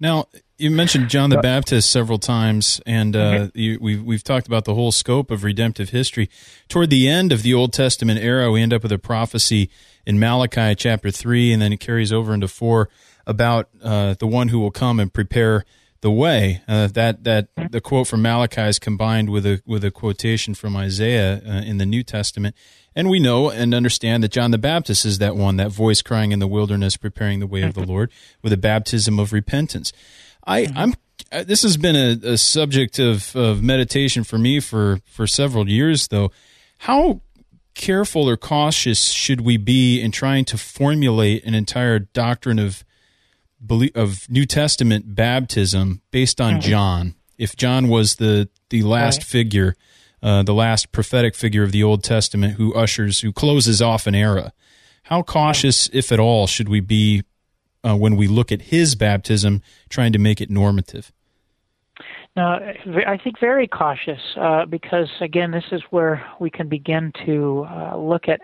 Now, 0.00 0.26
you 0.58 0.70
mentioned 0.70 1.10
John 1.10 1.30
the 1.30 1.38
Baptist 1.38 1.90
several 1.90 2.18
times, 2.18 2.80
and 2.84 3.14
uh, 3.14 3.18
mm-hmm. 3.18 3.58
you, 3.58 3.78
we've 3.80 4.02
we've 4.02 4.24
talked 4.24 4.48
about 4.48 4.64
the 4.64 4.74
whole 4.74 4.90
scope 4.90 5.30
of 5.30 5.44
redemptive 5.44 5.90
history. 5.90 6.28
Toward 6.68 6.90
the 6.90 7.08
end 7.08 7.30
of 7.30 7.42
the 7.42 7.54
Old 7.54 7.72
Testament 7.72 8.18
era, 8.18 8.50
we 8.50 8.62
end 8.62 8.72
up 8.72 8.82
with 8.82 8.90
a 8.90 8.98
prophecy 8.98 9.70
in 10.04 10.18
Malachi 10.18 10.74
chapter 10.74 11.12
three, 11.12 11.52
and 11.52 11.62
then 11.62 11.72
it 11.72 11.78
carries 11.78 12.12
over 12.12 12.34
into 12.34 12.48
four 12.48 12.88
about 13.28 13.68
uh, 13.80 14.14
the 14.18 14.26
one 14.26 14.48
who 14.48 14.58
will 14.58 14.72
come 14.72 14.98
and 14.98 15.12
prepare 15.12 15.64
the 16.02 16.10
way. 16.10 16.62
Uh, 16.68 16.88
that 16.88 17.24
that 17.24 17.48
the 17.70 17.80
quote 17.80 18.06
from 18.06 18.22
Malachi 18.22 18.62
is 18.62 18.78
combined 18.78 19.30
with 19.30 19.46
a 19.46 19.62
with 19.64 19.84
a 19.84 19.90
quotation 19.90 20.54
from 20.54 20.76
Isaiah 20.76 21.40
uh, 21.46 21.62
in 21.62 21.78
the 21.78 21.86
New 21.86 22.02
Testament. 22.02 22.54
And 22.94 23.08
we 23.08 23.20
know 23.20 23.48
and 23.48 23.74
understand 23.74 24.22
that 24.22 24.32
John 24.32 24.50
the 24.50 24.58
Baptist 24.58 25.06
is 25.06 25.16
that 25.18 25.34
one, 25.34 25.56
that 25.56 25.70
voice 25.70 26.02
crying 26.02 26.30
in 26.30 26.40
the 26.40 26.46
wilderness, 26.46 26.98
preparing 26.98 27.40
the 27.40 27.46
way 27.46 27.62
of 27.62 27.72
the. 27.72 27.82
Lord 27.86 28.12
with 28.42 28.52
a 28.52 28.56
baptism 28.56 29.18
of 29.18 29.32
repentance. 29.32 29.92
I, 30.46 30.62
mm-hmm. 30.62 30.78
I'm, 30.78 30.94
uh, 31.30 31.44
this 31.44 31.62
has 31.62 31.76
been 31.76 31.96
a, 31.96 32.32
a 32.32 32.38
subject 32.38 32.98
of, 32.98 33.34
of 33.36 33.62
meditation 33.62 34.24
for 34.24 34.38
me 34.38 34.60
for, 34.60 35.00
for 35.04 35.26
several 35.26 35.68
years, 35.68 36.08
though. 36.08 36.30
How 36.78 37.20
careful 37.74 38.28
or 38.28 38.36
cautious 38.36 39.10
should 39.10 39.40
we 39.40 39.56
be 39.56 40.00
in 40.00 40.12
trying 40.12 40.44
to 40.46 40.58
formulate 40.58 41.44
an 41.44 41.54
entire 41.54 41.98
doctrine 41.98 42.58
of 42.58 42.84
of 43.94 44.28
New 44.30 44.44
Testament 44.44 45.14
baptism 45.14 46.02
based 46.10 46.40
on 46.40 46.54
mm-hmm. 46.54 46.70
John? 46.70 47.14
If 47.38 47.56
John 47.56 47.88
was 47.88 48.16
the 48.16 48.48
the 48.70 48.82
last 48.82 49.18
right. 49.18 49.26
figure 49.26 49.76
uh, 50.22 50.42
the 50.42 50.54
last 50.54 50.92
prophetic 50.92 51.34
figure 51.34 51.62
of 51.62 51.72
the 51.72 51.82
Old 51.82 52.04
Testament 52.04 52.54
who 52.54 52.72
ushers, 52.74 53.20
who 53.20 53.32
closes 53.32 53.82
off 53.82 54.06
an 54.06 54.14
era. 54.14 54.52
How 55.04 55.22
cautious, 55.22 55.90
if 55.92 56.12
at 56.12 56.20
all, 56.20 56.46
should 56.46 56.68
we 56.68 56.80
be 56.80 57.24
uh, 57.82 57.96
when 57.96 58.16
we 58.16 58.28
look 58.28 58.52
at 58.52 58.62
his 58.62 58.94
baptism, 58.94 59.62
trying 59.88 60.12
to 60.12 60.18
make 60.18 60.40
it 60.40 60.48
normative? 60.48 61.10
Now, 62.36 62.54
I 63.06 63.18
think 63.18 63.38
very 63.40 63.66
cautious 63.66 64.20
uh, 64.40 64.64
because, 64.64 65.10
again, 65.20 65.50
this 65.50 65.64
is 65.72 65.82
where 65.90 66.24
we 66.38 66.50
can 66.50 66.68
begin 66.68 67.12
to 67.26 67.66
uh, 67.68 67.96
look 67.96 68.28
at 68.28 68.40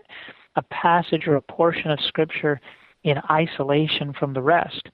a 0.57 0.62
passage 0.62 1.26
or 1.26 1.37
a 1.37 1.40
portion 1.40 1.90
of 1.90 1.98
Scripture 2.00 2.61
in 3.09 3.18
isolation 3.31 4.12
from 4.12 4.33
the 4.33 4.42
rest. 4.42 4.88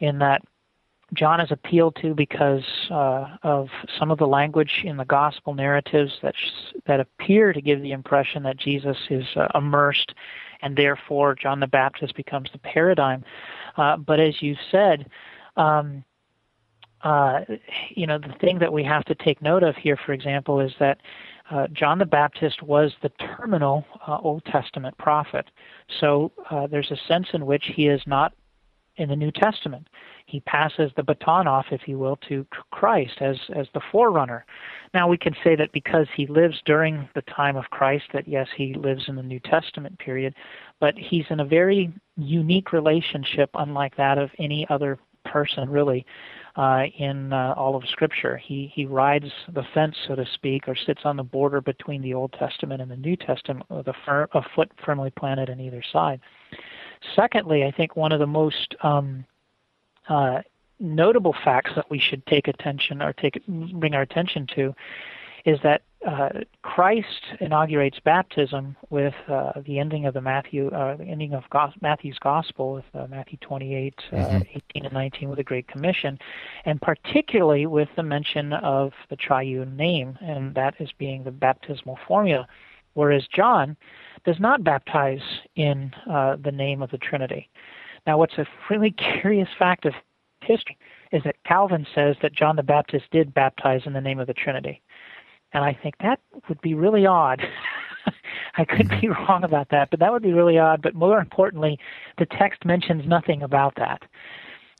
In 0.00 0.18
that 0.18 0.42
John 1.14 1.40
is 1.40 1.52
appealed 1.52 1.96
to 2.00 2.14
because 2.14 2.64
uh, 2.90 3.36
of 3.42 3.68
some 3.98 4.10
of 4.10 4.18
the 4.18 4.26
language 4.26 4.80
in 4.84 4.96
the 4.96 5.04
gospel 5.04 5.54
narratives 5.54 6.12
that 6.22 6.34
sh- 6.34 6.74
that 6.86 7.00
appear 7.00 7.52
to 7.52 7.60
give 7.60 7.82
the 7.82 7.92
impression 7.92 8.42
that 8.44 8.56
Jesus 8.56 8.96
is 9.10 9.26
uh, 9.36 9.48
immersed, 9.54 10.14
and 10.62 10.74
therefore 10.74 11.34
John 11.34 11.60
the 11.60 11.66
Baptist 11.66 12.14
becomes 12.16 12.48
the 12.52 12.58
paradigm. 12.58 13.24
Uh, 13.76 13.98
but 13.98 14.20
as 14.20 14.40
you 14.40 14.56
said, 14.70 15.06
um, 15.56 16.02
uh, 17.02 17.40
you 17.90 18.06
know 18.06 18.18
the 18.18 18.34
thing 18.40 18.58
that 18.60 18.72
we 18.72 18.82
have 18.82 19.04
to 19.04 19.14
take 19.14 19.42
note 19.42 19.62
of 19.62 19.76
here, 19.76 19.98
for 20.06 20.12
example, 20.14 20.60
is 20.60 20.72
that 20.80 20.98
uh, 21.52 21.66
John 21.68 21.98
the 21.98 22.06
Baptist 22.06 22.62
was 22.62 22.92
the 23.02 23.10
terminal 23.36 23.84
uh, 24.06 24.18
Old 24.18 24.44
Testament 24.46 24.96
prophet. 24.98 25.50
So 26.00 26.32
uh, 26.50 26.66
there's 26.66 26.90
a 26.90 26.96
sense 27.08 27.28
in 27.32 27.46
which 27.46 27.64
he 27.74 27.88
is 27.88 28.00
not 28.06 28.32
in 28.96 29.08
the 29.08 29.16
New 29.16 29.30
Testament 29.30 29.86
he 30.26 30.40
passes 30.40 30.90
the 30.96 31.02
baton 31.02 31.46
off, 31.46 31.66
if 31.70 31.86
you 31.86 31.98
will, 31.98 32.16
to 32.28 32.46
Christ 32.70 33.18
as 33.20 33.36
as 33.54 33.66
the 33.74 33.82
forerunner. 33.92 34.44
Now 34.94 35.06
we 35.08 35.18
can 35.18 35.34
say 35.44 35.54
that 35.56 35.72
because 35.72 36.06
he 36.16 36.26
lives 36.26 36.60
during 36.64 37.08
the 37.14 37.22
time 37.22 37.56
of 37.56 37.70
Christ, 37.70 38.04
that 38.12 38.26
yes, 38.26 38.48
he 38.56 38.74
lives 38.74 39.04
in 39.08 39.16
the 39.16 39.22
New 39.22 39.40
Testament 39.40 39.98
period, 39.98 40.34
but 40.80 40.94
he's 40.96 41.26
in 41.28 41.40
a 41.40 41.44
very 41.44 41.92
unique 42.16 42.72
relationship, 42.72 43.50
unlike 43.54 43.96
that 43.96 44.16
of 44.16 44.30
any 44.38 44.66
other 44.70 44.98
person, 45.24 45.68
really. 45.68 46.06
Uh, 46.54 46.84
in 46.98 47.32
uh, 47.32 47.54
all 47.56 47.74
of 47.74 47.82
Scripture, 47.88 48.36
he 48.36 48.70
he 48.74 48.84
rides 48.84 49.30
the 49.54 49.62
fence, 49.72 49.96
so 50.06 50.14
to 50.14 50.26
speak, 50.34 50.68
or 50.68 50.76
sits 50.76 51.00
on 51.04 51.16
the 51.16 51.22
border 51.22 51.62
between 51.62 52.02
the 52.02 52.12
Old 52.12 52.30
Testament 52.34 52.82
and 52.82 52.90
the 52.90 52.96
New 52.96 53.16
Testament, 53.16 53.64
with 53.70 53.88
a, 53.88 53.94
fir- 54.04 54.28
a 54.34 54.42
foot 54.54 54.70
firmly 54.84 55.10
planted 55.16 55.48
on 55.48 55.60
either 55.60 55.82
side. 55.92 56.20
Secondly, 57.16 57.64
I 57.64 57.70
think 57.70 57.96
one 57.96 58.12
of 58.12 58.20
the 58.20 58.26
most 58.26 58.74
um, 58.82 59.24
uh, 60.10 60.42
notable 60.78 61.34
facts 61.42 61.70
that 61.74 61.90
we 61.90 61.98
should 61.98 62.24
take 62.26 62.48
attention 62.48 63.00
or 63.00 63.14
take 63.14 63.40
bring 63.46 63.94
our 63.94 64.02
attention 64.02 64.46
to 64.54 64.74
is 65.46 65.58
that 65.62 65.82
uh, 66.06 66.28
Christ 66.62 67.06
inaugurates 67.40 67.98
baptism 68.04 68.76
with 68.90 69.14
uh, 69.28 69.52
the 69.64 69.78
ending 69.78 70.06
of 70.06 70.14
the 70.14 70.20
Matthew, 70.20 70.68
uh, 70.68 70.96
the 70.96 71.04
ending 71.04 71.32
of 71.32 71.44
Go- 71.50 71.72
Matthew's 71.80 72.18
Gospel 72.18 72.74
with 72.74 72.84
uh, 72.94 73.06
Matthew 73.08 73.38
28, 73.40 73.94
uh, 74.12 74.16
mm-hmm. 74.16 74.36
18 74.76 74.84
and 74.84 74.92
19 74.92 75.28
with 75.28 75.38
the 75.38 75.44
Great 75.44 75.68
Commission, 75.68 76.18
and 76.64 76.80
particularly 76.80 77.66
with 77.66 77.88
the 77.96 78.02
mention 78.02 78.52
of 78.52 78.92
the 79.10 79.16
triune 79.16 79.76
name, 79.76 80.18
and 80.20 80.54
that 80.54 80.74
is 80.80 80.90
being 80.98 81.24
the 81.24 81.30
baptismal 81.30 81.98
formula, 82.06 82.46
whereas 82.94 83.26
John 83.34 83.76
does 84.24 84.40
not 84.40 84.64
baptize 84.64 85.22
in 85.56 85.92
uh, 86.10 86.36
the 86.42 86.52
name 86.52 86.82
of 86.82 86.90
the 86.90 86.98
Trinity. 86.98 87.48
Now, 88.06 88.18
what's 88.18 88.38
a 88.38 88.46
really 88.70 88.90
curious 89.20 89.48
fact 89.58 89.84
of 89.84 89.94
history 90.42 90.76
is 91.12 91.22
that 91.24 91.36
Calvin 91.46 91.86
says 91.94 92.16
that 92.22 92.34
John 92.34 92.56
the 92.56 92.62
Baptist 92.62 93.04
did 93.10 93.34
baptize 93.34 93.82
in 93.84 93.92
the 93.92 94.00
name 94.00 94.18
of 94.18 94.26
the 94.26 94.34
Trinity. 94.34 94.82
And 95.52 95.64
I 95.64 95.78
think 95.82 95.96
that 96.00 96.20
would 96.48 96.60
be 96.60 96.74
really 96.74 97.06
odd. 97.06 97.42
I 98.56 98.64
could 98.64 98.88
be 98.88 98.96
mm-hmm. 98.96 99.24
wrong 99.24 99.44
about 99.44 99.68
that, 99.70 99.90
but 99.90 100.00
that 100.00 100.12
would 100.12 100.22
be 100.22 100.32
really 100.32 100.58
odd. 100.58 100.82
But 100.82 100.94
more 100.94 101.18
importantly, 101.18 101.78
the 102.18 102.26
text 102.26 102.64
mentions 102.64 103.06
nothing 103.06 103.42
about 103.42 103.74
that. 103.76 104.02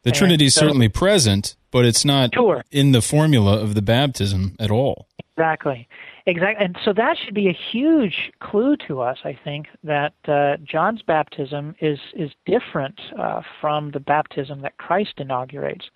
The 0.03 0.11
Trinity 0.11 0.47
is 0.47 0.55
so, 0.55 0.63
certainly 0.63 0.89
present, 0.89 1.55
but 1.71 1.85
it's 1.85 2.05
not 2.05 2.35
sure. 2.35 2.65
in 2.73 2.91
the 2.91 3.01
formula 3.01 3.61
of 3.61 3.75
the 3.75 3.83
baptism 3.83 4.57
at 4.59 4.71
all. 4.71 5.07
Exactly. 5.37 5.89
Exactly. 6.27 6.65
And 6.65 6.77
so 6.85 6.93
that 6.93 7.17
should 7.19 7.35
be 7.35 7.49
a 7.49 7.53
huge 7.53 8.33
clue 8.41 8.77
to 8.89 9.01
us, 9.01 9.19
I 9.25 9.39
think, 9.45 9.69
that 9.85 10.15
uh, 10.27 10.57
John's 10.65 11.03
baptism 11.03 11.75
is, 11.81 11.99
is 12.15 12.31
different 12.47 13.01
uh, 13.19 13.43
from 13.61 13.93
the 13.93 14.01
baptism 14.01 14.63
that 14.63 14.77
Christ 14.77 15.15
inaugurates. 15.19 15.87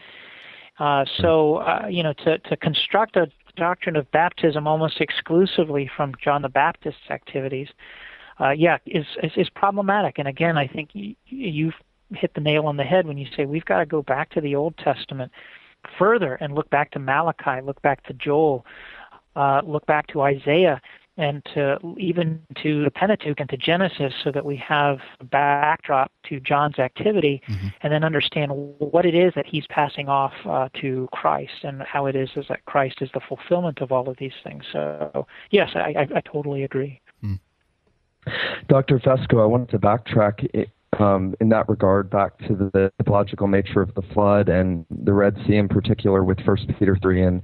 Uh, 0.78 1.04
so, 1.20 1.56
uh, 1.56 1.86
you 1.88 2.02
know, 2.02 2.12
to, 2.12 2.38
to 2.38 2.56
construct 2.56 3.16
a 3.16 3.28
doctrine 3.56 3.96
of 3.96 4.10
baptism 4.12 4.66
almost 4.66 5.00
exclusively 5.00 5.90
from 5.96 6.14
John 6.22 6.42
the 6.42 6.48
Baptist's 6.48 7.10
activities, 7.10 7.68
uh, 8.40 8.50
yeah, 8.50 8.78
is, 8.86 9.06
is, 9.22 9.32
is 9.36 9.48
problematic. 9.50 10.18
And 10.18 10.28
again, 10.28 10.56
I 10.56 10.66
think 10.66 10.90
you, 10.92 11.14
you've 11.26 11.74
hit 12.10 12.34
the 12.34 12.40
nail 12.40 12.66
on 12.66 12.76
the 12.76 12.84
head 12.84 13.06
when 13.06 13.18
you 13.18 13.26
say 13.36 13.46
we've 13.46 13.64
got 13.64 13.78
to 13.78 13.86
go 13.86 14.02
back 14.02 14.30
to 14.30 14.40
the 14.40 14.54
Old 14.54 14.76
Testament 14.78 15.32
further 15.98 16.34
and 16.34 16.54
look 16.54 16.70
back 16.70 16.90
to 16.92 16.98
Malachi, 16.98 17.60
look 17.64 17.80
back 17.82 18.04
to 18.06 18.12
Joel, 18.14 18.64
uh, 19.34 19.62
look 19.64 19.86
back 19.86 20.06
to 20.08 20.22
Isaiah, 20.22 20.80
and 21.16 21.44
to 21.54 21.78
even 21.98 22.40
to 22.62 22.84
the 22.84 22.90
Pentateuch 22.90 23.40
and 23.40 23.48
to 23.48 23.56
Genesis 23.56 24.12
so 24.22 24.30
that 24.32 24.44
we 24.44 24.56
have 24.56 24.98
a 25.20 25.24
backdrop 25.24 26.12
to 26.28 26.40
John's 26.40 26.78
activity 26.78 27.42
mm-hmm. 27.48 27.68
and 27.82 27.92
then 27.92 28.04
understand 28.04 28.52
what 28.52 29.06
it 29.06 29.14
is 29.14 29.32
that 29.34 29.46
he's 29.46 29.66
passing 29.68 30.08
off 30.08 30.32
uh, 30.44 30.68
to 30.80 31.08
Christ 31.12 31.64
and 31.64 31.82
how 31.82 32.06
it 32.06 32.16
is, 32.16 32.30
is 32.36 32.46
that 32.48 32.64
Christ 32.66 32.96
is 33.00 33.10
the 33.14 33.20
fulfillment 33.20 33.80
of 33.80 33.92
all 33.92 34.08
of 34.08 34.16
these 34.18 34.34
things. 34.44 34.64
So, 34.72 35.26
yes, 35.50 35.70
I, 35.74 35.94
I, 35.98 36.08
I 36.16 36.20
totally 36.20 36.64
agree. 36.64 37.00
Mm. 37.24 37.38
Dr. 38.68 38.98
Fesko, 38.98 39.40
I 39.40 39.46
wanted 39.46 39.70
to 39.70 39.78
backtrack 39.78 40.68
um, 40.98 41.34
in 41.40 41.48
that 41.50 41.68
regard 41.68 42.08
back 42.10 42.38
to 42.46 42.54
the 42.54 42.90
typological 43.02 43.48
nature 43.50 43.80
of 43.82 43.94
the 43.94 44.02
flood 44.14 44.48
and 44.48 44.84
the 44.90 45.12
Red 45.12 45.36
Sea 45.46 45.56
in 45.56 45.68
particular 45.68 46.24
with 46.24 46.40
First 46.44 46.66
Peter 46.78 46.96
3 47.00 47.22
and 47.22 47.42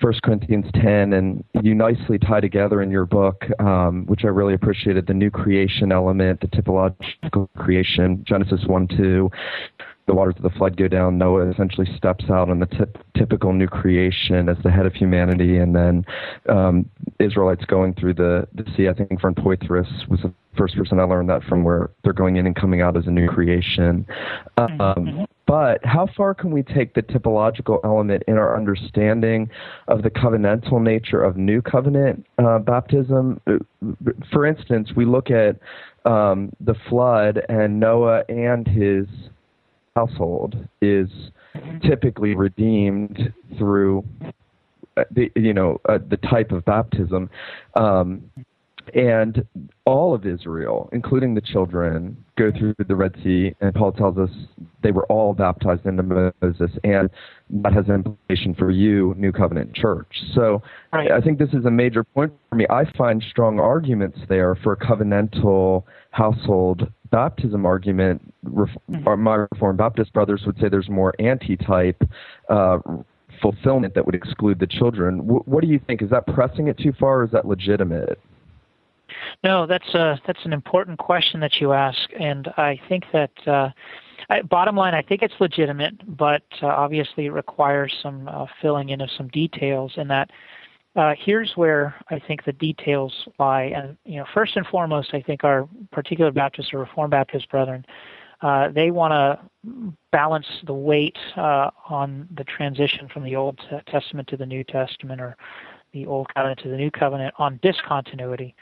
First 0.00 0.22
Corinthians 0.22 0.66
10. 0.74 1.12
And 1.12 1.44
you 1.62 1.74
nicely 1.74 2.18
tie 2.18 2.40
together 2.40 2.82
in 2.82 2.90
your 2.90 3.06
book, 3.06 3.44
um, 3.60 4.06
which 4.06 4.24
I 4.24 4.28
really 4.28 4.54
appreciated, 4.54 5.06
the 5.06 5.14
new 5.14 5.30
creation 5.30 5.92
element, 5.92 6.40
the 6.40 6.48
typological 6.48 7.48
creation, 7.56 8.24
Genesis 8.26 8.60
1 8.66 8.88
2, 8.88 9.30
the 10.08 10.14
waters 10.14 10.34
of 10.36 10.42
the 10.42 10.50
flood 10.58 10.76
go 10.76 10.88
down, 10.88 11.18
Noah 11.18 11.50
essentially 11.50 11.86
steps 11.96 12.24
out 12.30 12.48
on 12.48 12.58
the 12.58 12.88
typical 13.16 13.52
new 13.52 13.68
creation 13.68 14.48
as 14.48 14.56
the 14.64 14.70
head 14.70 14.86
of 14.86 14.94
humanity, 14.94 15.58
and 15.58 15.76
then 15.76 16.04
um, 16.48 16.88
Israelites 17.20 17.64
going 17.66 17.94
through 17.94 18.14
the, 18.14 18.48
the 18.54 18.64
sea. 18.74 18.88
I 18.88 18.94
think 18.94 19.20
from 19.20 19.34
Poythress 19.34 20.08
was 20.08 20.20
the 20.22 20.32
first 20.58 20.76
person 20.76 20.98
I 20.98 21.04
learned 21.04 21.28
that 21.30 21.44
from, 21.44 21.64
where 21.64 21.90
they're 22.02 22.12
going 22.12 22.36
in 22.36 22.46
and 22.46 22.56
coming 22.56 22.82
out 22.82 22.96
as 22.96 23.06
a 23.06 23.10
new 23.10 23.28
creation. 23.28 24.06
Um, 24.56 24.78
mm-hmm. 24.78 25.24
But 25.46 25.82
how 25.84 26.08
far 26.14 26.34
can 26.34 26.50
we 26.50 26.62
take 26.62 26.94
the 26.94 27.02
typological 27.02 27.80
element 27.82 28.24
in 28.28 28.36
our 28.36 28.54
understanding 28.54 29.48
of 29.86 30.02
the 30.02 30.10
covenantal 30.10 30.82
nature 30.82 31.22
of 31.22 31.38
new 31.38 31.62
covenant 31.62 32.26
uh, 32.38 32.58
baptism? 32.58 33.40
For 34.30 34.44
instance, 34.44 34.90
we 34.94 35.06
look 35.06 35.30
at 35.30 35.56
um, 36.04 36.52
the 36.60 36.74
flood 36.88 37.40
and 37.48 37.80
Noah 37.80 38.24
and 38.28 38.66
his 38.66 39.06
household 39.96 40.68
is 40.82 41.08
typically 41.82 42.34
redeemed 42.34 43.32
through 43.56 44.04
uh, 44.96 45.04
the 45.10 45.30
you 45.34 45.54
know 45.54 45.80
uh, 45.88 45.98
the 46.08 46.16
type 46.18 46.52
of 46.52 46.64
baptism 46.64 47.30
um, 47.74 48.30
and 48.94 49.46
all 49.84 50.14
of 50.14 50.26
Israel, 50.26 50.88
including 50.92 51.34
the 51.34 51.40
children, 51.40 52.16
go 52.36 52.50
through 52.50 52.74
the 52.86 52.94
Red 52.94 53.14
Sea, 53.22 53.54
and 53.60 53.74
Paul 53.74 53.92
tells 53.92 54.18
us 54.18 54.30
they 54.82 54.92
were 54.92 55.06
all 55.06 55.34
baptized 55.34 55.86
into 55.86 56.02
Moses, 56.02 56.70
and 56.84 57.10
that 57.50 57.72
has 57.72 57.86
an 57.88 57.94
implication 57.94 58.54
for 58.54 58.70
you, 58.70 59.14
New 59.16 59.32
Covenant 59.32 59.74
Church. 59.74 60.22
So 60.34 60.62
right. 60.92 61.10
I 61.10 61.20
think 61.20 61.38
this 61.38 61.52
is 61.52 61.64
a 61.64 61.70
major 61.70 62.04
point 62.04 62.32
for 62.48 62.56
me. 62.56 62.66
I 62.70 62.84
find 62.96 63.22
strong 63.30 63.58
arguments 63.58 64.18
there 64.28 64.54
for 64.56 64.72
a 64.72 64.76
covenantal 64.76 65.84
household 66.10 66.92
baptism 67.10 67.64
argument. 67.64 68.22
Mm-hmm. 68.44 69.22
My 69.22 69.46
Reformed 69.50 69.78
Baptist 69.78 70.12
brothers 70.12 70.42
would 70.46 70.58
say 70.60 70.68
there's 70.68 70.90
more 70.90 71.14
anti-type. 71.18 72.02
Uh, 72.48 72.78
fulfillment 73.40 73.94
that 73.94 74.04
would 74.04 74.16
exclude 74.16 74.58
the 74.58 74.66
children. 74.66 75.18
W- 75.18 75.42
what 75.46 75.62
do 75.62 75.68
you 75.68 75.80
think? 75.86 76.02
Is 76.02 76.10
that 76.10 76.26
pressing 76.26 76.66
it 76.66 76.76
too 76.78 76.92
far, 76.98 77.20
or 77.20 77.24
is 77.24 77.30
that 77.30 77.46
legitimate? 77.46 78.18
No, 79.44 79.66
that's 79.66 79.94
a 79.94 80.00
uh, 80.00 80.16
that's 80.26 80.44
an 80.44 80.52
important 80.52 80.98
question 80.98 81.40
that 81.40 81.60
you 81.60 81.72
ask, 81.72 81.98
and 82.18 82.48
I 82.56 82.80
think 82.88 83.04
that 83.12 83.30
uh, 83.46 83.70
I, 84.28 84.42
bottom 84.42 84.76
line, 84.76 84.94
I 84.94 85.02
think 85.02 85.22
it's 85.22 85.34
legitimate, 85.40 85.94
but 86.16 86.42
uh, 86.62 86.66
obviously 86.66 87.26
it 87.26 87.30
requires 87.30 87.94
some 88.02 88.28
uh, 88.28 88.46
filling 88.60 88.90
in 88.90 89.00
of 89.00 89.10
some 89.16 89.28
details. 89.28 89.92
In 89.96 90.08
that, 90.08 90.30
uh, 90.96 91.14
here's 91.18 91.52
where 91.56 91.94
I 92.10 92.18
think 92.18 92.44
the 92.44 92.52
details 92.52 93.12
lie. 93.38 93.72
And 93.74 93.96
you 94.04 94.16
know, 94.16 94.26
first 94.34 94.56
and 94.56 94.66
foremost, 94.66 95.10
I 95.12 95.22
think 95.22 95.44
our 95.44 95.68
particular 95.92 96.30
Baptist 96.30 96.74
or 96.74 96.80
Reformed 96.80 97.10
Baptist 97.10 97.48
brethren. 97.50 97.84
Uh, 98.40 98.68
they 98.70 98.92
want 98.92 99.10
to 99.10 99.92
balance 100.12 100.46
the 100.64 100.72
weight 100.72 101.18
on 101.36 102.28
the 102.36 102.44
transition 102.44 103.08
from 103.12 103.24
the 103.24 103.34
Old 103.34 103.58
Testament 103.88 104.28
to 104.28 104.36
the 104.36 104.46
New 104.46 104.62
Testament 104.62 105.20
or 105.20 105.36
the 105.92 106.06
Old 106.06 106.32
Covenant 106.34 106.60
to 106.60 106.68
the 106.68 106.76
New 106.76 106.90
Covenant 106.92 107.34
on 107.38 107.58
discontinuity 107.62 108.54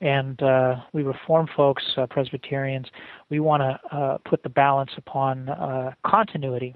and 0.00 0.42
uh, 0.42 0.76
we 0.92 1.02
reform 1.02 1.48
folks, 1.56 1.82
uh, 1.96 2.06
Presbyterians, 2.06 2.86
we 3.30 3.40
want 3.40 3.62
to 3.62 3.96
uh, 3.96 4.18
put 4.18 4.42
the 4.42 4.48
balance 4.48 4.92
upon 4.96 5.48
uh, 5.48 5.92
continuity. 6.04 6.74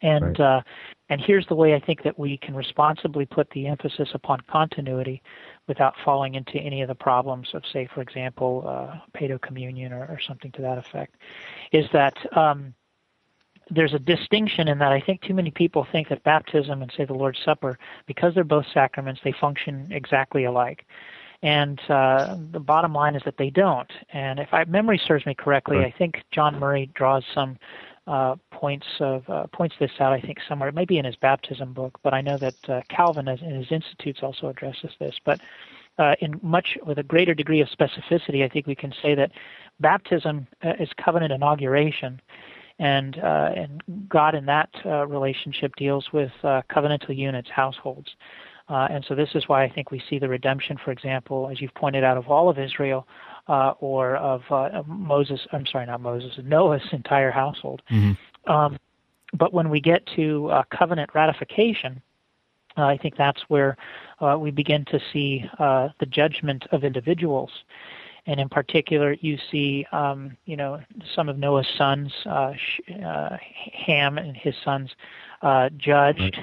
And 0.00 0.38
right. 0.38 0.58
Uh, 0.58 0.62
and 1.10 1.20
here's 1.20 1.46
the 1.46 1.54
way 1.54 1.74
I 1.74 1.80
think 1.80 2.02
that 2.04 2.18
we 2.18 2.38
can 2.38 2.56
responsibly 2.56 3.26
put 3.26 3.50
the 3.50 3.66
emphasis 3.66 4.08
upon 4.14 4.40
continuity 4.50 5.22
without 5.68 5.94
falling 6.04 6.34
into 6.34 6.58
any 6.58 6.80
of 6.80 6.88
the 6.88 6.94
problems 6.94 7.50
of, 7.52 7.62
say, 7.70 7.86
for 7.94 8.00
example, 8.00 8.64
uh, 8.66 8.98
paedo 9.16 9.40
communion 9.40 9.92
or, 9.92 10.06
or, 10.06 10.18
something 10.26 10.50
to 10.52 10.62
that 10.62 10.78
effect. 10.78 11.16
Is 11.70 11.84
that 11.92 12.16
um, 12.34 12.74
there's 13.70 13.92
a 13.92 13.98
distinction 13.98 14.68
in 14.68 14.78
that 14.78 14.90
I 14.90 15.00
think 15.00 15.20
too 15.20 15.34
many 15.34 15.50
people 15.50 15.86
think 15.92 16.08
that 16.08 16.24
baptism 16.24 16.82
and 16.82 16.90
say 16.96 17.04
the 17.04 17.12
Lord's 17.12 17.38
Supper, 17.44 17.78
because 18.06 18.34
they're 18.34 18.42
both 18.42 18.66
sacraments, 18.72 19.20
they 19.22 19.32
function 19.32 19.88
exactly 19.92 20.44
alike. 20.44 20.86
And 21.42 21.80
uh, 21.88 22.36
the 22.52 22.60
bottom 22.60 22.92
line 22.92 23.16
is 23.16 23.22
that 23.24 23.36
they 23.36 23.50
don't. 23.50 23.90
And 24.12 24.38
if 24.38 24.48
I, 24.52 24.64
memory 24.64 25.00
serves 25.04 25.26
me 25.26 25.34
correctly, 25.34 25.78
right. 25.78 25.92
I 25.92 25.98
think 25.98 26.22
John 26.30 26.58
Murray 26.58 26.90
draws 26.94 27.24
some 27.34 27.58
uh, 28.06 28.36
points 28.52 28.86
of 29.00 29.28
uh, 29.28 29.46
points 29.52 29.74
this 29.80 29.90
out. 30.00 30.12
I 30.12 30.20
think 30.20 30.38
somewhere, 30.48 30.68
it 30.68 30.74
may 30.74 30.84
be 30.84 30.98
in 30.98 31.04
his 31.04 31.16
baptism 31.16 31.72
book, 31.72 31.98
but 32.02 32.14
I 32.14 32.20
know 32.20 32.36
that 32.38 32.54
uh, 32.68 32.80
Calvin, 32.88 33.28
in 33.28 33.54
his 33.54 33.70
institutes, 33.70 34.20
also 34.22 34.48
addresses 34.48 34.90
this. 34.98 35.16
But 35.24 35.40
uh, 35.98 36.14
in 36.20 36.38
much 36.42 36.78
with 36.84 36.98
a 36.98 37.02
greater 37.02 37.34
degree 37.34 37.60
of 37.60 37.68
specificity, 37.68 38.44
I 38.44 38.48
think 38.48 38.66
we 38.66 38.74
can 38.74 38.92
say 39.02 39.14
that 39.14 39.30
baptism 39.80 40.46
uh, 40.64 40.74
is 40.80 40.88
covenant 41.02 41.32
inauguration, 41.32 42.20
and 42.78 43.18
uh, 43.18 43.50
and 43.54 43.82
God 44.08 44.34
in 44.34 44.46
that 44.46 44.70
uh, 44.84 45.06
relationship 45.06 45.74
deals 45.76 46.06
with 46.12 46.32
uh, 46.42 46.62
covenantal 46.70 47.16
units, 47.16 47.50
households. 47.50 48.10
Uh, 48.72 48.88
and 48.90 49.04
so 49.06 49.14
this 49.14 49.28
is 49.34 49.46
why 49.48 49.62
I 49.62 49.68
think 49.68 49.90
we 49.90 50.02
see 50.08 50.18
the 50.18 50.30
redemption, 50.30 50.78
for 50.82 50.92
example, 50.92 51.50
as 51.52 51.60
you've 51.60 51.74
pointed 51.74 52.04
out, 52.04 52.16
of 52.16 52.28
all 52.28 52.48
of 52.48 52.58
Israel 52.58 53.06
uh, 53.46 53.74
or 53.80 54.16
of 54.16 54.40
uh, 54.50 54.82
Moses, 54.86 55.40
I'm 55.52 55.66
sorry, 55.66 55.84
not 55.84 56.00
Moses, 56.00 56.32
Noah's 56.42 56.80
entire 56.90 57.30
household. 57.30 57.82
Mm-hmm. 57.90 58.50
Um, 58.50 58.78
but 59.34 59.52
when 59.52 59.68
we 59.68 59.78
get 59.78 60.06
to 60.16 60.48
uh, 60.48 60.62
covenant 60.76 61.10
ratification, 61.14 62.00
uh, 62.78 62.84
I 62.84 62.96
think 62.96 63.14
that's 63.18 63.42
where 63.48 63.76
uh, 64.20 64.38
we 64.40 64.50
begin 64.50 64.86
to 64.86 64.98
see 65.12 65.44
the 65.58 66.06
judgment 66.08 66.64
of 66.72 66.82
individuals. 66.82 67.50
And 68.24 68.40
in 68.40 68.48
particular, 68.48 69.16
you 69.20 69.36
see, 69.50 69.84
um, 69.92 70.34
you 70.46 70.56
know, 70.56 70.80
some 71.14 71.28
of 71.28 71.36
Noah's 71.38 71.66
sons, 71.76 72.10
Ham 72.24 74.16
and 74.16 74.34
his 74.34 74.54
sons, 74.64 74.90
judged. 75.76 76.40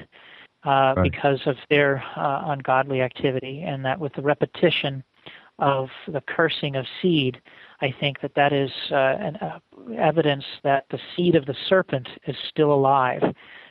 Uh, 0.64 0.94
right. 0.96 1.10
because 1.10 1.40
of 1.46 1.56
their 1.68 2.02
uh, 2.16 2.42
ungodly 2.46 3.00
activity, 3.00 3.62
and 3.62 3.84
that 3.84 3.98
with 3.98 4.12
the 4.14 4.22
repetition 4.22 5.02
of 5.58 5.88
the 6.08 6.20
cursing 6.22 6.76
of 6.76 6.86
seed, 7.00 7.40
I 7.80 7.94
think 7.98 8.20
that 8.20 8.34
that 8.34 8.52
is 8.52 8.70
uh, 8.90 8.94
an, 8.94 9.36
uh, 9.36 9.58
evidence 9.96 10.44
that 10.62 10.86
the 10.90 10.98
seed 11.14 11.34
of 11.34 11.46
the 11.46 11.56
serpent 11.68 12.08
is 12.26 12.36
still 12.48 12.72
alive. 12.72 13.22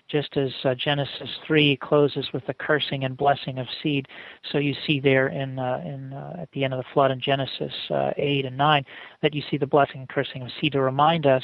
Just 0.07 0.37
as 0.37 0.49
uh, 0.63 0.73
Genesis 0.73 1.29
3 1.45 1.77
closes 1.77 2.33
with 2.33 2.43
the 2.47 2.53
cursing 2.55 3.03
and 3.03 3.15
blessing 3.15 3.59
of 3.59 3.67
seed, 3.83 4.07
so 4.51 4.57
you 4.57 4.73
see 4.87 4.99
there 4.99 5.27
in, 5.27 5.59
uh, 5.59 5.83
in 5.85 6.13
at 6.41 6.49
the 6.51 6.63
end 6.63 6.73
of 6.73 6.79
the 6.79 6.89
flood 6.93 7.11
in 7.11 7.21
Genesis 7.21 7.73
8 7.91 8.45
and 8.45 8.57
9 8.57 8.85
that 9.21 9.35
you 9.35 9.43
see 9.51 9.57
the 9.57 9.67
blessing 9.67 9.99
and 9.99 10.09
cursing 10.09 10.41
of 10.41 10.49
seed 10.59 10.71
to 10.71 10.81
remind 10.81 11.27
us 11.27 11.43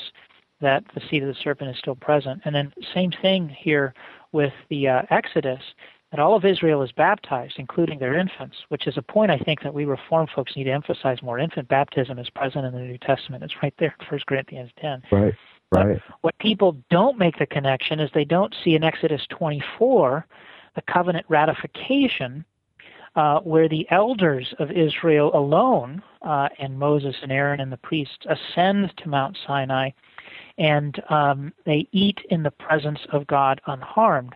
that 0.62 0.84
the 0.94 1.02
seed 1.10 1.22
of 1.22 1.28
the 1.28 1.42
serpent 1.44 1.70
is 1.70 1.78
still 1.78 1.96
present. 1.96 2.42
And 2.46 2.56
then 2.56 2.74
same 2.94 3.12
thing 3.12 3.50
here 3.50 3.94
with 4.36 4.54
the 4.70 4.88
uh, 4.90 5.02
Exodus, 5.10 5.62
that 6.12 6.20
all 6.20 6.36
of 6.36 6.44
Israel 6.44 6.84
is 6.84 6.92
baptized, 6.92 7.56
including 7.58 8.00
their 8.00 8.18
infants, 8.18 8.58
which 8.68 8.86
is 8.86 8.98
a 8.98 9.02
point 9.02 9.32
I 9.32 9.38
think 9.38 9.62
that 9.64 9.74
we 9.74 9.86
Reformed 9.86 10.30
folks 10.36 10.56
need 10.56 10.66
to 10.66 10.72
emphasize 10.72 11.24
more. 11.24 11.40
Infant 11.40 11.70
baptism 11.70 12.20
is 12.20 12.30
present 12.30 12.66
in 12.66 12.74
the 12.74 12.80
New 12.80 12.98
Testament. 12.98 13.44
It's 13.44 13.64
right 13.64 13.74
there 13.80 13.96
in 14.00 14.06
1 14.06 14.20
Corinthians 14.28 14.72
10. 14.80 15.04
Right. 15.12 15.34
Right. 15.72 16.02
But 16.08 16.16
what 16.22 16.38
people 16.40 16.78
don't 16.92 17.18
make 17.18 17.40
the 17.40 17.46
connection 17.46 18.00
is 18.00 18.12
they 18.14 18.26
don't 18.26 18.54
see 18.64 18.76
in 18.76 18.84
Exodus 18.84 19.26
24 19.30 20.28
the 20.76 20.82
covenant 20.82 21.26
ratification 21.30 22.46
uh, 23.16 23.40
where 23.40 23.70
the 23.70 23.88
elders 23.90 24.54
of 24.60 24.70
Israel 24.72 25.32
alone, 25.34 26.04
uh, 26.22 26.50
and 26.60 26.78
Moses 26.78 27.16
and 27.22 27.32
Aaron 27.32 27.62
and 27.62 27.72
the 27.72 27.78
priests, 27.78 28.26
ascend 28.30 28.94
to 28.98 29.10
Mount 29.10 29.38
Sinai 29.48 29.92
and 30.58 31.02
um, 31.10 31.54
they 31.66 31.88
eat 31.92 32.20
in 32.30 32.44
the 32.44 32.52
presence 32.52 33.00
of 33.12 33.28
God 33.28 33.62
unharmed. 33.68 34.36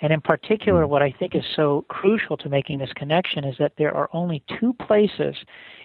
And 0.00 0.12
in 0.12 0.20
particular, 0.20 0.84
hmm. 0.84 0.90
what 0.90 1.02
I 1.02 1.10
think 1.18 1.34
is 1.34 1.44
so 1.54 1.84
crucial 1.88 2.36
to 2.38 2.48
making 2.48 2.78
this 2.78 2.92
connection 2.94 3.44
is 3.44 3.56
that 3.58 3.72
there 3.78 3.94
are 3.94 4.10
only 4.12 4.42
two 4.60 4.74
places 4.74 5.34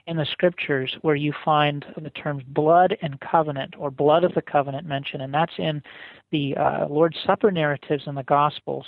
in 0.08 0.18
the 0.18 0.26
scriptures 0.26 0.98
where 1.02 1.16
you 1.16 1.34
find 1.46 1.86
the 2.02 2.10
terms 2.10 2.44
blood 2.48 2.98
and 3.02 3.20
covenant 3.22 3.76
or 3.78 3.92
blood 3.92 4.24
of 4.24 4.34
the 4.34 4.42
covenant 4.42 4.86
mentioned, 4.86 5.22
and 5.22 5.34
that's 5.34 5.54
in 5.58 5.82
the 6.32 6.56
uh, 6.58 6.88
Lord's 6.88 7.18
Supper 7.26 7.52
narratives 7.52 8.04
in 8.08 8.16
the 8.16 8.24
Gospels. 8.24 8.86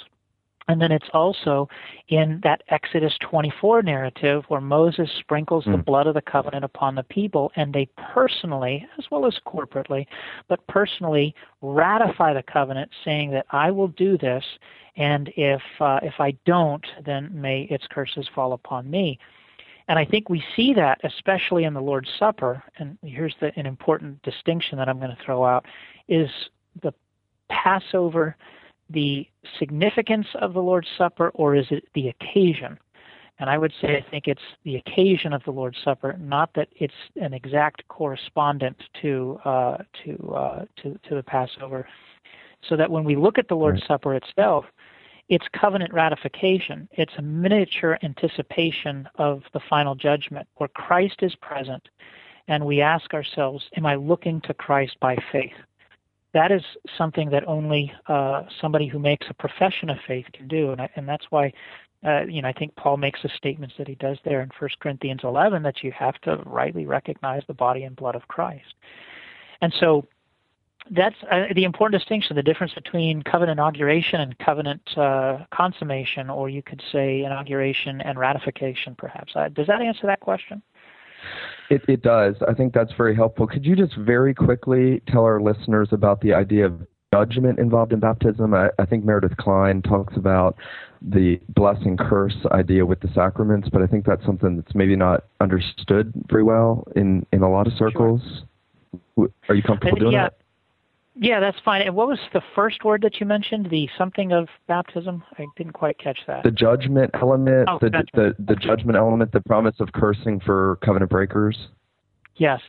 And 0.68 0.82
then 0.82 0.92
it's 0.92 1.10
also 1.14 1.68
in 2.08 2.40
that 2.44 2.64
Exodus 2.70 3.18
24 3.20 3.82
narrative 3.82 4.46
where 4.48 4.62
Moses 4.62 5.10
sprinkles 5.20 5.66
mm. 5.66 5.72
the 5.72 5.78
hmm. 5.78 5.84
blood 5.84 6.08
of 6.08 6.14
the 6.14 6.22
covenant 6.22 6.64
upon 6.64 6.96
the 6.96 7.04
people, 7.04 7.52
and 7.56 7.74
they 7.74 7.88
personally, 7.98 8.88
as 8.98 9.06
well 9.12 9.26
as 9.26 9.40
corporately, 9.46 10.08
but 10.48 10.66
personally 10.68 11.36
ratify 11.62 12.34
the 12.34 12.44
covenant, 12.44 12.92
saying 13.04 13.32
that 13.32 13.46
I 13.52 13.72
will 13.72 13.90
do 13.90 14.18
this, 14.18 14.46
and 14.96 15.32
if 15.36 15.62
uh, 15.80 16.00
if 16.04 16.16
I 16.20 16.32
don't, 16.46 16.86
then 17.06 17.30
may 17.34 17.64
its 17.64 17.88
curses 17.90 18.30
fall 18.34 18.54
upon 18.54 18.90
me. 18.90 19.20
And 19.90 20.00
I 20.00 20.06
think 20.06 20.30
we 20.30 20.42
see 20.56 20.74
that 20.76 21.02
especially 21.04 21.66
in 21.66 21.74
the 21.74 21.82
Lord's 21.82 22.10
Supper. 22.18 22.64
And 22.78 22.98
here's 23.04 23.36
the, 23.42 23.52
an 23.60 23.66
important 23.66 24.22
distinction 24.22 24.78
that 24.78 24.88
I'm 24.88 25.00
going 25.00 25.16
to 25.16 25.24
throw 25.24 25.44
out: 25.44 25.66
is 26.08 26.30
the 26.82 26.94
Passover 27.50 28.38
the 28.90 29.28
significance 29.60 30.28
of 30.36 30.54
the 30.54 30.62
Lord's 30.62 30.90
Supper 30.98 31.30
or 31.34 31.56
is 31.56 31.68
it 31.72 31.88
the 31.94 32.10
occasion? 32.10 32.78
And 33.40 33.50
I 33.50 33.58
would 33.58 33.74
say 33.82 33.98
I 33.98 34.10
think 34.10 34.28
it's 34.28 34.42
the 34.64 34.76
occasion 34.76 35.34
of 35.34 35.44
the 35.44 35.52
Lord's 35.52 35.78
Supper, 35.84 36.16
not 36.20 36.54
that 36.54 36.70
it's 36.76 36.94
an 37.20 37.34
exact 37.34 37.88
correspondent 37.88 38.78
to 39.02 39.40
uh, 39.44 39.78
to, 40.04 40.34
uh, 40.34 40.66
to 40.78 41.00
to 41.10 41.16
the 41.16 41.24
Passover. 41.24 41.88
So 42.62 42.78
that 42.78 42.90
when 42.90 43.04
we 43.04 43.16
look 43.16 43.38
at 43.38 43.48
the 43.48 43.56
Lord's 43.56 43.82
right. 43.82 43.88
Supper 43.88 44.14
itself, 44.14 44.66
it's 45.30 45.46
covenant 45.60 45.92
ratification. 45.94 46.88
It's 46.92 47.14
a 47.18 47.22
miniature 47.22 47.98
anticipation 48.04 49.10
of 49.16 49.44
the 49.52 49.60
final 49.60 49.96
judgment, 49.96 50.48
where 50.56 50.70
Christ 50.70 51.24
is 51.24 51.36
present, 51.36 51.90
and 52.48 52.66
we 52.66 52.82
ask 52.82 53.14
ourselves, 53.14 53.68
"Am 53.76 53.86
I 53.86 53.96
looking 53.96 54.42
to 54.42 54.54
Christ 54.54 54.98
by 55.00 55.18
faith?" 55.32 55.56
That 56.34 56.52
is 56.52 56.64
something 56.98 57.30
that 57.30 57.48
only 57.48 57.92
uh, 58.08 58.44
somebody 58.60 58.88
who 58.88 59.00
makes 59.00 59.28
a 59.30 59.34
profession 59.34 59.90
of 59.90 59.98
faith 60.08 60.26
can 60.34 60.48
do, 60.48 60.72
and, 60.72 60.82
I, 60.82 60.90
and 60.96 61.08
that's 61.08 61.26
why. 61.30 61.54
Uh, 62.06 62.26
you 62.28 62.42
know, 62.42 62.50
I 62.50 62.52
think 62.52 62.76
Paul 62.76 62.98
makes 62.98 63.22
the 63.24 63.30
statements 63.38 63.76
that 63.78 63.88
he 63.88 63.96
does 63.96 64.18
there 64.26 64.42
in 64.42 64.50
1 64.60 64.70
Corinthians 64.82 65.22
11 65.24 65.64
that 65.64 65.84
you 65.84 65.94
have 65.94 66.20
to 66.24 66.36
rightly 66.46 66.86
recognize 66.86 67.44
the 67.48 67.54
body 67.54 67.86
and 67.86 67.96
blood 67.96 68.14
of 68.14 68.28
Christ. 68.28 68.74
And 69.62 69.74
so 69.80 70.06
that's 70.92 71.16
uh, 71.32 71.46
the 71.56 71.64
important 71.64 72.00
distinction 72.00 72.36
the 72.36 72.44
difference 72.44 72.74
between 72.74 73.22
covenant 73.24 73.58
inauguration 73.58 74.20
and 74.20 74.38
covenant 74.40 74.82
uh, 74.98 75.46
consummation, 75.54 76.30
or 76.30 76.50
you 76.50 76.62
could 76.62 76.82
say 76.92 77.24
inauguration 77.24 78.02
and 78.02 78.20
ratification, 78.20 78.96
perhaps. 78.98 79.34
Uh, 79.36 79.50
does 79.50 79.68
that 79.68 79.82
answer 79.82 80.06
that 80.06 80.20
question? 80.20 80.62
It, 81.70 81.82
it 81.88 82.02
does. 82.02 82.36
I 82.48 82.54
think 82.54 82.74
that's 82.74 82.92
very 82.98 83.16
helpful. 83.16 83.48
Could 83.48 83.66
you 83.66 83.76
just 83.76 83.96
very 83.98 84.34
quickly 84.34 85.02
tell 85.08 85.24
our 85.24 85.42
listeners 85.42 85.90
about 85.92 86.22
the 86.22 86.34
idea 86.34 86.66
of 86.66 86.82
judgment 87.14 87.60
involved 87.60 87.94
in 87.94 88.00
baptism? 88.00 88.54
I, 88.54 88.70
I 88.78 88.86
think 88.86 89.06
Meredith 89.06 89.38
Kline 89.38 89.82
talks 89.82 90.16
about 90.16 90.56
the 91.02 91.40
blessing 91.50 91.98
curse 91.98 92.36
idea 92.52 92.86
with 92.86 93.00
the 93.02 93.10
sacraments, 93.14 93.70
but 93.70 93.82
I 93.82 93.88
think 93.88 94.06
that's 94.06 94.26
something 94.26 94.56
that's 94.56 94.74
maybe 94.76 94.96
not 94.96 95.26
understood 95.42 96.14
very 96.30 96.44
well 96.44 96.88
in, 96.96 97.26
in 97.32 97.42
a 97.42 97.50
lot 97.50 97.68
of 97.68 97.74
circles. 97.74 98.22
Sure. 99.16 99.30
Are 99.50 99.56
you 99.56 99.64
comfortable 99.64 99.98
doing 99.98 100.14
yeah. 100.14 100.30
that? 100.30 100.38
Yeah, 101.16 101.40
that's 101.40 101.58
fine. 101.64 101.84
And 101.84 101.96
what 101.96 102.08
was 102.08 102.20
the 102.34 102.42
first 102.56 102.84
word 102.84 103.02
that 103.04 103.20
you 103.20 103.26
mentioned? 103.26 103.70
The 103.70 103.88
something 103.98 104.32
of 104.32 104.48
baptism? 104.68 105.24
I 105.38 105.46
didn't 105.56 105.74
quite 105.74 106.00
catch 106.00 106.20
that. 106.28 106.44
The 106.44 106.52
judgment 106.52 107.12
element, 107.14 107.70
oh, 107.70 107.78
the, 107.80 108.04
the 108.14 108.36
the 108.40 108.56
judgment 108.56 108.98
element, 108.98 109.32
the 109.32 109.42
promise 109.42 109.76
of 109.80 109.92
cursing 109.94 110.40
for 110.40 110.78
covenant 110.84 111.12
breakers. 111.12 111.68
Yes. 112.38 112.62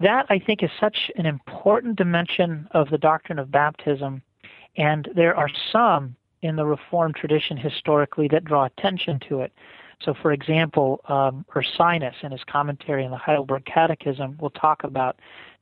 That 0.00 0.26
I 0.28 0.38
think 0.38 0.62
is 0.62 0.70
such 0.78 1.10
an 1.16 1.26
important 1.26 1.96
dimension 1.96 2.68
of 2.72 2.90
the 2.90 2.98
doctrine 2.98 3.38
of 3.38 3.50
baptism 3.50 4.22
and 4.78 5.08
there 5.14 5.34
are 5.36 5.50
some 5.72 6.16
in 6.40 6.56
the 6.56 6.64
Reformed 6.64 7.16
tradition 7.16 7.56
historically 7.56 8.28
that 8.28 8.44
draw 8.44 8.64
attention 8.64 9.20
to 9.28 9.40
it. 9.40 9.52
So, 10.00 10.14
for 10.22 10.30
example, 10.30 11.00
um, 11.08 11.44
Ursinus, 11.56 12.14
in 12.22 12.30
his 12.30 12.44
commentary 12.44 13.04
on 13.04 13.10
the 13.10 13.16
Heidelberg 13.16 13.64
Catechism, 13.64 14.38
will 14.40 14.50
talk 14.50 14.84
about 14.84 15.18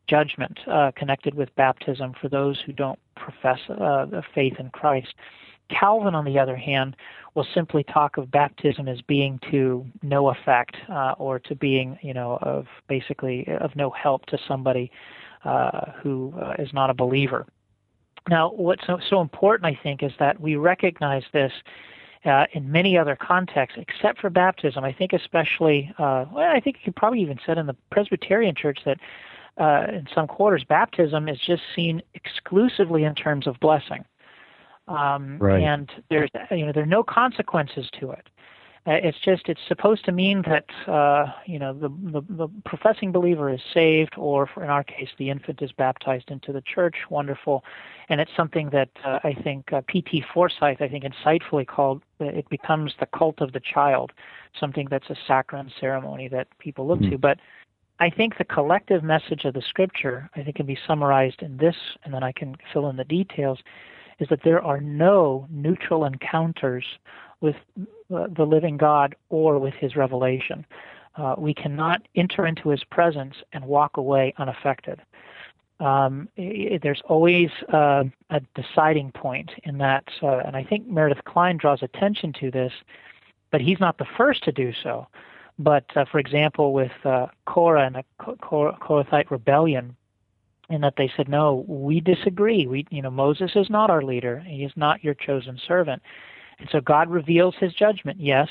judgment 0.08 0.58
uh, 0.66 0.92
connected 0.96 1.34
with 1.34 1.54
baptism 1.56 2.14
for 2.20 2.28
those 2.28 2.60
who 2.64 2.72
don't 2.72 2.98
profess 3.16 3.58
uh, 3.68 4.06
faith 4.34 4.54
in 4.58 4.70
Christ. 4.70 5.14
Calvin, 5.68 6.14
on 6.14 6.24
the 6.24 6.38
other 6.38 6.56
hand, 6.56 6.96
will 7.34 7.46
simply 7.54 7.82
talk 7.82 8.16
of 8.16 8.30
baptism 8.30 8.88
as 8.88 9.02
being 9.02 9.40
to 9.50 9.84
no 10.02 10.28
effect 10.28 10.76
uh, 10.88 11.14
or 11.18 11.38
to 11.40 11.54
being, 11.54 11.98
you 12.02 12.14
know, 12.14 12.38
of 12.42 12.66
basically 12.88 13.46
of 13.60 13.74
no 13.74 13.90
help 13.90 14.26
to 14.26 14.38
somebody 14.46 14.90
uh, 15.44 15.90
who 16.02 16.32
uh, 16.40 16.54
is 16.58 16.72
not 16.72 16.88
a 16.88 16.94
believer. 16.94 17.46
Now, 18.28 18.50
what's 18.50 18.86
so, 18.86 18.98
so 19.08 19.20
important, 19.20 19.66
I 19.66 19.78
think, 19.80 20.02
is 20.02 20.12
that 20.18 20.40
we 20.40 20.56
recognize 20.56 21.22
this 21.32 21.52
uh, 22.24 22.46
in 22.52 22.70
many 22.72 22.98
other 22.98 23.14
contexts, 23.14 23.78
except 23.80 24.20
for 24.20 24.30
baptism. 24.30 24.82
I 24.82 24.92
think, 24.92 25.12
especially, 25.12 25.92
uh, 25.98 26.24
well, 26.32 26.50
I 26.50 26.58
think 26.60 26.76
you 26.76 26.84
could 26.86 26.96
probably 26.96 27.20
even 27.20 27.38
said 27.46 27.58
in 27.58 27.66
the 27.66 27.76
Presbyterian 27.90 28.54
Church 28.54 28.80
that 28.84 28.98
uh, 29.58 29.86
in 29.92 30.06
some 30.14 30.26
quarters, 30.26 30.64
baptism 30.64 31.28
is 31.28 31.38
just 31.46 31.62
seen 31.74 32.02
exclusively 32.14 33.04
in 33.04 33.14
terms 33.14 33.46
of 33.46 33.58
blessing. 33.60 34.04
Um, 34.88 35.38
right. 35.38 35.62
And 35.62 35.90
there's, 36.10 36.30
you 36.50 36.66
know, 36.66 36.72
there 36.72 36.82
are 36.82 36.86
no 36.86 37.02
consequences 37.02 37.88
to 38.00 38.10
it. 38.12 38.28
Uh, 38.86 38.92
it's 39.02 39.18
just 39.18 39.48
it's 39.48 39.60
supposed 39.66 40.04
to 40.04 40.12
mean 40.12 40.42
that 40.42 40.66
uh, 40.88 41.26
you 41.44 41.58
know 41.58 41.72
the, 41.72 41.88
the, 41.88 42.22
the 42.28 42.48
professing 42.64 43.10
believer 43.10 43.52
is 43.52 43.60
saved, 43.74 44.14
or 44.16 44.46
for, 44.46 44.62
in 44.62 44.70
our 44.70 44.84
case, 44.84 45.08
the 45.18 45.28
infant 45.28 45.60
is 45.60 45.72
baptized 45.72 46.30
into 46.30 46.52
the 46.52 46.60
church. 46.60 46.94
Wonderful, 47.10 47.64
and 48.08 48.20
it's 48.20 48.30
something 48.36 48.70
that 48.70 48.90
uh, 49.04 49.18
I 49.24 49.34
think 49.34 49.72
uh, 49.72 49.80
P.T. 49.88 50.24
Forsyth 50.32 50.80
I 50.80 50.88
think 50.88 51.02
insightfully 51.02 51.66
called 51.66 52.02
uh, 52.20 52.26
it 52.26 52.48
becomes 52.48 52.94
the 53.00 53.06
cult 53.06 53.40
of 53.40 53.52
the 53.52 53.60
child, 53.60 54.12
something 54.58 54.86
that's 54.88 55.10
a 55.10 55.16
saccharine 55.26 55.72
ceremony 55.80 56.28
that 56.28 56.46
people 56.60 56.86
look 56.86 57.00
mm-hmm. 57.00 57.10
to. 57.10 57.18
But 57.18 57.38
I 57.98 58.10
think 58.10 58.36
the 58.36 58.44
collective 58.44 59.02
message 59.02 59.44
of 59.44 59.54
the 59.54 59.62
scripture, 59.62 60.28
I 60.36 60.42
think, 60.42 60.56
can 60.56 60.66
be 60.66 60.78
summarized 60.86 61.42
in 61.42 61.56
this, 61.56 61.76
and 62.04 62.12
then 62.12 62.22
I 62.22 62.32
can 62.32 62.56
fill 62.72 62.90
in 62.90 62.96
the 62.96 63.04
details, 63.04 63.58
is 64.18 64.28
that 64.28 64.42
there 64.44 64.62
are 64.62 64.80
no 64.80 65.46
neutral 65.50 66.04
encounters 66.04 66.84
with 67.40 67.56
the 68.10 68.46
living 68.46 68.76
God 68.76 69.14
or 69.30 69.58
with 69.58 69.74
his 69.74 69.96
revelation. 69.96 70.64
Uh, 71.16 71.34
we 71.38 71.54
cannot 71.54 72.02
enter 72.14 72.46
into 72.46 72.68
his 72.68 72.84
presence 72.84 73.34
and 73.52 73.64
walk 73.64 73.96
away 73.96 74.34
unaffected. 74.38 75.00
Um, 75.80 76.28
it, 76.36 76.82
there's 76.82 77.02
always 77.06 77.50
uh, 77.72 78.04
a 78.30 78.40
deciding 78.54 79.12
point 79.12 79.50
in 79.64 79.78
that, 79.78 80.04
uh, 80.22 80.38
and 80.38 80.56
I 80.56 80.64
think 80.64 80.86
Meredith 80.86 81.24
Kline 81.24 81.56
draws 81.56 81.82
attention 81.82 82.32
to 82.40 82.50
this, 82.50 82.72
but 83.50 83.60
he's 83.60 83.80
not 83.80 83.98
the 83.98 84.06
first 84.16 84.44
to 84.44 84.52
do 84.52 84.72
so. 84.82 85.06
But 85.58 85.84
uh, 85.96 86.04
for 86.10 86.18
example, 86.18 86.72
with 86.72 86.92
uh, 87.04 87.26
Korah 87.46 87.86
and 87.86 87.96
the 87.96 88.04
Korathite 88.42 89.30
rebellion, 89.30 89.96
in 90.68 90.80
that 90.82 90.94
they 90.96 91.10
said, 91.16 91.28
"No, 91.28 91.64
we 91.66 92.00
disagree. 92.00 92.66
We, 92.66 92.86
you 92.90 93.02
know, 93.02 93.10
Moses 93.10 93.52
is 93.54 93.70
not 93.70 93.90
our 93.90 94.02
leader. 94.02 94.40
He 94.46 94.64
is 94.64 94.72
not 94.76 95.02
your 95.02 95.14
chosen 95.14 95.58
servant." 95.66 96.02
And 96.58 96.68
so 96.70 96.80
God 96.80 97.10
reveals 97.10 97.54
his 97.58 97.72
judgment. 97.74 98.18
Yes, 98.20 98.48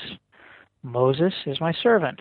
Moses 0.82 1.34
is 1.44 1.60
my 1.60 1.72
servant. 1.82 2.20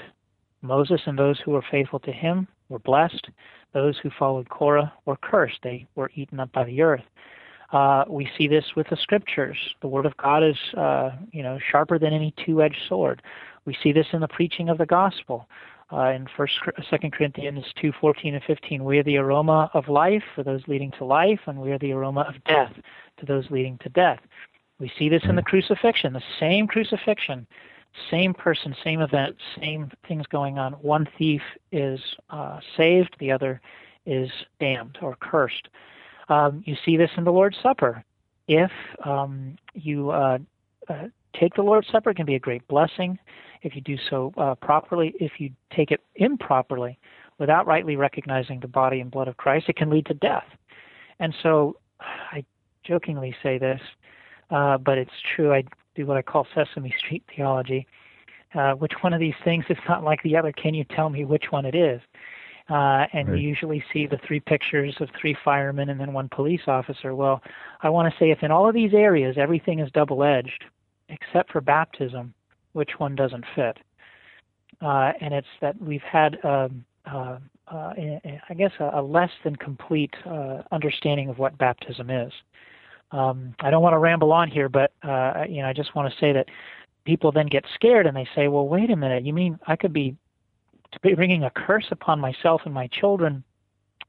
Moses 0.62 1.02
and 1.06 1.18
those 1.18 1.40
who 1.40 1.52
were 1.52 1.66
faithful 1.70 2.00
to 2.00 2.12
him 2.12 2.48
were 2.70 2.80
blessed. 2.80 3.30
Those 3.74 3.98
who 4.02 4.10
followed 4.18 4.50
Korah 4.50 4.92
were 5.06 5.18
cursed. 5.18 5.60
They 5.64 5.88
were 5.96 6.12
eaten 6.16 6.40
up 6.40 6.52
by 6.52 6.64
the 6.64 6.82
earth. 6.82 7.04
Uh, 7.72 8.06
we 8.08 8.30
see 8.38 8.48
this 8.48 8.64
with 8.76 8.88
the 8.90 8.98
scriptures. 8.98 9.58
The 9.82 9.88
word 9.88 10.06
of 10.06 10.16
God 10.18 10.44
is, 10.44 10.58
uh, 10.78 11.12
you 11.32 11.44
know, 11.44 11.60
sharper 11.72 12.00
than 12.00 12.14
any 12.14 12.34
two-edged 12.46 12.82
sword. 12.88 13.22
We 13.66 13.76
see 13.82 13.92
this 13.92 14.08
in 14.14 14.22
the 14.22 14.28
preaching 14.28 14.70
of 14.70 14.78
the 14.78 14.86
gospel. 14.86 15.48
Uh, 15.92 16.10
in 16.10 16.28
First, 16.36 16.54
Second 16.90 17.14
Corinthians 17.14 17.64
two 17.80 17.92
fourteen 18.02 18.34
and 18.34 18.44
fifteen, 18.44 18.84
we 18.84 18.98
are 18.98 19.04
the 19.04 19.18
aroma 19.18 19.70
of 19.74 19.88
life 19.88 20.24
for 20.34 20.44
those 20.44 20.62
leading 20.68 20.92
to 20.98 21.06
life, 21.06 21.42
and 21.46 21.60
we 21.60 21.72
are 21.72 21.78
the 21.78 21.92
aroma 21.92 22.22
of 22.22 22.44
death 22.46 22.74
to 23.18 23.26
those 23.26 23.46
leading 23.52 23.78
to 23.80 23.90
death. 23.90 24.20
We 24.80 24.92
see 24.98 25.10
this 25.10 25.24
in 25.26 25.36
the 25.36 25.44
crucifixion, 25.44 26.14
the 26.14 26.24
same 26.40 26.68
crucifixion, 26.68 27.46
same 28.10 28.34
person, 28.34 28.76
same 28.84 29.00
event, 29.00 29.36
same 29.60 29.92
things 30.08 30.26
going 30.28 30.58
on. 30.58 30.74
One 30.74 31.08
thief 31.18 31.42
is 31.72 32.00
uh, 32.30 32.60
saved, 32.76 33.16
the 33.20 33.32
other 33.32 33.62
is 34.06 34.30
damned 34.60 34.98
or 35.02 35.16
cursed. 35.20 35.70
Um, 36.30 36.64
you 36.66 36.76
see 36.84 36.98
this 36.98 37.12
in 37.16 37.24
the 37.24 37.32
Lord's 37.32 37.58
Supper. 37.62 38.04
If 38.48 38.72
um, 39.04 39.56
you 39.74 40.10
uh, 40.10 40.40
uh, 40.90 41.08
take 41.40 41.54
the 41.56 41.62
Lord's 41.62 41.88
Supper, 41.92 42.12
it 42.12 42.16
can 42.16 42.26
be 42.26 42.36
a 42.36 42.40
great 42.40 42.68
blessing 42.68 43.18
if 43.62 43.76
you 43.76 43.82
do 43.82 43.98
so 44.10 44.34
uh, 44.38 44.56
properly. 44.56 45.14
If 45.20 45.34
you 45.40 45.52
take 45.76 45.92
it 45.92 46.02
improperly, 46.16 46.98
without 47.38 47.68
rightly 47.68 47.96
recognizing 47.96 48.60
the 48.60 48.68
body 48.68 49.02
and 49.02 49.12
blood 49.12 49.28
of 49.28 49.38
Christ, 49.38 49.66
it 49.70 49.76
can 49.76 49.90
lead 49.90 50.06
to 50.08 50.14
death. 50.14 50.46
And 51.20 51.34
so, 51.44 51.78
I 52.00 52.44
jokingly 52.84 53.36
say 53.42 53.58
this, 53.58 53.82
uh, 54.52 54.78
but 54.78 54.98
it's 54.98 55.12
true. 55.36 55.54
I 55.54 55.64
do 55.96 56.06
what 56.06 56.18
I 56.18 56.22
call 56.22 56.48
Sesame 56.54 56.94
Street 57.00 57.24
theology. 57.36 57.88
Uh, 58.54 58.74
which 58.74 58.94
one 59.02 59.14
of 59.14 59.20
these 59.20 59.34
things 59.44 59.66
is 59.70 59.78
not 59.88 60.04
like 60.04 60.22
the 60.24 60.38
other? 60.38 60.52
Can 60.52 60.74
you 60.74 60.86
tell 60.96 61.10
me 61.10 61.26
which 61.26 61.46
one 61.50 61.66
it 61.66 61.76
is? 61.76 62.00
Uh, 62.70 63.06
and 63.14 63.30
right. 63.30 63.40
you 63.40 63.48
usually 63.48 63.84
see 63.94 64.08
the 64.08 64.18
three 64.26 64.40
pictures 64.40 64.96
of 65.00 65.10
three 65.20 65.36
firemen 65.44 65.90
and 65.90 66.00
then 66.00 66.14
one 66.14 66.30
police 66.30 66.62
officer. 66.68 67.14
Well, 67.14 67.42
I 67.82 67.90
want 67.90 68.12
to 68.12 68.20
say 68.20 68.32
if 68.32 68.42
in 68.44 68.52
all 68.52 68.68
of 68.68 68.74
these 68.74 68.94
areas 68.94 69.36
everything 69.38 69.80
is 69.80 69.92
double 69.92 70.24
edged, 70.24 70.64
except 71.10 71.52
for 71.52 71.62
baptism, 71.62 72.34
which 72.74 72.92
one 72.98 73.16
doesn't 73.16 73.46
fit? 73.56 73.78
Uh, 74.82 75.12
and 75.22 75.34
it's 75.34 75.48
that 75.62 75.80
we've 75.82 76.02
had, 76.02 76.38
um, 76.44 76.84
uh, 77.06 77.38
uh, 77.68 77.94
I 77.98 78.54
guess, 78.58 78.72
a, 78.80 79.00
a, 79.00 79.02
less 79.02 79.32
than 79.44 79.56
complete 79.56 80.14
uh, 80.26 80.62
understanding 80.72 81.30
of 81.30 81.40
what 81.40 81.58
baptism 81.58 82.10
is. 82.10 82.32
Um, 83.12 83.56
I 83.62 83.70
don't 83.70 83.82
want 83.82 83.94
to 83.94 84.00
ramble 84.00 84.34
on 84.34 84.50
here, 84.50 84.68
but 84.68 84.92
you 85.04 85.62
know, 85.62 85.68
I 85.68 85.74
just 85.74 85.96
want 85.96 86.12
to 86.12 86.20
say 86.20 86.34
that 86.34 86.48
people 87.06 87.32
then 87.32 87.48
get 87.48 87.64
scared 87.74 88.08
and 88.08 88.18
they 88.18 88.28
say, 88.36 88.48
"Well, 88.48 88.68
wait 88.68 88.90
a 88.90 88.96
minute. 88.96 89.26
You 89.26 89.34
mean 89.34 89.58
I 89.68 89.76
could 89.76 89.94
be 89.94 90.16
bringing 91.02 91.44
a 91.44 91.50
curse 91.50 91.86
upon 91.92 92.20
myself 92.20 92.62
and 92.66 92.74
my 92.74 92.88
children 92.88 93.44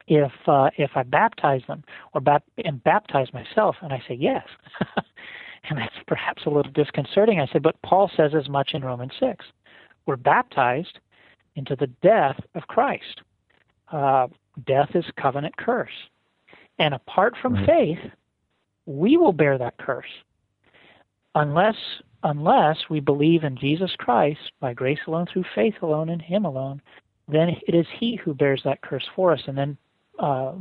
if 0.09 0.33
if 0.77 0.91
I 0.97 1.03
baptize 1.05 1.63
them 1.69 1.85
or 2.15 2.23
and 2.65 2.83
baptize 2.83 3.33
myself?" 3.33 3.77
And 3.83 3.93
I 3.93 4.03
say, 4.09 4.15
"Yes." 4.15 4.47
and 5.69 5.79
that's 5.79 5.95
perhaps 6.07 6.45
a 6.47 6.51
little 6.51 6.73
disconcerting. 6.73 7.41
I 7.41 7.47
said, 7.47 7.63
"But 7.63 7.81
Paul 7.83 8.11
says 8.17 8.35
as 8.35 8.49
much 8.49 8.75
in 8.75 8.85
Romans 8.85 9.13
six. 9.19 9.45
We're 10.07 10.17
baptized 10.17 10.99
into 11.57 11.75
the 11.77 11.89
death 11.89 12.39
of 12.55 12.67
Christ. 12.69 13.23
Uh, 13.91 14.29
death 14.67 14.95
is 14.95 15.05
covenant 15.17 15.57
curse, 15.57 16.09
and 16.79 16.95
apart 16.95 17.35
from 17.41 17.65
faith." 17.67 17.99
we 18.87 19.17
will 19.17 19.33
bear 19.33 19.59
that 19.59 19.77
curse 19.79 20.07
unless 21.35 21.77
unless 22.23 22.77
we 22.89 22.99
believe 23.01 23.45
in 23.45 23.57
Jesus 23.57 23.91
Christ 23.99 24.41
by 24.61 24.73
grace 24.73 24.99
alone 25.07 25.27
through 25.31 25.45
faith 25.55 25.75
alone 25.83 26.09
in 26.09 26.21
him 26.21 26.45
alone 26.45 26.81
then 27.29 27.51
it 27.67 27.75
is 27.75 27.87
he 27.99 28.17
who 28.17 28.33
bears 28.33 28.63
that 28.65 28.81
curse 28.81 29.07
for 29.15 29.33
us 29.33 29.43
and 29.47 29.59
then 29.59 29.77
uh, 30.19 30.55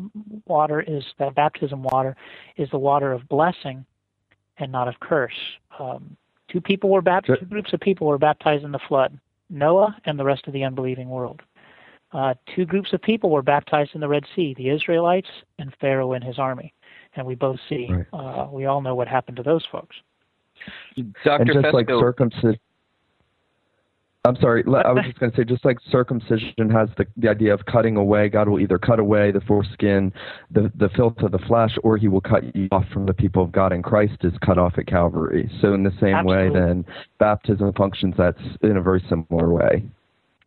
water 0.46 0.82
is 0.82 1.04
that 1.18 1.36
baptism 1.36 1.84
water 1.84 2.18
is 2.58 2.70
the 2.72 2.78
water 2.78 3.14
of 3.14 3.28
blessing 3.30 3.86
and 4.58 4.72
not 4.72 4.88
of 4.88 5.00
curse 5.00 5.34
um, 5.80 6.16
two 6.52 6.62
people 6.62 6.90
were 6.90 7.02
baptized 7.02 7.40
two 7.40 7.46
groups 7.46 7.74
of 7.74 7.80
people 7.80 8.08
were 8.08 8.18
baptized 8.18 8.64
in 8.64 8.72
the 8.72 8.80
flood 8.88 9.20
Noah 9.50 9.96
and 10.06 10.18
the 10.18 10.24
rest 10.24 10.48
of 10.48 10.54
the 10.54 10.64
unbelieving 10.64 11.10
world 11.10 11.42
uh, 12.12 12.34
two 12.56 12.66
groups 12.66 12.94
of 12.94 13.02
people 13.02 13.30
were 13.30 13.42
baptized 13.42 13.92
in 13.94 14.02
the 14.02 14.08
Red 14.08 14.24
Sea 14.36 14.54
the 14.58 14.70
Israelites 14.70 15.30
and 15.60 15.74
Pharaoh 15.80 16.14
and 16.14 16.24
his 16.24 16.40
army 16.40 16.74
and 17.16 17.26
we 17.26 17.36
both 17.36 17.60
see, 17.70 17.88
right. 17.90 18.06
uh, 18.14 18.48
we 18.52 18.66
all 18.66 18.82
know 18.82 18.96
what 18.96 19.08
happened 19.08 19.38
to 19.38 19.44
those 19.44 19.66
folks. 19.72 19.96
Dr. 21.24 21.42
And 21.42 21.48
just 21.48 21.66
Fesko, 21.66 21.74
like 21.74 21.88
circumcision. 21.88 22.60
I'm 24.26 24.36
sorry. 24.38 24.64
I 24.66 24.92
was 24.92 25.04
just 25.06 25.20
going 25.20 25.32
to 25.32 25.38
say, 25.38 25.44
just 25.44 25.64
like 25.64 25.78
circumcision 25.90 26.70
has 26.72 26.90
the, 26.98 27.06
the 27.18 27.30
idea 27.30 27.54
of 27.54 27.66
cutting 27.66 27.96
away, 27.96 28.30
God 28.30 28.50
will 28.50 28.60
either 28.60 28.78
cut 28.78 29.00
away 29.00 29.32
the 29.32 29.42
foreskin, 29.42 30.12
the, 30.52 30.72
the 30.76 30.90
filth 30.90 31.20
of 31.20 31.32
the 31.32 31.40
flesh, 31.40 31.76
or 31.84 31.98
he 31.98 32.08
will 32.08 32.22
cut 32.22 32.56
you 32.56 32.68
off 32.72 32.86
from 32.92 33.06
the 33.06 33.14
people 33.14 33.44
of 33.44 33.52
God, 33.52 33.72
and 33.72 33.84
Christ 33.84 34.18
is 34.24 34.34
cut 34.44 34.58
off 34.58 34.74
at 34.78 34.88
Calvary. 34.88 35.50
So, 35.62 35.74
in 35.74 35.84
the 35.84 35.94
same 36.02 36.16
Absolutely. 36.16 36.50
way, 36.50 36.54
then 36.54 36.86
baptism 37.20 37.74
functions 37.74 38.16
that's 38.18 38.42
in 38.62 38.78
a 38.78 38.82
very 38.82 39.04
similar 39.10 39.52
way. 39.52 39.84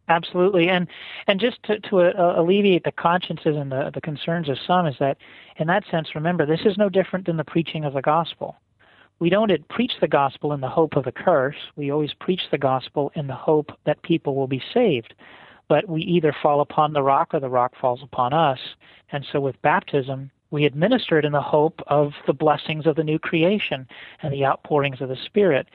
Absolutely, 0.08 0.70
and 0.70 0.88
and 1.26 1.38
just 1.38 1.62
to, 1.64 1.78
to 1.80 2.00
uh, 2.00 2.40
alleviate 2.40 2.84
the 2.84 2.92
consciences 2.92 3.56
and 3.56 3.70
the, 3.70 3.90
the 3.92 4.00
concerns 4.00 4.48
of 4.48 4.56
some 4.66 4.86
is 4.86 4.94
that, 5.00 5.18
in 5.58 5.66
that 5.66 5.84
sense, 5.90 6.14
remember 6.14 6.46
this 6.46 6.60
is 6.64 6.78
no 6.78 6.88
different 6.88 7.26
than 7.26 7.36
the 7.36 7.44
preaching 7.44 7.84
of 7.84 7.92
the 7.92 8.00
gospel. 8.00 8.56
We 9.20 9.30
don't 9.30 9.68
preach 9.68 9.92
the 10.00 10.08
gospel 10.08 10.52
in 10.52 10.60
the 10.60 10.68
hope 10.68 10.96
of 10.96 11.06
a 11.06 11.12
curse. 11.12 11.56
We 11.74 11.90
always 11.90 12.14
preach 12.20 12.42
the 12.50 12.58
gospel 12.58 13.10
in 13.16 13.26
the 13.26 13.34
hope 13.34 13.70
that 13.84 14.02
people 14.02 14.36
will 14.36 14.46
be 14.46 14.62
saved. 14.72 15.14
But 15.68 15.88
we 15.88 16.02
either 16.02 16.34
fall 16.42 16.60
upon 16.60 16.92
the 16.92 17.02
rock 17.02 17.34
or 17.34 17.40
the 17.40 17.48
rock 17.48 17.72
falls 17.80 18.00
upon 18.02 18.32
us. 18.32 18.58
And 19.10 19.26
so 19.32 19.40
with 19.40 19.60
baptism, 19.62 20.30
we 20.50 20.64
administer 20.64 21.18
it 21.18 21.24
in 21.24 21.32
the 21.32 21.42
hope 21.42 21.80
of 21.88 22.12
the 22.26 22.32
blessings 22.32 22.86
of 22.86 22.96
the 22.96 23.04
new 23.04 23.18
creation 23.18 23.86
and 24.22 24.32
the 24.32 24.44
outpourings 24.44 25.00
of 25.00 25.08
the 25.08 25.16
Spirit. 25.26 25.66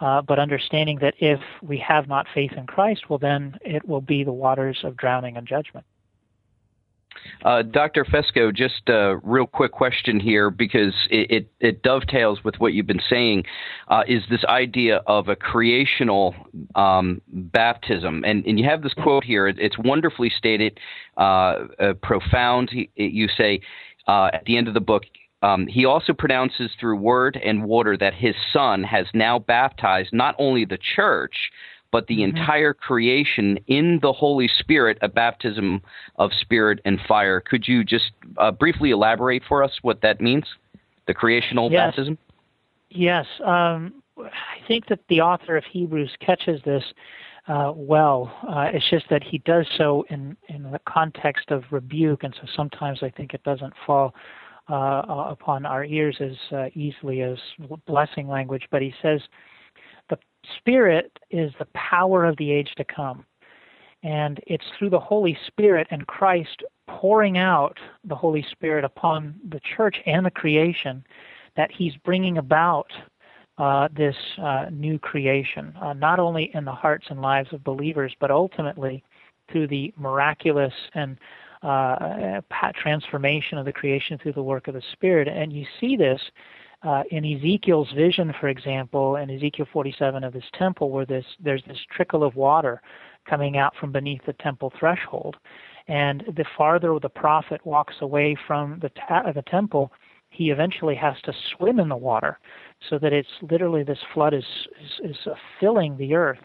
Uh, 0.00 0.22
but 0.22 0.38
understanding 0.38 0.98
that 1.00 1.14
if 1.18 1.40
we 1.60 1.78
have 1.78 2.08
not 2.08 2.26
faith 2.34 2.52
in 2.56 2.66
Christ, 2.66 3.10
well, 3.10 3.18
then 3.18 3.56
it 3.60 3.86
will 3.86 4.00
be 4.00 4.24
the 4.24 4.32
waters 4.32 4.80
of 4.84 4.96
drowning 4.96 5.36
and 5.36 5.46
judgment. 5.46 5.84
Uh, 7.44 7.62
Dr. 7.62 8.04
Fesko, 8.04 8.54
just 8.54 8.88
a 8.88 9.18
real 9.22 9.46
quick 9.46 9.72
question 9.72 10.20
here 10.20 10.50
because 10.50 10.94
it, 11.10 11.30
it, 11.30 11.50
it 11.60 11.82
dovetails 11.82 12.44
with 12.44 12.56
what 12.58 12.72
you've 12.72 12.86
been 12.86 13.02
saying. 13.10 13.44
Uh, 13.88 14.02
is 14.06 14.22
this 14.30 14.44
idea 14.44 15.02
of 15.06 15.28
a 15.28 15.36
creational 15.36 16.34
um, 16.74 17.20
baptism? 17.28 18.24
And, 18.24 18.44
and 18.46 18.58
you 18.58 18.68
have 18.68 18.82
this 18.82 18.94
quote 18.94 19.24
here. 19.24 19.48
It's 19.48 19.78
wonderfully 19.78 20.30
stated, 20.30 20.78
uh, 21.16 21.20
uh 21.78 21.94
profound. 22.02 22.70
You 22.94 23.28
say 23.36 23.60
uh, 24.06 24.30
at 24.32 24.44
the 24.44 24.56
end 24.56 24.68
of 24.68 24.74
the 24.74 24.80
book, 24.80 25.04
um, 25.42 25.66
he 25.66 25.84
also 25.84 26.12
pronounces 26.12 26.70
through 26.78 26.96
word 26.96 27.38
and 27.44 27.64
water 27.64 27.96
that 27.96 28.14
his 28.14 28.36
son 28.52 28.84
has 28.84 29.06
now 29.12 29.40
baptized 29.40 30.12
not 30.12 30.36
only 30.38 30.64
the 30.64 30.78
church, 30.94 31.50
but 31.92 32.06
the 32.06 32.18
mm-hmm. 32.18 32.36
entire 32.36 32.74
creation 32.74 33.58
in 33.68 34.00
the 34.02 34.12
Holy 34.12 34.48
Spirit, 34.48 34.98
a 35.02 35.08
baptism 35.08 35.82
of 36.16 36.32
spirit 36.40 36.80
and 36.84 36.98
fire. 37.06 37.40
Could 37.40 37.68
you 37.68 37.84
just 37.84 38.10
uh, 38.38 38.50
briefly 38.50 38.90
elaborate 38.90 39.42
for 39.48 39.62
us 39.62 39.70
what 39.82 40.00
that 40.00 40.20
means? 40.20 40.44
The 41.06 41.14
creational 41.14 41.70
yes. 41.70 41.88
baptism? 41.88 42.18
Yes. 42.90 43.26
Um, 43.44 44.02
I 44.18 44.66
think 44.66 44.86
that 44.88 45.00
the 45.08 45.20
author 45.20 45.56
of 45.56 45.64
Hebrews 45.64 46.10
catches 46.20 46.60
this 46.64 46.82
uh, 47.48 47.72
well. 47.74 48.34
Uh, 48.48 48.68
it's 48.72 48.88
just 48.90 49.06
that 49.10 49.22
he 49.22 49.38
does 49.38 49.66
so 49.76 50.04
in, 50.10 50.36
in 50.48 50.62
the 50.70 50.80
context 50.88 51.50
of 51.50 51.64
rebuke, 51.70 52.22
and 52.22 52.34
so 52.40 52.46
sometimes 52.56 53.00
I 53.02 53.10
think 53.10 53.34
it 53.34 53.42
doesn't 53.42 53.72
fall 53.86 54.14
uh, 54.70 55.02
upon 55.06 55.66
our 55.66 55.84
ears 55.84 56.16
as 56.20 56.36
uh, 56.56 56.66
easily 56.74 57.22
as 57.22 57.36
blessing 57.86 58.28
language, 58.28 58.62
but 58.70 58.80
he 58.80 58.94
says 59.02 59.20
Spirit 60.58 61.18
is 61.30 61.52
the 61.58 61.68
power 61.74 62.24
of 62.24 62.36
the 62.36 62.50
age 62.50 62.72
to 62.76 62.84
come. 62.84 63.24
And 64.02 64.40
it's 64.46 64.64
through 64.78 64.90
the 64.90 65.00
Holy 65.00 65.38
Spirit 65.46 65.86
and 65.90 66.06
Christ 66.06 66.62
pouring 66.88 67.38
out 67.38 67.78
the 68.04 68.16
Holy 68.16 68.44
Spirit 68.50 68.84
upon 68.84 69.34
the 69.48 69.60
church 69.60 69.96
and 70.06 70.26
the 70.26 70.30
creation 70.30 71.04
that 71.56 71.70
he's 71.70 71.94
bringing 72.04 72.38
about 72.38 72.90
uh, 73.58 73.88
this 73.94 74.16
uh, 74.42 74.66
new 74.72 74.98
creation, 74.98 75.74
uh, 75.80 75.92
not 75.92 76.18
only 76.18 76.50
in 76.54 76.64
the 76.64 76.72
hearts 76.72 77.06
and 77.10 77.20
lives 77.20 77.52
of 77.52 77.62
believers, 77.62 78.12
but 78.18 78.30
ultimately 78.30 79.04
through 79.50 79.68
the 79.68 79.92
miraculous 79.96 80.72
and 80.94 81.18
uh, 81.62 82.40
transformation 82.74 83.58
of 83.58 83.64
the 83.64 83.72
creation 83.72 84.18
through 84.18 84.32
the 84.32 84.42
work 84.42 84.66
of 84.66 84.74
the 84.74 84.82
Spirit. 84.92 85.28
And 85.28 85.52
you 85.52 85.64
see 85.78 85.96
this 85.96 86.20
uh, 86.84 87.02
in 87.10 87.24
Ezekiel's 87.24 87.90
vision, 87.92 88.32
for 88.40 88.48
example, 88.48 89.16
in 89.16 89.30
Ezekiel 89.30 89.66
47 89.72 90.24
of 90.24 90.32
this 90.32 90.44
temple, 90.54 90.90
where 90.90 91.06
this 91.06 91.24
there's 91.40 91.62
this 91.66 91.78
trickle 91.94 92.24
of 92.24 92.34
water 92.34 92.82
coming 93.28 93.56
out 93.56 93.74
from 93.78 93.92
beneath 93.92 94.24
the 94.26 94.32
temple 94.34 94.72
threshold. 94.78 95.36
And 95.88 96.24
the 96.36 96.44
farther 96.56 96.96
the 97.00 97.08
prophet 97.08 97.60
walks 97.64 97.94
away 98.00 98.36
from 98.46 98.78
the, 98.80 98.90
ta- 98.90 99.30
the 99.32 99.42
temple, 99.42 99.92
he 100.30 100.50
eventually 100.50 100.94
has 100.94 101.14
to 101.24 101.32
swim 101.56 101.78
in 101.78 101.88
the 101.88 101.96
water 101.96 102.38
so 102.88 102.98
that 102.98 103.12
it's 103.12 103.28
literally 103.42 103.82
this 103.82 103.98
flood 104.14 104.34
is 104.34 104.44
is, 104.82 105.10
is 105.10 105.16
uh, 105.26 105.34
filling 105.60 105.96
the 105.96 106.14
earth. 106.14 106.40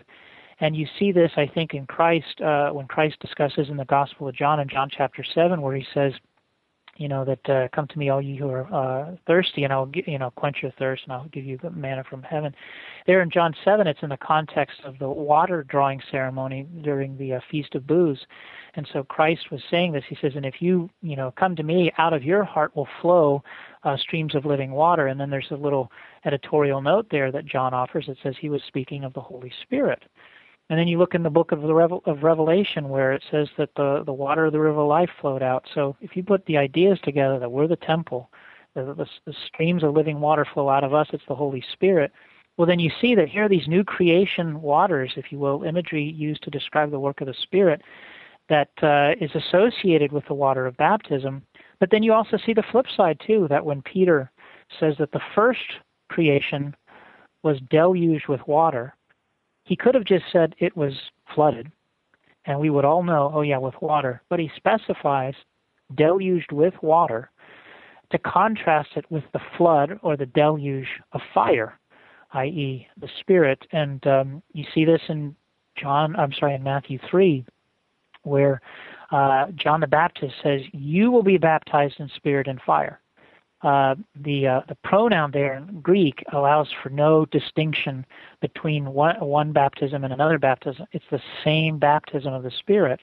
And 0.60 0.76
you 0.76 0.88
see 0.98 1.12
this, 1.12 1.32
I 1.38 1.46
think, 1.48 1.74
in 1.74 1.86
Christ 1.86 2.42
uh, 2.42 2.72
when 2.72 2.88
Christ 2.88 3.20
discusses 3.20 3.70
in 3.70 3.78
the 3.78 3.86
Gospel 3.86 4.28
of 4.28 4.36
John 4.36 4.60
in 4.60 4.68
John 4.68 4.90
chapter 4.92 5.24
seven, 5.24 5.62
where 5.62 5.76
he 5.76 5.86
says, 5.94 6.14
you 6.98 7.08
know 7.08 7.24
that 7.24 7.50
uh, 7.50 7.68
come 7.74 7.88
to 7.88 8.00
me 8.00 8.10
all 8.10 8.22
you 8.22 8.38
who 8.38 8.50
are 8.50 8.74
uh, 8.74 9.16
thirsty 9.26 9.64
and 9.64 9.72
I'll 9.72 9.90
you 9.94 10.18
know 10.18 10.32
quench 10.32 10.58
your 10.62 10.72
thirst 10.72 11.04
and 11.04 11.14
I'll 11.14 11.28
give 11.30 11.46
you 11.46 11.58
the 11.62 11.72
manna 11.72 12.04
from 12.04 12.24
heaven. 12.24 12.54
There 13.06 13.22
in 13.22 13.30
John 13.30 13.54
7 13.64 13.88
it's 13.88 14.02
in 14.02 14.10
the 14.10 14.18
context 14.18 14.80
of 14.84 14.98
the 15.00 15.10
water 15.10 15.64
drawing 15.64 16.02
ceremony 16.12 16.68
during 16.84 17.18
the 17.18 17.36
uh, 17.36 17.40
feast 17.50 17.76
of 17.76 17.88
booths. 17.88 18.22
And 18.76 18.88
so 18.92 19.04
Christ 19.04 19.52
was 19.52 19.62
saying 19.70 19.94
this 19.94 20.04
he 20.10 20.18
says 20.22 20.34
and 20.36 20.46
if 20.46 20.62
you 20.62 20.90
you 21.02 21.16
know 21.16 21.34
come 21.38 21.56
to 21.56 21.64
me 21.64 21.92
out 21.98 22.14
of 22.14 22.24
your 22.24 22.44
heart 22.44 22.76
will 22.76 22.88
flow 23.02 23.44
uh, 23.84 23.98
streams 23.98 24.36
of 24.36 24.46
living 24.46 24.72
water 24.72 25.08
and 25.08 25.20
then 25.20 25.30
there's 25.30 25.52
a 25.52 25.56
little 25.56 25.92
editorial 26.26 26.82
note 26.82 27.08
there 27.12 27.32
that 27.32 27.46
John 27.46 27.74
offers 27.74 28.06
that 28.08 28.18
says 28.24 28.36
he 28.40 28.50
was 28.50 28.62
speaking 28.68 29.04
of 29.04 29.14
the 29.14 29.22
Holy 29.22 29.52
Spirit. 29.64 30.04
And 30.70 30.78
then 30.78 30.88
you 30.88 30.98
look 30.98 31.16
in 31.16 31.24
the 31.24 31.30
book 31.30 31.52
of 31.52 31.62
the 31.62 31.74
Revel- 31.74 32.04
of 32.06 32.24
Revelation 32.24 32.90
where 32.90 33.14
it 33.14 33.24
says 33.32 33.48
that 33.58 33.70
the 33.76 34.04
the 34.06 34.14
water 34.14 34.46
of 34.46 34.54
the 34.54 34.60
river 34.60 34.82
of 34.82 34.88
life 34.88 35.10
flowed 35.22 35.42
out. 35.42 35.66
So 35.74 35.96
if 36.02 36.16
you 36.16 36.24
put 36.24 36.46
the 36.46 36.58
ideas 36.58 37.00
together 37.04 37.40
that 37.40 37.52
we're 37.52 37.68
the 37.68 37.78
temple, 37.78 38.30
the, 38.76 38.94
the, 38.94 39.08
the 39.26 39.34
streams 39.48 39.84
of 39.84 39.94
living 39.94 40.20
water 40.20 40.46
flow 40.54 40.70
out 40.70 40.84
of 40.84 40.94
us, 40.94 41.08
it's 41.14 41.24
the 41.28 41.36
Holy 41.36 41.64
Spirit. 41.74 42.12
Well, 42.58 42.68
then 42.68 42.80
you 42.80 42.92
see 43.00 43.16
that 43.16 43.30
here 43.30 43.46
are 43.46 43.50
these 43.50 43.68
new 43.68 43.84
creation 43.84 44.62
waters, 44.62 45.14
if 45.16 45.32
you 45.32 45.40
will, 45.40 45.64
imagery 45.64 46.04
used 46.04 46.44
to 46.44 46.50
describe 46.50 46.92
the 46.92 47.00
work 47.00 47.22
of 47.22 47.28
the 47.28 47.36
Spirit 47.44 47.82
that 48.50 48.72
uh, 48.82 49.14
is 49.24 49.32
associated 49.36 50.12
with 50.12 50.26
the 50.28 50.34
water 50.34 50.66
of 50.66 50.76
baptism. 50.78 51.44
But 51.80 51.92
then 51.92 52.02
you 52.02 52.14
also 52.14 52.38
see 52.46 52.54
the 52.54 52.64
flip 52.72 52.88
side 52.96 53.22
too, 53.26 53.48
that 53.50 53.66
when 53.66 53.82
Peter 53.84 54.32
says 54.80 54.96
that 55.00 55.12
the 55.12 55.22
first 55.36 55.60
creation 56.10 56.76
was 57.44 57.60
deluged 57.70 58.28
with 58.28 58.48
water, 58.48 58.96
he 59.68 59.76
could 59.76 59.96
have 59.96 60.06
just 60.06 60.24
said 60.32 60.56
it 60.60 60.76
was 60.78 60.94
flooded, 61.36 61.70
and 62.46 62.58
we 62.58 62.70
would 62.70 62.86
all 62.86 63.04
know, 63.04 63.30
oh, 63.34 63.42
yeah, 63.42 63.58
with 63.58 63.76
water. 63.82 64.22
But 64.30 64.40
he 64.40 64.50
specifies 64.56 65.34
deluged 65.96 66.54
with 66.54 66.74
water 66.82 67.30
to 68.12 68.18
contrast 68.20 68.90
it 68.96 69.06
with 69.12 69.26
the 69.34 69.42
flood 69.58 70.00
or 70.02 70.16
the 70.16 70.26
deluge 70.26 70.88
of 71.12 71.20
fire, 71.34 71.78
i.e., 72.32 72.88
the 73.00 73.10
Spirit. 73.20 73.60
And 73.74 74.06
um, 74.08 74.42
you 74.54 74.64
see 74.74 74.86
this 74.86 75.02
in 75.10 75.36
John, 75.78 76.16
I'm 76.16 76.32
sorry, 76.40 76.56
in 76.56 76.64
Matthew 76.64 76.98
3, 77.10 77.46
where 78.24 78.62
uh, 79.12 79.48
John 79.56 79.82
the 79.82 79.88
Baptist 79.88 80.34
says, 80.42 80.62
You 80.72 81.12
will 81.12 81.24
be 81.24 81.38
baptized 81.38 81.96
in 82.00 82.10
spirit 82.16 82.48
and 82.48 82.62
fire 82.62 83.02
uh, 83.64 83.96
the 84.16 84.48
uh, 84.48 84.62
the 84.68 84.76
pronoun 84.84 85.32
there 85.32 85.56
in 85.56 85.82
Greek 85.82 86.24
allows 86.32 86.68
for 86.84 86.90
no 86.90 87.26
distinction 87.26 88.06
between 88.40 88.94
one, 88.94 89.20
one 89.20 89.52
baptism 89.52 90.04
and 90.04 90.14
another 90.14 90.38
baptism. 90.38 90.86
It's 90.92 91.06
the 91.10 91.22
same 91.44 91.80
baptism 91.80 92.34
of 92.34 92.44
the 92.44 92.52
Spirit. 92.52 93.00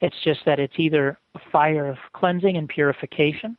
It's 0.00 0.16
just 0.22 0.40
that 0.44 0.58
it's 0.60 0.74
either 0.76 1.18
a 1.34 1.40
fire 1.50 1.86
of 1.86 1.96
cleansing 2.12 2.56
and 2.56 2.68
purification, 2.68 3.56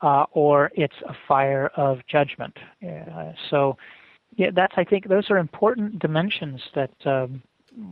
uh, 0.00 0.26
or 0.30 0.70
it's 0.74 0.94
a 1.06 1.14
fire 1.26 1.70
of 1.76 2.06
judgment. 2.06 2.56
Uh, 2.82 3.32
so, 3.50 3.76
yeah, 4.36 4.50
that's 4.54 4.74
I 4.76 4.84
think 4.84 5.08
those 5.08 5.28
are 5.28 5.38
important 5.38 5.98
dimensions 5.98 6.60
that 6.76 6.94
um, 7.04 7.42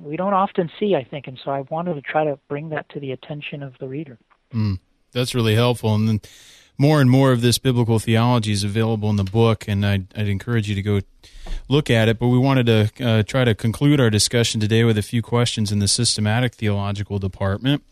we 0.02 0.16
don't 0.16 0.34
often 0.34 0.70
see. 0.78 0.94
I 0.94 1.02
think, 1.02 1.26
and 1.26 1.38
so 1.44 1.50
I 1.50 1.62
wanted 1.62 1.94
to 1.94 2.02
try 2.02 2.24
to 2.24 2.38
bring 2.48 2.68
that 2.68 2.88
to 2.90 3.00
the 3.00 3.10
attention 3.10 3.64
of 3.64 3.74
the 3.80 3.88
reader. 3.88 4.18
Mm, 4.54 4.78
that's 5.10 5.34
really 5.34 5.56
helpful, 5.56 5.96
and 5.96 6.08
then 6.08 6.20
more 6.78 7.00
and 7.00 7.10
more 7.10 7.32
of 7.32 7.40
this 7.40 7.58
biblical 7.58 7.98
theology 7.98 8.52
is 8.52 8.64
available 8.64 9.10
in 9.10 9.16
the 9.16 9.24
book, 9.24 9.66
and 9.68 9.84
I'd, 9.84 10.06
I'd 10.16 10.28
encourage 10.28 10.68
you 10.68 10.74
to 10.74 10.82
go 10.82 11.00
look 11.68 11.90
at 11.90 12.08
it. 12.08 12.18
But 12.18 12.28
we 12.28 12.38
wanted 12.38 12.66
to 12.66 13.06
uh, 13.06 13.22
try 13.22 13.44
to 13.44 13.54
conclude 13.54 14.00
our 14.00 14.10
discussion 14.10 14.60
today 14.60 14.84
with 14.84 14.98
a 14.98 15.02
few 15.02 15.22
questions 15.22 15.72
in 15.72 15.78
the 15.78 15.88
systematic 15.88 16.54
theological 16.54 17.18
department. 17.18 17.82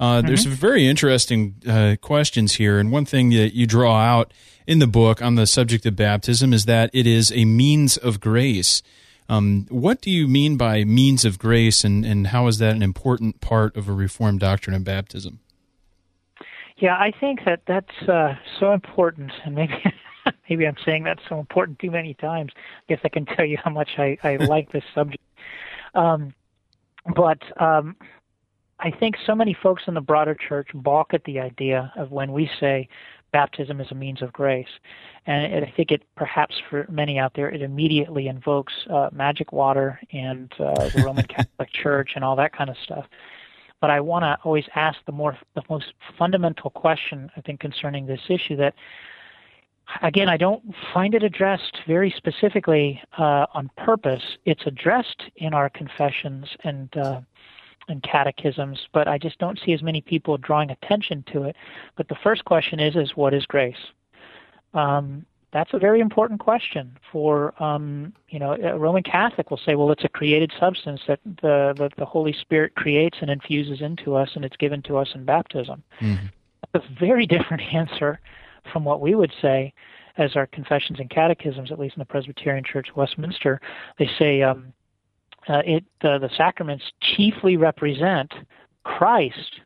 Uh, 0.00 0.18
mm-hmm. 0.18 0.28
There's 0.28 0.44
some 0.44 0.52
very 0.52 0.86
interesting 0.86 1.56
uh, 1.68 1.96
questions 2.00 2.54
here, 2.54 2.78
and 2.78 2.92
one 2.92 3.04
thing 3.04 3.30
that 3.30 3.54
you 3.54 3.66
draw 3.66 3.98
out 3.98 4.32
in 4.66 4.78
the 4.78 4.86
book 4.86 5.20
on 5.22 5.34
the 5.34 5.46
subject 5.46 5.86
of 5.86 5.96
baptism 5.96 6.52
is 6.52 6.66
that 6.66 6.90
it 6.92 7.06
is 7.06 7.32
a 7.32 7.44
means 7.44 7.96
of 7.96 8.20
grace. 8.20 8.82
Um, 9.28 9.66
what 9.68 10.00
do 10.00 10.10
you 10.10 10.28
mean 10.28 10.56
by 10.56 10.84
means 10.84 11.24
of 11.24 11.38
grace, 11.38 11.84
and, 11.84 12.04
and 12.04 12.28
how 12.28 12.46
is 12.46 12.58
that 12.58 12.74
an 12.74 12.82
important 12.82 13.40
part 13.40 13.76
of 13.76 13.88
a 13.88 13.92
Reformed 13.92 14.40
doctrine 14.40 14.76
of 14.76 14.84
baptism? 14.84 15.40
Yeah, 16.78 16.94
I 16.94 17.12
think 17.18 17.40
that 17.44 17.62
that's 17.66 18.08
uh, 18.08 18.34
so 18.60 18.72
important, 18.72 19.32
and 19.44 19.54
maybe 19.54 19.74
maybe 20.48 20.66
I'm 20.66 20.76
saying 20.84 21.04
that's 21.04 21.22
so 21.28 21.40
important 21.40 21.78
too 21.80 21.90
many 21.90 22.14
times. 22.14 22.52
I 22.56 22.60
guess 22.88 23.00
I 23.04 23.08
can 23.08 23.26
tell 23.26 23.44
you 23.44 23.58
how 23.62 23.70
much 23.70 23.90
I, 23.98 24.16
I 24.22 24.36
like 24.40 24.70
this 24.72 24.84
subject. 24.94 25.22
Um, 25.94 26.32
but 27.16 27.38
um, 27.60 27.96
I 28.78 28.90
think 28.92 29.16
so 29.26 29.34
many 29.34 29.56
folks 29.60 29.84
in 29.88 29.94
the 29.94 30.00
broader 30.00 30.36
church 30.36 30.68
balk 30.72 31.14
at 31.14 31.24
the 31.24 31.40
idea 31.40 31.92
of 31.96 32.12
when 32.12 32.32
we 32.32 32.48
say 32.60 32.88
baptism 33.32 33.80
is 33.80 33.90
a 33.90 33.94
means 33.94 34.22
of 34.22 34.32
grace. 34.32 34.68
And 35.26 35.52
it, 35.52 35.64
I 35.64 35.72
think 35.76 35.90
it 35.90 36.02
perhaps 36.16 36.54
for 36.70 36.86
many 36.88 37.18
out 37.18 37.32
there, 37.34 37.50
it 37.50 37.60
immediately 37.60 38.28
invokes 38.28 38.72
uh, 38.88 39.10
magic 39.12 39.52
water 39.52 40.00
and 40.12 40.52
uh, 40.60 40.88
the 40.90 41.02
Roman 41.04 41.26
Catholic 41.28 41.72
Church 41.72 42.12
and 42.14 42.24
all 42.24 42.36
that 42.36 42.56
kind 42.56 42.70
of 42.70 42.76
stuff. 42.84 43.06
But 43.80 43.90
I 43.90 44.00
want 44.00 44.24
to 44.24 44.38
always 44.44 44.64
ask 44.74 44.98
the 45.06 45.12
more 45.12 45.38
the 45.54 45.62
most 45.70 45.92
fundamental 46.18 46.70
question 46.70 47.30
I 47.36 47.40
think 47.40 47.60
concerning 47.60 48.06
this 48.06 48.20
issue 48.28 48.56
that 48.56 48.74
again 50.02 50.28
I 50.28 50.36
don't 50.36 50.62
find 50.92 51.14
it 51.14 51.22
addressed 51.22 51.78
very 51.86 52.12
specifically 52.16 53.00
uh, 53.18 53.46
on 53.54 53.70
purpose. 53.76 54.22
It's 54.44 54.66
addressed 54.66 55.22
in 55.36 55.54
our 55.54 55.70
confessions 55.70 56.46
and 56.64 56.94
uh, 56.96 57.20
and 57.90 58.02
catechisms, 58.02 58.86
but 58.92 59.08
I 59.08 59.16
just 59.16 59.38
don't 59.38 59.58
see 59.64 59.72
as 59.72 59.82
many 59.82 60.02
people 60.02 60.36
drawing 60.36 60.70
attention 60.70 61.24
to 61.32 61.44
it. 61.44 61.56
But 61.96 62.08
the 62.08 62.16
first 62.22 62.44
question 62.44 62.80
is 62.80 62.96
is 62.96 63.16
what 63.16 63.32
is 63.32 63.46
grace? 63.46 63.76
Um, 64.74 65.24
that's 65.52 65.72
a 65.72 65.78
very 65.78 66.00
important 66.00 66.40
question 66.40 66.98
for 67.10 67.60
um, 67.62 68.12
you 68.28 68.38
know 68.38 68.52
a 68.52 68.78
Roman 68.78 69.02
Catholic 69.02 69.50
will 69.50 69.60
say, 69.64 69.74
well, 69.74 69.90
it's 69.90 70.04
a 70.04 70.08
created 70.08 70.52
substance 70.58 71.00
that 71.08 71.20
the 71.24 71.74
that 71.78 71.92
the 71.96 72.04
Holy 72.04 72.32
Spirit 72.32 72.74
creates 72.74 73.18
and 73.20 73.30
infuses 73.30 73.80
into 73.80 74.14
us, 74.14 74.30
and 74.34 74.44
it's 74.44 74.56
given 74.56 74.82
to 74.82 74.96
us 74.96 75.08
in 75.14 75.24
baptism. 75.24 75.82
Mm-hmm. 76.00 76.26
That's 76.72 76.84
a 76.84 77.00
very 77.00 77.26
different 77.26 77.62
answer 77.72 78.20
from 78.72 78.84
what 78.84 79.00
we 79.00 79.14
would 79.14 79.32
say 79.40 79.72
as 80.18 80.36
our 80.36 80.46
confessions 80.46 80.98
and 81.00 81.08
catechisms, 81.08 81.72
at 81.72 81.78
least 81.78 81.96
in 81.96 82.00
the 82.00 82.06
Presbyterian 82.06 82.64
Church 82.64 82.88
Westminster. 82.94 83.60
They 83.98 84.10
say 84.18 84.42
um, 84.42 84.72
uh, 85.48 85.62
it 85.64 85.84
uh, 86.02 86.18
the 86.18 86.30
sacraments 86.36 86.84
chiefly 87.00 87.56
represent 87.56 88.32
Christ 88.84 89.60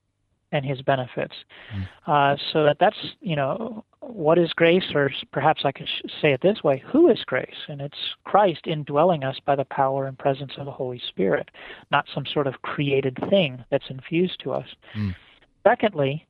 and 0.52 0.64
his 0.64 0.80
benefits. 0.82 1.34
Mm. 1.74 1.88
Uh, 2.06 2.36
so 2.52 2.64
that 2.64 2.76
that's 2.78 2.96
you 3.20 3.34
know 3.34 3.84
what 4.02 4.38
is 4.38 4.52
grace, 4.52 4.84
or 4.94 5.10
perhaps 5.32 5.62
I 5.64 5.72
could 5.72 5.88
say 6.20 6.32
it 6.32 6.40
this 6.42 6.62
way: 6.64 6.82
Who 6.86 7.08
is 7.08 7.22
grace? 7.24 7.66
And 7.68 7.80
it's 7.80 7.98
Christ 8.24 8.66
indwelling 8.66 9.24
us 9.24 9.36
by 9.44 9.56
the 9.56 9.64
power 9.64 10.06
and 10.06 10.18
presence 10.18 10.52
of 10.58 10.66
the 10.66 10.72
Holy 10.72 11.00
Spirit, 11.08 11.50
not 11.90 12.06
some 12.12 12.26
sort 12.26 12.46
of 12.46 12.62
created 12.62 13.16
thing 13.30 13.64
that's 13.70 13.90
infused 13.90 14.40
to 14.42 14.52
us. 14.52 14.66
Mm. 14.96 15.14
Secondly, 15.66 16.26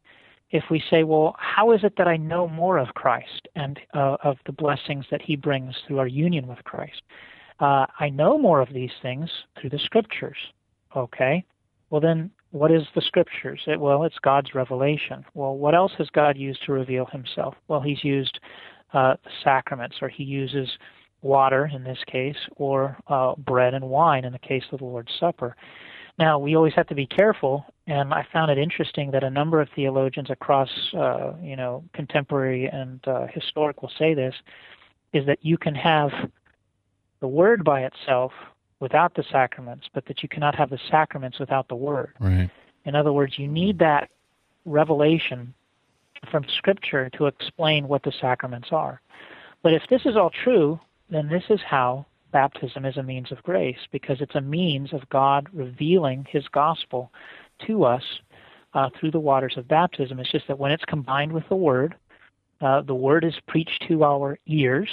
if 0.51 0.65
we 0.71 0.83
say, 0.91 1.03
well, 1.03 1.35
how 1.39 1.73
is 1.73 1.83
it 1.83 1.95
that 1.97 2.07
I 2.07 2.19
know 2.19 2.47
more 2.47 2.77
of 2.77 2.89
Christ 2.89 3.49
and 3.57 3.81
uh, 3.95 4.19
of 4.23 4.37
the 4.45 4.53
blessings 4.53 5.07
that 5.11 5.23
He 5.23 5.35
brings 5.35 5.75
through 5.87 5.99
our 5.99 6.07
union 6.07 6.47
with 6.47 6.63
Christ? 6.65 7.03
Uh, 7.59 7.87
I 7.99 8.11
know 8.11 8.39
more 8.39 8.61
of 8.61 8.73
these 8.73 8.91
things 9.01 9.31
through 9.59 9.71
the 9.71 9.79
Scriptures. 9.79 10.37
Okay, 10.95 11.43
well 11.89 12.03
then 12.03 12.31
what 12.53 12.71
is 12.71 12.83
the 12.95 13.01
scriptures? 13.01 13.61
It, 13.67 13.81
well, 13.81 14.05
it's 14.05 14.19
God's 14.23 14.55
revelation. 14.55 15.25
Well, 15.35 15.57
what 15.57 15.75
else 15.75 15.93
has 15.99 16.09
God 16.11 16.37
used 16.37 16.65
to 16.67 16.73
reveal 16.73 17.07
himself? 17.07 17.55
Well, 17.67 17.81
he's 17.81 18.05
used 18.05 18.39
uh, 18.93 19.15
the 19.25 19.31
sacraments, 19.43 19.97
or 20.03 20.09
he 20.09 20.23
uses 20.23 20.69
water 21.23 21.71
in 21.75 21.83
this 21.83 21.99
case, 22.07 22.37
or 22.57 22.97
uh, 23.09 23.35
bread 23.37 23.75
and 23.75 23.89
wine 23.89 24.25
in 24.25 24.33
the 24.33 24.39
case 24.39 24.65
of 24.71 24.79
the 24.79 24.85
Lord's 24.85 25.13
Supper. 25.19 25.57
Now, 26.19 26.39
we 26.39 26.57
always 26.57 26.75
have 26.75 26.89
to 26.89 26.95
be 26.95 27.07
careful, 27.07 27.65
and 27.87 28.13
I 28.13 28.27
found 28.33 28.51
it 28.51 28.59
interesting 28.59 29.11
that 29.13 29.25
a 29.25 29.31
number 29.31 29.63
of 29.63 29.69
theologians 29.75 30.29
across, 30.29 30.69
uh, 30.95 31.33
you 31.41 31.57
know, 31.57 31.85
contemporary 31.95 32.67
and 32.67 33.01
uh, 33.09 33.29
historic 33.33 33.81
will 33.81 33.93
say 33.99 34.13
this, 34.13 34.35
is 35.15 35.25
that 35.25 35.39
you 35.41 35.57
can 35.57 35.75
have 35.75 36.11
the 37.21 37.29
Word 37.29 37.65
by 37.65 37.85
itself 37.85 38.33
without 38.83 39.15
the 39.15 39.23
sacraments, 39.31 39.87
but 39.95 40.05
that 40.07 40.25
you 40.25 40.29
cannot 40.29 40.57
have 40.57 40.69
the 40.69 40.79
sacraments 40.91 41.39
without 41.39 41.69
the 41.69 41.77
Word. 41.77 42.15
Right. 42.19 42.51
In 42.85 42.97
other 42.97 43.13
words, 43.13 43.39
you 43.39 43.47
need 43.47 43.79
that 43.79 44.11
revelation 44.65 45.55
from 46.33 46.45
Scripture 46.59 47.09
to 47.11 47.27
explain 47.27 47.87
what 47.87 48.03
the 48.03 48.13
sacraments 48.21 48.71
are. 48.73 49.01
But 49.63 49.73
if 49.73 49.85
this 49.89 50.03
is 50.05 50.17
all 50.17 50.33
true, 50.43 50.81
then 51.11 51.29
this 51.29 51.45
is 51.49 51.61
how 51.65 52.07
baptism 52.33 52.85
is 52.85 52.97
a 52.97 53.03
means 53.05 53.31
of 53.31 53.41
grace, 53.45 53.79
because 53.93 54.21
it's 54.21 54.35
a 54.35 54.41
means 54.41 54.93
of 54.93 55.09
God 55.11 55.47
revealing 55.53 56.27
His 56.29 56.45
gospel 56.49 57.13
to 57.69 57.85
us 57.85 58.03
uh, 58.75 58.91
through 58.99 59.13
the 59.13 59.21
waters 59.21 59.55
of 59.57 59.69
baptism. 59.69 60.19
It's 60.19 60.33
just 60.33 60.49
that 60.49 60.59
when 60.59 60.73
it's 60.73 60.85
combined 60.87 61.33
with 61.33 61.49
the 61.49 61.55
Word, 61.55 61.95
uh, 62.61 62.81
the 62.83 62.97
Word 62.97 63.23
is 63.23 63.35
preached 63.47 63.85
to 63.87 64.03
our 64.03 64.39
ears, 64.47 64.89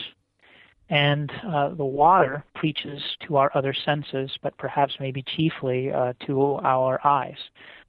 and 0.89 1.31
uh, 1.47 1.69
the 1.69 1.85
water 1.85 2.43
preaches 2.55 3.01
to 3.27 3.37
our 3.37 3.51
other 3.53 3.73
senses, 3.73 4.31
but 4.41 4.57
perhaps 4.57 4.95
maybe 4.99 5.21
chiefly 5.21 5.91
uh, 5.91 6.13
to 6.25 6.55
our 6.63 6.99
eyes. 7.05 7.37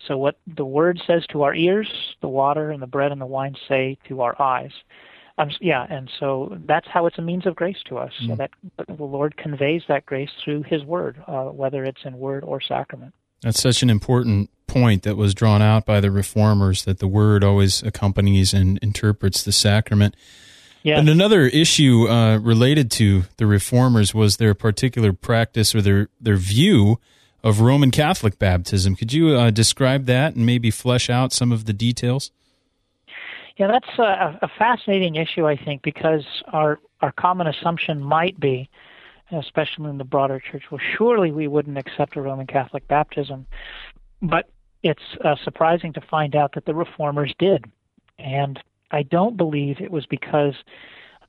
So, 0.07 0.19
what 0.19 0.39
the 0.47 0.65
word 0.65 1.01
says 1.07 1.25
to 1.31 1.43
our 1.43 1.55
ears, 1.55 1.89
the 2.21 2.29
water 2.29 2.71
and 2.71 2.83
the 2.83 2.87
bread 2.87 3.13
and 3.13 3.21
the 3.21 3.27
wine 3.27 3.57
say 3.69 3.97
to 4.09 4.21
our 4.21 4.41
eyes. 4.41 4.73
Um, 5.39 5.51
yeah, 5.61 5.87
and 5.89 6.11
so 6.21 6.59
that's 6.67 6.87
how 6.87 7.07
it's 7.07 7.17
a 7.17 7.23
means 7.23 7.47
of 7.47 7.57
grace 7.57 7.83
to 7.87 7.97
us. 7.97 8.13
Mm. 8.23 8.29
So 8.29 8.35
that 8.37 8.51
the 8.87 9.05
Lord 9.05 9.39
conveys 9.39 9.83
that 9.89 10.05
grace 10.05 10.31
through 10.45 10.65
His 10.65 10.85
Word, 10.85 11.23
uh, 11.27 11.45
whether 11.45 11.85
it's 11.85 12.05
in 12.05 12.19
word 12.19 12.45
or 12.45 12.61
sacrament. 12.61 13.15
That's 13.41 13.61
such 13.61 13.83
an 13.83 13.89
important 13.89 14.51
point 14.67 15.03
that 15.05 15.17
was 15.17 15.35
drawn 15.35 15.63
out 15.63 15.87
by 15.87 16.01
the 16.01 16.11
reformers 16.11 16.85
that 16.85 16.99
the 16.99 17.09
Word 17.09 17.43
always 17.43 17.83
accompanies 17.83 18.53
and 18.53 18.79
interprets 18.83 19.43
the 19.43 19.53
sacrament. 19.53 20.15
Yeah. 20.83 20.99
And 20.99 21.09
another 21.09 21.43
issue 21.43 22.09
uh, 22.09 22.39
related 22.39 22.91
to 22.93 23.25
the 23.37 23.47
reformers 23.47 24.15
was 24.15 24.39
their 24.39 24.55
particular 24.55 25.13
practice 25.13 25.75
or 25.75 25.83
their 25.83 26.09
their 26.21 26.37
view 26.37 26.99
of 27.43 27.61
Roman 27.61 27.91
Catholic 27.91 28.39
baptism. 28.39 28.97
Could 28.97 29.13
you 29.13 29.37
uh, 29.37 29.51
describe 29.51 30.07
that 30.07 30.35
and 30.35 30.47
maybe 30.47 30.71
flesh 30.71 31.11
out 31.11 31.33
some 31.33 31.53
of 31.53 31.65
the 31.65 31.73
details? 31.73 32.31
Yeah, 33.57 33.67
that's 33.67 33.99
a, 33.99 34.39
a 34.43 34.49
fascinating 34.59 35.17
issue, 35.17 35.47
I 35.47 35.57
think, 35.57 35.83
because 35.83 36.25
our 36.53 36.79
our 37.03 37.13
common 37.13 37.47
assumption 37.47 38.03
might 38.03 38.39
be, 38.41 38.71
especially 39.33 39.91
in 39.91 39.99
the 39.99 40.05
broader 40.05 40.41
church, 40.41 40.65
well, 40.71 40.81
surely 40.97 41.31
we 41.31 41.47
wouldn't 41.47 41.79
accept 41.79 42.17
a 42.17 42.23
Roman 42.23 42.47
Catholic 42.47 42.87
baptism, 42.89 43.47
but 44.23 44.49
it's 44.83 45.03
uh, 45.23 45.37
surprising 45.45 45.93
to 45.95 46.01
find 46.01 46.35
out 46.35 46.55
that 46.55 46.65
the 46.65 46.75
reformers 46.75 47.35
did, 47.39 47.67
and 48.19 48.59
I 48.91 49.03
don't 49.03 49.37
believe 49.37 49.81
it 49.81 49.91
was 49.91 50.07
because 50.07 50.55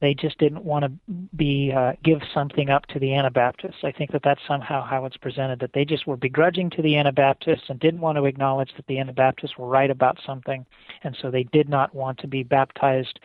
they 0.02 0.16
just 0.16 0.40
didn't 0.40 0.66
want 0.66 0.84
to 0.84 0.92
be 1.36 1.72
uh, 1.72 1.94
give 2.04 2.22
something 2.34 2.70
up 2.72 2.88
to 2.88 3.00
the 3.00 3.14
Anabaptists. 3.14 3.84
I 3.84 3.92
think 3.92 4.12
that 4.12 4.24
that's 4.24 4.42
somehow 4.48 4.84
how 4.84 5.06
it's 5.06 5.18
presented 5.18 5.60
that 5.60 5.74
they 5.74 5.86
just 5.86 6.08
were 6.08 6.18
begrudging 6.18 6.72
to 6.72 6.82
the 6.82 6.98
Anabaptists 6.98 7.66
and 7.70 7.80
didn't 7.80 8.02
want 8.02 8.18
to 8.18 8.26
acknowledge 8.26 8.72
that 8.76 8.88
the 8.88 8.98
Anabaptists 8.98 9.58
were 9.60 9.68
right 9.68 9.92
about 9.92 10.18
something, 10.26 10.66
and 11.04 11.16
so 11.22 11.30
they 11.30 11.44
did 11.44 11.70
not 11.70 11.94
want 11.94 12.18
to 12.18 12.28
be 12.28 12.42
baptized 12.42 13.20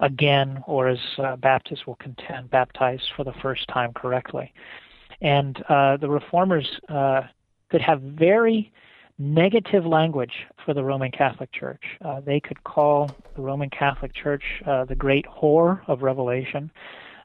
again, 0.00 0.62
or 0.66 0.88
as 0.88 0.98
uh, 1.18 1.36
Baptists 1.36 1.86
will 1.86 1.96
contend, 1.96 2.50
baptized 2.50 3.10
for 3.16 3.24
the 3.24 3.32
first 3.42 3.66
time 3.68 3.92
correctly. 3.94 4.52
And 5.22 5.60
uh, 5.68 5.96
the 5.96 6.08
reformers 6.08 6.68
uh, 6.88 7.22
could 7.70 7.80
have 7.80 8.00
very 8.02 8.70
negative 9.18 9.84
language 9.84 10.46
for 10.64 10.74
the 10.74 10.84
Roman 10.84 11.10
Catholic 11.10 11.50
Church. 11.52 11.82
Uh, 12.04 12.20
they 12.20 12.40
could 12.40 12.62
call 12.64 13.10
the 13.34 13.42
Roman 13.42 13.70
Catholic 13.70 14.14
Church 14.14 14.44
uh, 14.66 14.84
the 14.84 14.94
great 14.94 15.26
whore 15.26 15.80
of 15.88 16.02
Revelation, 16.02 16.70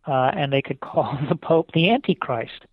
uh, 0.07 0.31
and 0.33 0.51
they 0.51 0.61
could 0.61 0.79
call 0.79 1.17
the 1.29 1.35
Pope 1.35 1.71
the 1.73 1.91
Antichrist. 1.91 2.65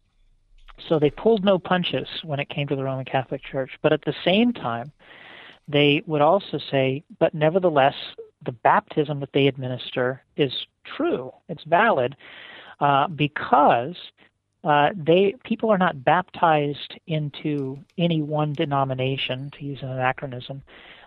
So 0.88 0.98
they 0.98 1.10
pulled 1.10 1.44
no 1.44 1.58
punches 1.58 2.08
when 2.24 2.40
it 2.40 2.48
came 2.48 2.66
to 2.68 2.76
the 2.76 2.84
Roman 2.84 3.04
Catholic 3.04 3.42
Church. 3.42 3.72
But 3.82 3.92
at 3.92 4.02
the 4.06 4.14
same 4.24 4.52
time, 4.52 4.92
they 5.68 6.02
would 6.06 6.22
also 6.22 6.58
say, 6.58 7.04
but 7.18 7.34
nevertheless, 7.34 7.94
the 8.44 8.52
baptism 8.52 9.20
that 9.20 9.32
they 9.32 9.46
administer 9.46 10.22
is 10.36 10.66
true, 10.84 11.30
it's 11.48 11.64
valid, 11.64 12.16
uh, 12.80 13.06
because 13.08 13.96
uh, 14.64 14.90
they 14.94 15.34
people 15.44 15.70
are 15.70 15.78
not 15.78 16.04
baptized 16.04 16.98
into 17.06 17.78
any 17.96 18.22
one 18.22 18.52
denomination, 18.52 19.50
to 19.58 19.64
use 19.64 19.78
an 19.82 19.88
anachronism. 19.88 20.62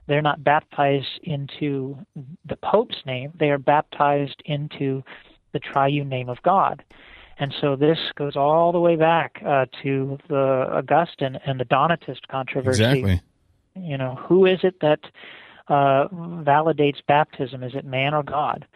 They're 0.08 0.22
not 0.22 0.43
baptized 0.43 1.20
into 1.24 1.97
the 2.45 2.58
Pope's 2.58 3.06
name. 3.06 3.32
They 3.39 3.49
are 3.51 3.58
baptized 3.58 4.41
into 4.45 5.04
the 5.54 5.60
triune 5.60 6.10
name 6.10 6.30
of 6.30 6.41
God. 6.43 6.84
And 7.39 7.54
so 7.60 7.76
this 7.76 7.97
goes 8.16 8.36
all 8.36 8.72
the 8.72 8.80
way 8.80 8.95
back 8.95 9.41
uh, 9.45 9.66
to 9.82 10.18
the 10.28 10.68
Augustine 10.72 11.38
and 11.45 11.60
the 11.60 11.66
Donatist 11.66 12.28
controversy. 12.28 12.84
Exactly. 12.84 13.22
You 13.76 13.97
know, 13.97 14.16
who 14.16 14.45
is 14.45 14.60
it 14.64 14.80
that 14.82 14.99
uh, 15.68 16.08
validates 16.10 16.99
baptism? 17.08 17.64
Is 17.64 17.74
it 17.74 17.86
man 17.86 18.14
or 18.14 18.24
God? 18.24 18.68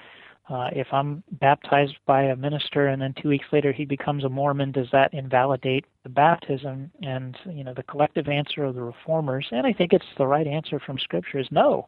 Uh, 0.50 0.70
if 0.72 0.88
I'm 0.94 1.24
baptized 1.34 1.98
by 2.06 2.24
a 2.24 2.36
minister 2.36 2.88
and 2.88 3.02
then 3.02 3.14
two 3.22 3.28
weeks 3.28 3.48
later 3.52 3.74
he 3.74 3.84
becomes 3.84 4.24
a 4.24 4.30
Mormon, 4.30 4.72
does 4.72 4.88
that 4.94 5.14
invalidate 5.14 5.86
the 6.04 6.10
baptism? 6.10 6.90
And 7.04 7.38
you 7.50 7.66
know, 7.66 7.74
the 7.74 7.84
collective 7.84 8.30
answer 8.30 8.64
of 8.64 8.76
the 8.76 8.82
reformers, 8.82 9.48
and 9.52 9.68
I 9.68 9.74
think 9.74 9.92
it's 9.92 10.06
the 10.18 10.28
right 10.28 10.48
answer 10.48 10.80
from 10.80 11.00
Scripture, 11.00 11.40
is 11.40 11.48
no. 11.52 11.88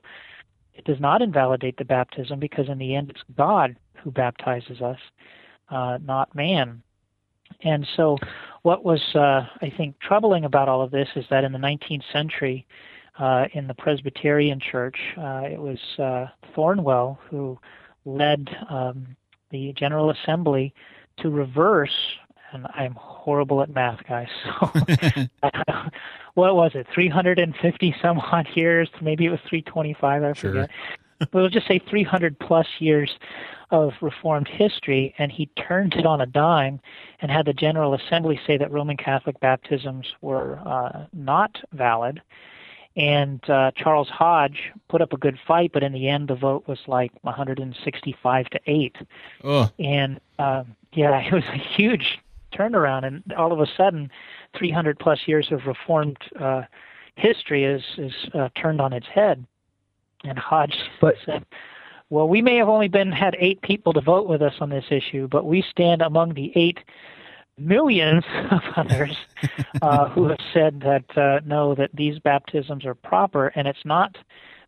It 0.74 0.84
does 0.84 0.99
not 0.99 1.22
invalidate 1.22 1.78
the 1.78 1.86
baptism 1.86 2.39
because 2.39 2.68
in 2.68 2.78
the 2.78 2.95
end 2.95 3.10
it's 3.10 3.24
God 3.38 3.78
who 4.03 4.12
baptizes 4.12 4.82
us, 4.82 4.99
uh, 5.70 5.99
not 6.03 6.34
man. 6.36 6.82
And 7.64 7.88
so, 7.95 8.18
what 8.64 8.84
was 8.84 9.01
uh, 9.16 9.47
I 9.62 9.74
think 9.76 9.99
troubling 9.99 10.45
about 10.45 10.70
all 10.70 10.82
of 10.82 10.91
this 10.91 11.07
is 11.16 11.26
that 11.30 11.43
in 11.43 11.51
the 11.51 11.57
19th 11.57 12.03
century, 12.12 12.66
uh, 13.18 13.45
in 13.53 13.68
the 13.68 13.74
Presbyterian 13.74 14.60
Church, 14.60 14.97
uh, 15.18 15.43
it 15.43 15.60
was 15.60 15.80
uh, 15.97 16.28
Thornwell 16.55 17.18
who 17.30 17.57
led 18.05 18.49
um, 18.69 19.15
the 19.51 19.73
General 19.73 20.09
Assembly 20.09 20.73
to 21.17 21.29
reverse, 21.29 22.17
and 22.53 22.67
I'm 22.73 22.95
horrible 22.95 23.61
at 23.61 23.69
math, 23.69 24.03
guys. 24.07 24.29
So, 24.61 24.71
what 26.35 26.55
was 26.55 26.71
it? 26.75 26.87
350 26.93 27.95
some 28.01 28.19
odd 28.19 28.47
years? 28.55 28.89
Maybe 29.01 29.25
it 29.25 29.29
was 29.29 29.39
325. 29.49 30.23
I 30.23 30.33
sure. 30.33 30.51
forget. 30.51 30.69
but 31.19 31.33
we'll 31.33 31.49
just 31.49 31.67
say 31.67 31.79
300 31.79 32.39
plus 32.39 32.67
years 32.79 33.11
of 33.71 33.91
Reformed 34.01 34.47
history, 34.47 35.13
and 35.17 35.31
he 35.31 35.47
turned 35.67 35.93
it 35.93 36.05
on 36.05 36.21
a 36.21 36.25
dime 36.25 36.79
and 37.21 37.29
had 37.29 37.45
the 37.45 37.53
General 37.53 37.93
Assembly 37.93 38.39
say 38.47 38.57
that 38.57 38.71
Roman 38.71 38.97
Catholic 38.97 39.39
baptisms 39.39 40.07
were 40.21 40.59
uh, 40.65 41.05
not 41.13 41.57
valid 41.73 42.21
and 42.99 43.49
uh, 43.49 43.71
Charles 43.77 44.09
Hodge 44.09 44.73
put 44.89 45.01
up 45.01 45.13
a 45.13 45.17
good 45.17 45.39
fight, 45.47 45.71
but 45.73 45.83
in 45.83 45.93
the 45.93 46.09
end, 46.09 46.27
the 46.27 46.35
vote 46.35 46.67
was 46.67 46.79
like 46.85 47.13
165 47.21 48.49
to 48.49 48.59
eight. 48.67 48.97
Oh. 49.41 49.69
And 49.79 50.19
uh, 50.37 50.65
yeah, 50.91 51.17
it 51.25 51.31
was 51.31 51.45
a 51.45 51.57
huge 51.57 52.19
turnaround, 52.53 53.05
and 53.05 53.23
all 53.33 53.53
of 53.53 53.61
a 53.61 53.67
sudden, 53.77 54.11
300 54.57 54.99
plus 54.99 55.19
years 55.27 55.47
of 55.51 55.65
Reformed 55.65 56.17
uh, 56.39 56.63
history 57.15 57.63
is 57.63 57.83
is 57.97 58.13
uh, 58.33 58.49
turned 58.61 58.81
on 58.81 58.91
its 58.91 59.07
head. 59.07 59.45
And 60.25 60.37
Hodge 60.37 60.75
but, 60.99 61.15
said, 61.25 61.45
"Well, 62.09 62.27
we 62.27 62.41
may 62.41 62.57
have 62.57 62.67
only 62.67 62.89
been 62.89 63.13
had 63.13 63.37
eight 63.39 63.61
people 63.61 63.93
to 63.93 64.01
vote 64.01 64.27
with 64.27 64.41
us 64.41 64.55
on 64.59 64.69
this 64.69 64.85
issue, 64.91 65.29
but 65.29 65.45
we 65.45 65.61
stand 65.61 66.01
among 66.01 66.33
the 66.33 66.51
eight 66.55 66.79
millions 67.60 68.24
of 68.51 68.62
others 68.76 69.16
uh, 69.82 70.10
who 70.10 70.28
have 70.30 70.39
said 70.53 70.82
that 70.82 71.18
uh, 71.18 71.39
no, 71.45 71.76
that 71.76 71.89
these 71.93 72.20
baptisms 72.20 72.86
are 72.86 72.95
proper, 72.95 73.47
and 73.49 73.68
it's 73.68 73.86
not 73.86 74.18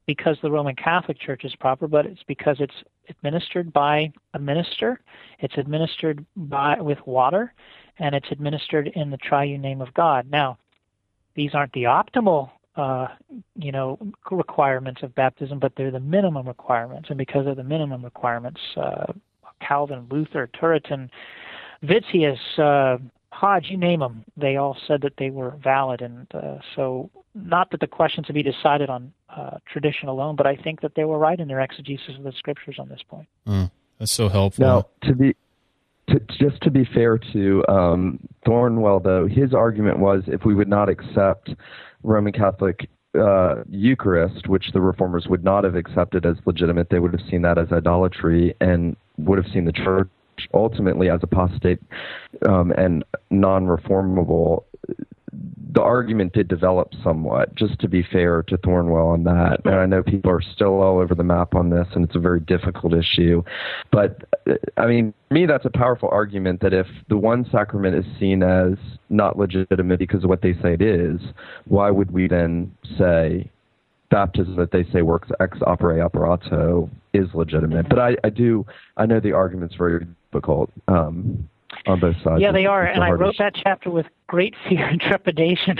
because 0.06 0.38
the 0.42 0.52
Roman 0.52 0.76
Catholic 0.76 1.20
Church 1.20 1.44
is 1.46 1.56
proper, 1.56 1.88
but 1.88 2.06
it's 2.06 2.24
because 2.24 2.58
it's 2.60 2.74
administered 3.10 3.72
by 3.72 4.12
a 4.34 4.40
minister, 4.40 5.00
it's 5.40 5.58
administered 5.58 6.26
by 6.36 6.80
with 6.80 6.98
water, 7.06 7.54
and 8.00 8.16
it's 8.16 8.32
administered 8.32 8.88
in 8.96 9.10
the 9.10 9.18
triune 9.18 9.62
name 9.62 9.82
of 9.82 9.94
God. 9.94 10.30
Now, 10.30 10.58
these 11.36 11.54
aren't 11.54 11.74
the 11.74 11.84
optimal 11.84 12.50
uh, 12.76 13.08
you 13.56 13.72
know 13.72 14.00
requirements 14.32 15.04
of 15.04 15.14
baptism, 15.16 15.60
but 15.60 15.74
they're 15.76 15.92
the 15.92 16.00
minimum 16.00 16.48
requirements, 16.48 17.10
and 17.10 17.18
because 17.18 17.46
of 17.48 17.58
the 17.58 17.64
minimum 17.64 18.04
requirements, 18.04 18.62
uh, 18.78 19.12
Calvin, 19.60 20.08
Luther, 20.10 20.50
Turretin, 20.60 21.10
Witsius, 21.84 22.38
uh, 22.58 22.98
Hodge, 23.32 23.68
you 23.70 23.78
name 23.78 24.02
them, 24.02 24.24
they 24.38 24.58
all 24.58 24.78
said 24.88 25.02
that 25.02 25.14
they 25.18 25.30
were 25.30 25.52
valid. 25.64 26.02
And 26.02 26.28
uh, 26.34 26.60
so, 26.76 27.10
not 27.34 27.72
that 27.72 27.80
the 27.80 27.88
questions 27.88 28.28
to 28.28 28.34
be 28.34 28.44
decided 28.44 28.90
on 28.90 29.14
uh, 29.36 29.58
tradition 29.72 30.08
alone, 30.10 30.36
but 30.36 30.46
I 30.46 30.56
think 30.56 30.82
that 30.82 30.96
they 30.96 31.06
were 31.06 31.18
right 31.18 31.40
in 31.40 31.48
their 31.48 31.60
exegesis 31.60 32.16
of 32.18 32.24
the 32.24 32.34
scriptures 32.34 32.76
on 32.78 32.90
this 32.90 33.02
point. 33.08 33.28
Mm, 33.48 33.72
that's 33.98 34.12
so 34.12 34.30
helpful. 34.30 34.66
Now, 34.66 34.88
to 35.08 35.16
be 35.16 35.36
to, 36.10 36.20
just 36.40 36.62
to 36.64 36.72
be 36.72 36.86
fair 36.86 37.18
to 37.34 37.66
um, 37.68 38.20
Thornwell, 38.46 39.02
though, 39.02 39.28
his 39.28 39.54
argument 39.54 40.00
was 40.00 40.24
if 40.28 40.46
we 40.46 40.54
would 40.54 40.68
not 40.68 40.90
accept 40.90 41.52
Roman 42.04 42.34
Catholic 42.34 42.90
uh, 43.20 43.64
Eucharist, 43.70 44.48
which 44.48 44.72
the 44.74 44.82
reformers 44.82 45.28
would 45.28 45.44
not 45.44 45.64
have 45.64 45.76
accepted 45.76 46.26
as 46.26 46.36
legitimate, 46.46 46.90
they 46.90 47.00
would 47.00 47.14
have 47.14 47.28
seen 47.30 47.42
that 47.42 47.58
as 47.58 47.72
idolatry 47.72 48.54
and 48.62 48.96
would 49.18 49.38
have 49.44 49.52
seen 49.52 49.66
the 49.66 49.72
church 49.72 50.10
ultimately 50.54 51.10
as 51.10 51.20
apostate 51.24 51.80
um, 52.48 52.72
and 52.72 53.04
non-reformable, 53.30 54.64
the 55.74 55.82
argument 55.82 56.34
did 56.34 56.50
develop 56.50 56.90
somewhat, 57.02 57.56
just 57.56 57.80
to 57.80 57.88
be 57.88 58.04
fair 58.12 58.44
to 58.44 58.58
Thornwell 58.58 59.14
on 59.14 59.24
that. 59.24 59.62
And 59.64 59.76
I 59.76 59.86
know 59.86 60.04
people 60.04 60.30
are 60.30 60.42
still 60.42 60.82
all 60.82 61.00
over 61.00 61.16
the 61.16 61.24
map 61.24 61.56
on 61.56 61.70
this, 61.70 61.88
and 61.96 62.04
it's 62.04 62.16
a 62.16 62.20
very 62.20 62.42
difficult 62.42 62.94
issue. 62.94 63.42
But, 63.92 64.18
I 64.76 64.86
mean, 64.86 65.14
for 65.30 65.34
me, 65.34 65.46
that's 65.46 65.66
a 65.66 65.70
powerful 65.70 66.10
argument 66.12 66.60
that 66.62 66.74
if 66.74 66.88
the 67.08 67.18
one 67.18 67.48
sacrament 67.50 67.96
is 67.96 68.06
seen 68.20 68.44
as 68.44 68.74
not 69.10 69.38
legitimate 69.38 70.00
because 70.00 70.26
of 70.26 70.30
what 70.30 70.42
they 70.42 70.54
say 70.56 70.74
it 70.74 70.82
is, 70.82 71.22
why 71.66 71.90
would 71.90 72.12
we 72.12 72.28
then 72.28 72.76
say 72.98 73.50
baptism 74.12 74.58
that 74.58 74.72
they 74.72 74.84
say 74.92 75.02
works 75.02 75.30
ex 75.40 75.58
opere 75.60 76.06
operato 76.06 76.90
is 77.14 77.28
legitimate. 77.34 77.88
But 77.90 77.98
I, 77.98 78.18
I 78.24 78.30
do 78.30 78.66
I 78.98 79.06
know 79.06 79.20
the 79.20 79.32
argument's 79.32 79.76
very 79.76 80.06
difficult. 80.32 80.72
Um, 80.88 81.48
on 81.88 82.00
both 82.00 82.16
sides. 82.24 82.42
Yeah, 82.42 82.52
they 82.52 82.66
are, 82.66 82.86
and 82.86 83.04
I 83.04 83.12
wrote 83.12 83.36
that 83.40 83.56
chapter 83.56 83.90
with 83.90 84.06
great 84.28 84.54
fear 84.70 84.86
and 84.86 85.00
trepidation. 85.00 85.78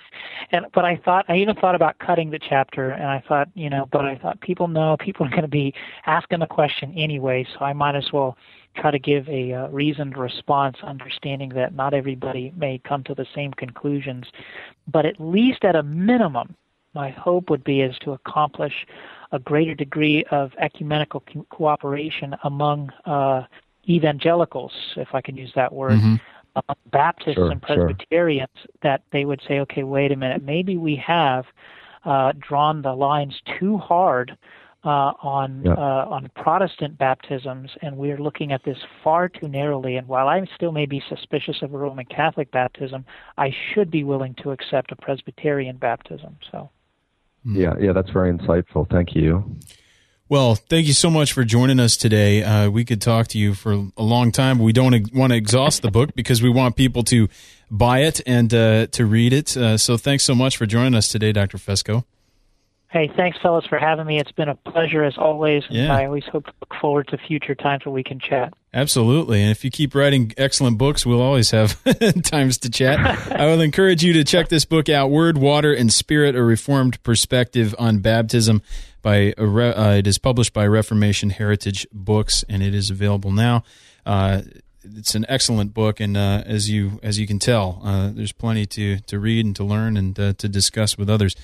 and 0.52 0.66
but 0.74 0.84
I 0.84 0.96
thought 0.96 1.24
I 1.28 1.36
even 1.36 1.54
thought 1.56 1.74
about 1.74 1.98
cutting 1.98 2.30
the 2.30 2.38
chapter, 2.38 2.90
and 2.90 3.06
I 3.06 3.22
thought, 3.26 3.48
you 3.54 3.70
know, 3.70 3.88
but 3.90 4.04
I 4.04 4.16
thought 4.16 4.40
people 4.40 4.68
know 4.68 4.96
people 4.98 5.26
are 5.26 5.30
going 5.30 5.42
to 5.42 5.48
be 5.48 5.72
asking 6.06 6.40
the 6.40 6.46
question 6.46 6.92
anyway, 6.96 7.46
so 7.54 7.64
I 7.64 7.72
might 7.72 7.94
as 7.94 8.10
well 8.12 8.36
try 8.76 8.90
to 8.90 8.98
give 8.98 9.28
a 9.28 9.52
uh, 9.52 9.68
reasoned 9.68 10.16
response, 10.16 10.76
understanding 10.82 11.50
that 11.50 11.74
not 11.74 11.94
everybody 11.94 12.52
may 12.56 12.80
come 12.86 13.02
to 13.04 13.14
the 13.14 13.26
same 13.34 13.52
conclusions, 13.52 14.26
but 14.86 15.06
at 15.06 15.18
least 15.18 15.64
at 15.64 15.74
a 15.74 15.82
minimum, 15.82 16.54
my 16.94 17.10
hope 17.10 17.50
would 17.50 17.64
be 17.64 17.80
is 17.80 17.96
to 18.00 18.12
accomplish 18.12 18.86
a 19.32 19.38
greater 19.38 19.74
degree 19.74 20.24
of 20.30 20.52
ecumenical 20.58 21.22
co- 21.32 21.46
cooperation 21.50 22.34
among 22.44 22.90
uh, 23.04 23.42
evangelicals, 23.88 24.72
if 24.96 25.08
I 25.14 25.20
can 25.20 25.36
use 25.36 25.52
that 25.54 25.72
word. 25.72 25.92
Mm-hmm. 25.92 26.14
Baptists 26.90 27.34
sure, 27.34 27.52
and 27.52 27.62
Presbyterians, 27.62 28.50
sure. 28.56 28.66
that 28.82 29.02
they 29.12 29.24
would 29.24 29.40
say, 29.46 29.60
okay, 29.60 29.84
wait 29.84 30.10
a 30.10 30.16
minute, 30.16 30.42
maybe 30.42 30.76
we 30.76 30.96
have 30.96 31.44
uh, 32.04 32.32
drawn 32.40 32.82
the 32.82 32.92
lines 32.92 33.40
too 33.60 33.78
hard 33.78 34.36
uh, 34.84 35.12
on 35.22 35.62
yeah. 35.64 35.72
uh, 35.72 36.06
on 36.08 36.30
Protestant 36.34 36.96
baptisms, 36.98 37.70
and 37.82 37.96
we're 37.96 38.18
looking 38.18 38.52
at 38.52 38.64
this 38.64 38.78
far 39.04 39.28
too 39.28 39.48
narrowly. 39.48 39.96
And 39.96 40.08
while 40.08 40.28
I 40.28 40.44
still 40.54 40.72
may 40.72 40.86
be 40.86 41.02
suspicious 41.08 41.62
of 41.62 41.74
a 41.74 41.78
Roman 41.78 42.06
Catholic 42.06 42.50
baptism, 42.50 43.04
I 43.36 43.52
should 43.72 43.90
be 43.90 44.04
willing 44.04 44.34
to 44.42 44.50
accept 44.50 44.92
a 44.92 44.96
Presbyterian 44.96 45.76
baptism. 45.76 46.36
So. 46.50 46.70
Yeah, 47.44 47.74
yeah, 47.80 47.92
that's 47.92 48.10
very 48.10 48.32
insightful. 48.32 48.88
Thank 48.90 49.14
you. 49.14 49.56
Well, 50.30 50.56
thank 50.56 50.86
you 50.86 50.92
so 50.92 51.08
much 51.08 51.32
for 51.32 51.42
joining 51.42 51.80
us 51.80 51.96
today. 51.96 52.42
Uh, 52.42 52.68
we 52.68 52.84
could 52.84 53.00
talk 53.00 53.28
to 53.28 53.38
you 53.38 53.54
for 53.54 53.72
a 53.96 54.02
long 54.02 54.30
time. 54.30 54.58
We 54.58 54.74
don't 54.74 54.92
ex- 54.92 55.10
want 55.10 55.32
to 55.32 55.36
exhaust 55.36 55.80
the 55.80 55.90
book 55.90 56.14
because 56.14 56.42
we 56.42 56.50
want 56.50 56.76
people 56.76 57.02
to 57.04 57.28
buy 57.70 58.00
it 58.00 58.20
and 58.26 58.52
uh, 58.52 58.88
to 58.88 59.06
read 59.06 59.32
it. 59.32 59.56
Uh, 59.56 59.78
so 59.78 59.96
thanks 59.96 60.24
so 60.24 60.34
much 60.34 60.58
for 60.58 60.66
joining 60.66 60.94
us 60.94 61.08
today, 61.08 61.32
Dr. 61.32 61.56
Fesko. 61.56 62.04
Hey, 62.90 63.10
thanks, 63.14 63.38
fellas, 63.42 63.66
for 63.66 63.78
having 63.78 64.06
me. 64.06 64.18
It's 64.18 64.32
been 64.32 64.48
a 64.48 64.54
pleasure 64.54 65.04
as 65.04 65.16
always. 65.18 65.62
Yeah. 65.68 65.94
I 65.94 66.06
always 66.06 66.24
hope 66.24 66.46
to 66.46 66.52
look 66.60 66.74
forward 66.80 67.08
to 67.08 67.18
future 67.18 67.54
times 67.54 67.84
where 67.84 67.92
we 67.92 68.02
can 68.02 68.18
chat. 68.18 68.54
Absolutely. 68.72 69.42
And 69.42 69.50
if 69.50 69.62
you 69.62 69.70
keep 69.70 69.94
writing 69.94 70.32
excellent 70.38 70.78
books, 70.78 71.04
we'll 71.04 71.20
always 71.20 71.50
have 71.50 71.82
times 72.22 72.56
to 72.58 72.70
chat. 72.70 72.98
I 73.32 73.46
will 73.46 73.60
encourage 73.60 74.02
you 74.02 74.14
to 74.14 74.24
check 74.24 74.48
this 74.48 74.64
book 74.64 74.88
out 74.88 75.10
Word, 75.10 75.36
Water, 75.36 75.72
and 75.72 75.92
Spirit 75.92 76.34
A 76.34 76.42
Reformed 76.42 77.02
Perspective 77.02 77.74
on 77.78 77.98
Baptism. 77.98 78.62
By 79.08 79.32
uh, 79.38 79.94
It 79.96 80.06
is 80.06 80.18
published 80.18 80.52
by 80.52 80.66
Reformation 80.66 81.30
Heritage 81.30 81.86
Books, 81.90 82.44
and 82.46 82.62
it 82.62 82.74
is 82.74 82.90
available 82.90 83.32
now. 83.32 83.62
Uh, 84.04 84.42
it's 84.84 85.14
an 85.14 85.24
excellent 85.30 85.72
book, 85.72 85.98
and 85.98 86.14
uh, 86.14 86.42
as 86.44 86.68
you 86.68 87.00
as 87.02 87.18
you 87.18 87.26
can 87.26 87.38
tell, 87.38 87.80
uh, 87.82 88.10
there's 88.12 88.32
plenty 88.32 88.66
to, 88.66 88.98
to 88.98 89.18
read 89.18 89.46
and 89.46 89.56
to 89.56 89.64
learn 89.64 89.96
and 89.96 90.20
uh, 90.20 90.34
to 90.34 90.46
discuss 90.46 90.98
with 90.98 91.08
others. 91.08 91.34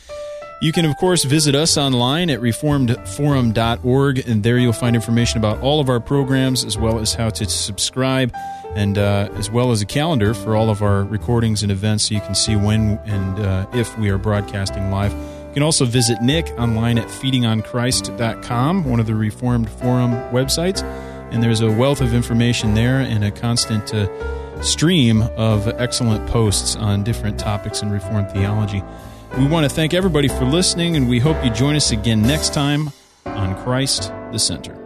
You 0.60 0.72
can, 0.72 0.84
of 0.84 0.94
course, 0.98 1.24
visit 1.24 1.54
us 1.54 1.78
online 1.78 2.28
at 2.28 2.40
reformedforum.org, 2.40 4.28
and 4.28 4.42
there 4.42 4.58
you'll 4.58 4.74
find 4.74 4.94
information 4.94 5.38
about 5.38 5.62
all 5.62 5.80
of 5.80 5.88
our 5.88 6.00
programs 6.00 6.66
as 6.66 6.76
well 6.76 6.98
as 6.98 7.14
how 7.14 7.30
to 7.30 7.48
subscribe, 7.48 8.30
and 8.74 8.98
uh, 8.98 9.30
as 9.36 9.50
well 9.50 9.70
as 9.70 9.80
a 9.80 9.86
calendar 9.86 10.34
for 10.34 10.54
all 10.54 10.68
of 10.68 10.82
our 10.82 11.04
recordings 11.04 11.62
and 11.62 11.72
events 11.72 12.08
so 12.10 12.14
you 12.14 12.20
can 12.20 12.34
see 12.34 12.56
when 12.56 12.98
and 13.06 13.38
uh, 13.38 13.66
if 13.72 13.96
we 13.96 14.10
are 14.10 14.18
broadcasting 14.18 14.90
live. 14.90 15.14
You 15.54 15.60
can 15.60 15.66
also 15.66 15.84
visit 15.84 16.20
Nick 16.20 16.48
online 16.58 16.98
at 16.98 17.06
feedingonchrist.com, 17.06 18.84
one 18.90 18.98
of 18.98 19.06
the 19.06 19.14
Reformed 19.14 19.70
Forum 19.70 20.10
websites, 20.32 20.82
and 21.30 21.40
there's 21.40 21.60
a 21.60 21.70
wealth 21.70 22.00
of 22.00 22.12
information 22.12 22.74
there 22.74 22.98
and 22.98 23.22
a 23.22 23.30
constant 23.30 23.94
uh, 23.94 24.60
stream 24.64 25.22
of 25.36 25.68
excellent 25.68 26.28
posts 26.28 26.74
on 26.74 27.04
different 27.04 27.38
topics 27.38 27.82
in 27.82 27.92
Reformed 27.92 28.32
theology. 28.32 28.82
We 29.38 29.46
want 29.46 29.62
to 29.62 29.72
thank 29.72 29.94
everybody 29.94 30.26
for 30.26 30.44
listening, 30.44 30.96
and 30.96 31.08
we 31.08 31.20
hope 31.20 31.44
you 31.44 31.52
join 31.52 31.76
us 31.76 31.92
again 31.92 32.22
next 32.22 32.52
time 32.52 32.90
on 33.24 33.54
Christ 33.62 34.12
the 34.32 34.40
Center. 34.40 34.83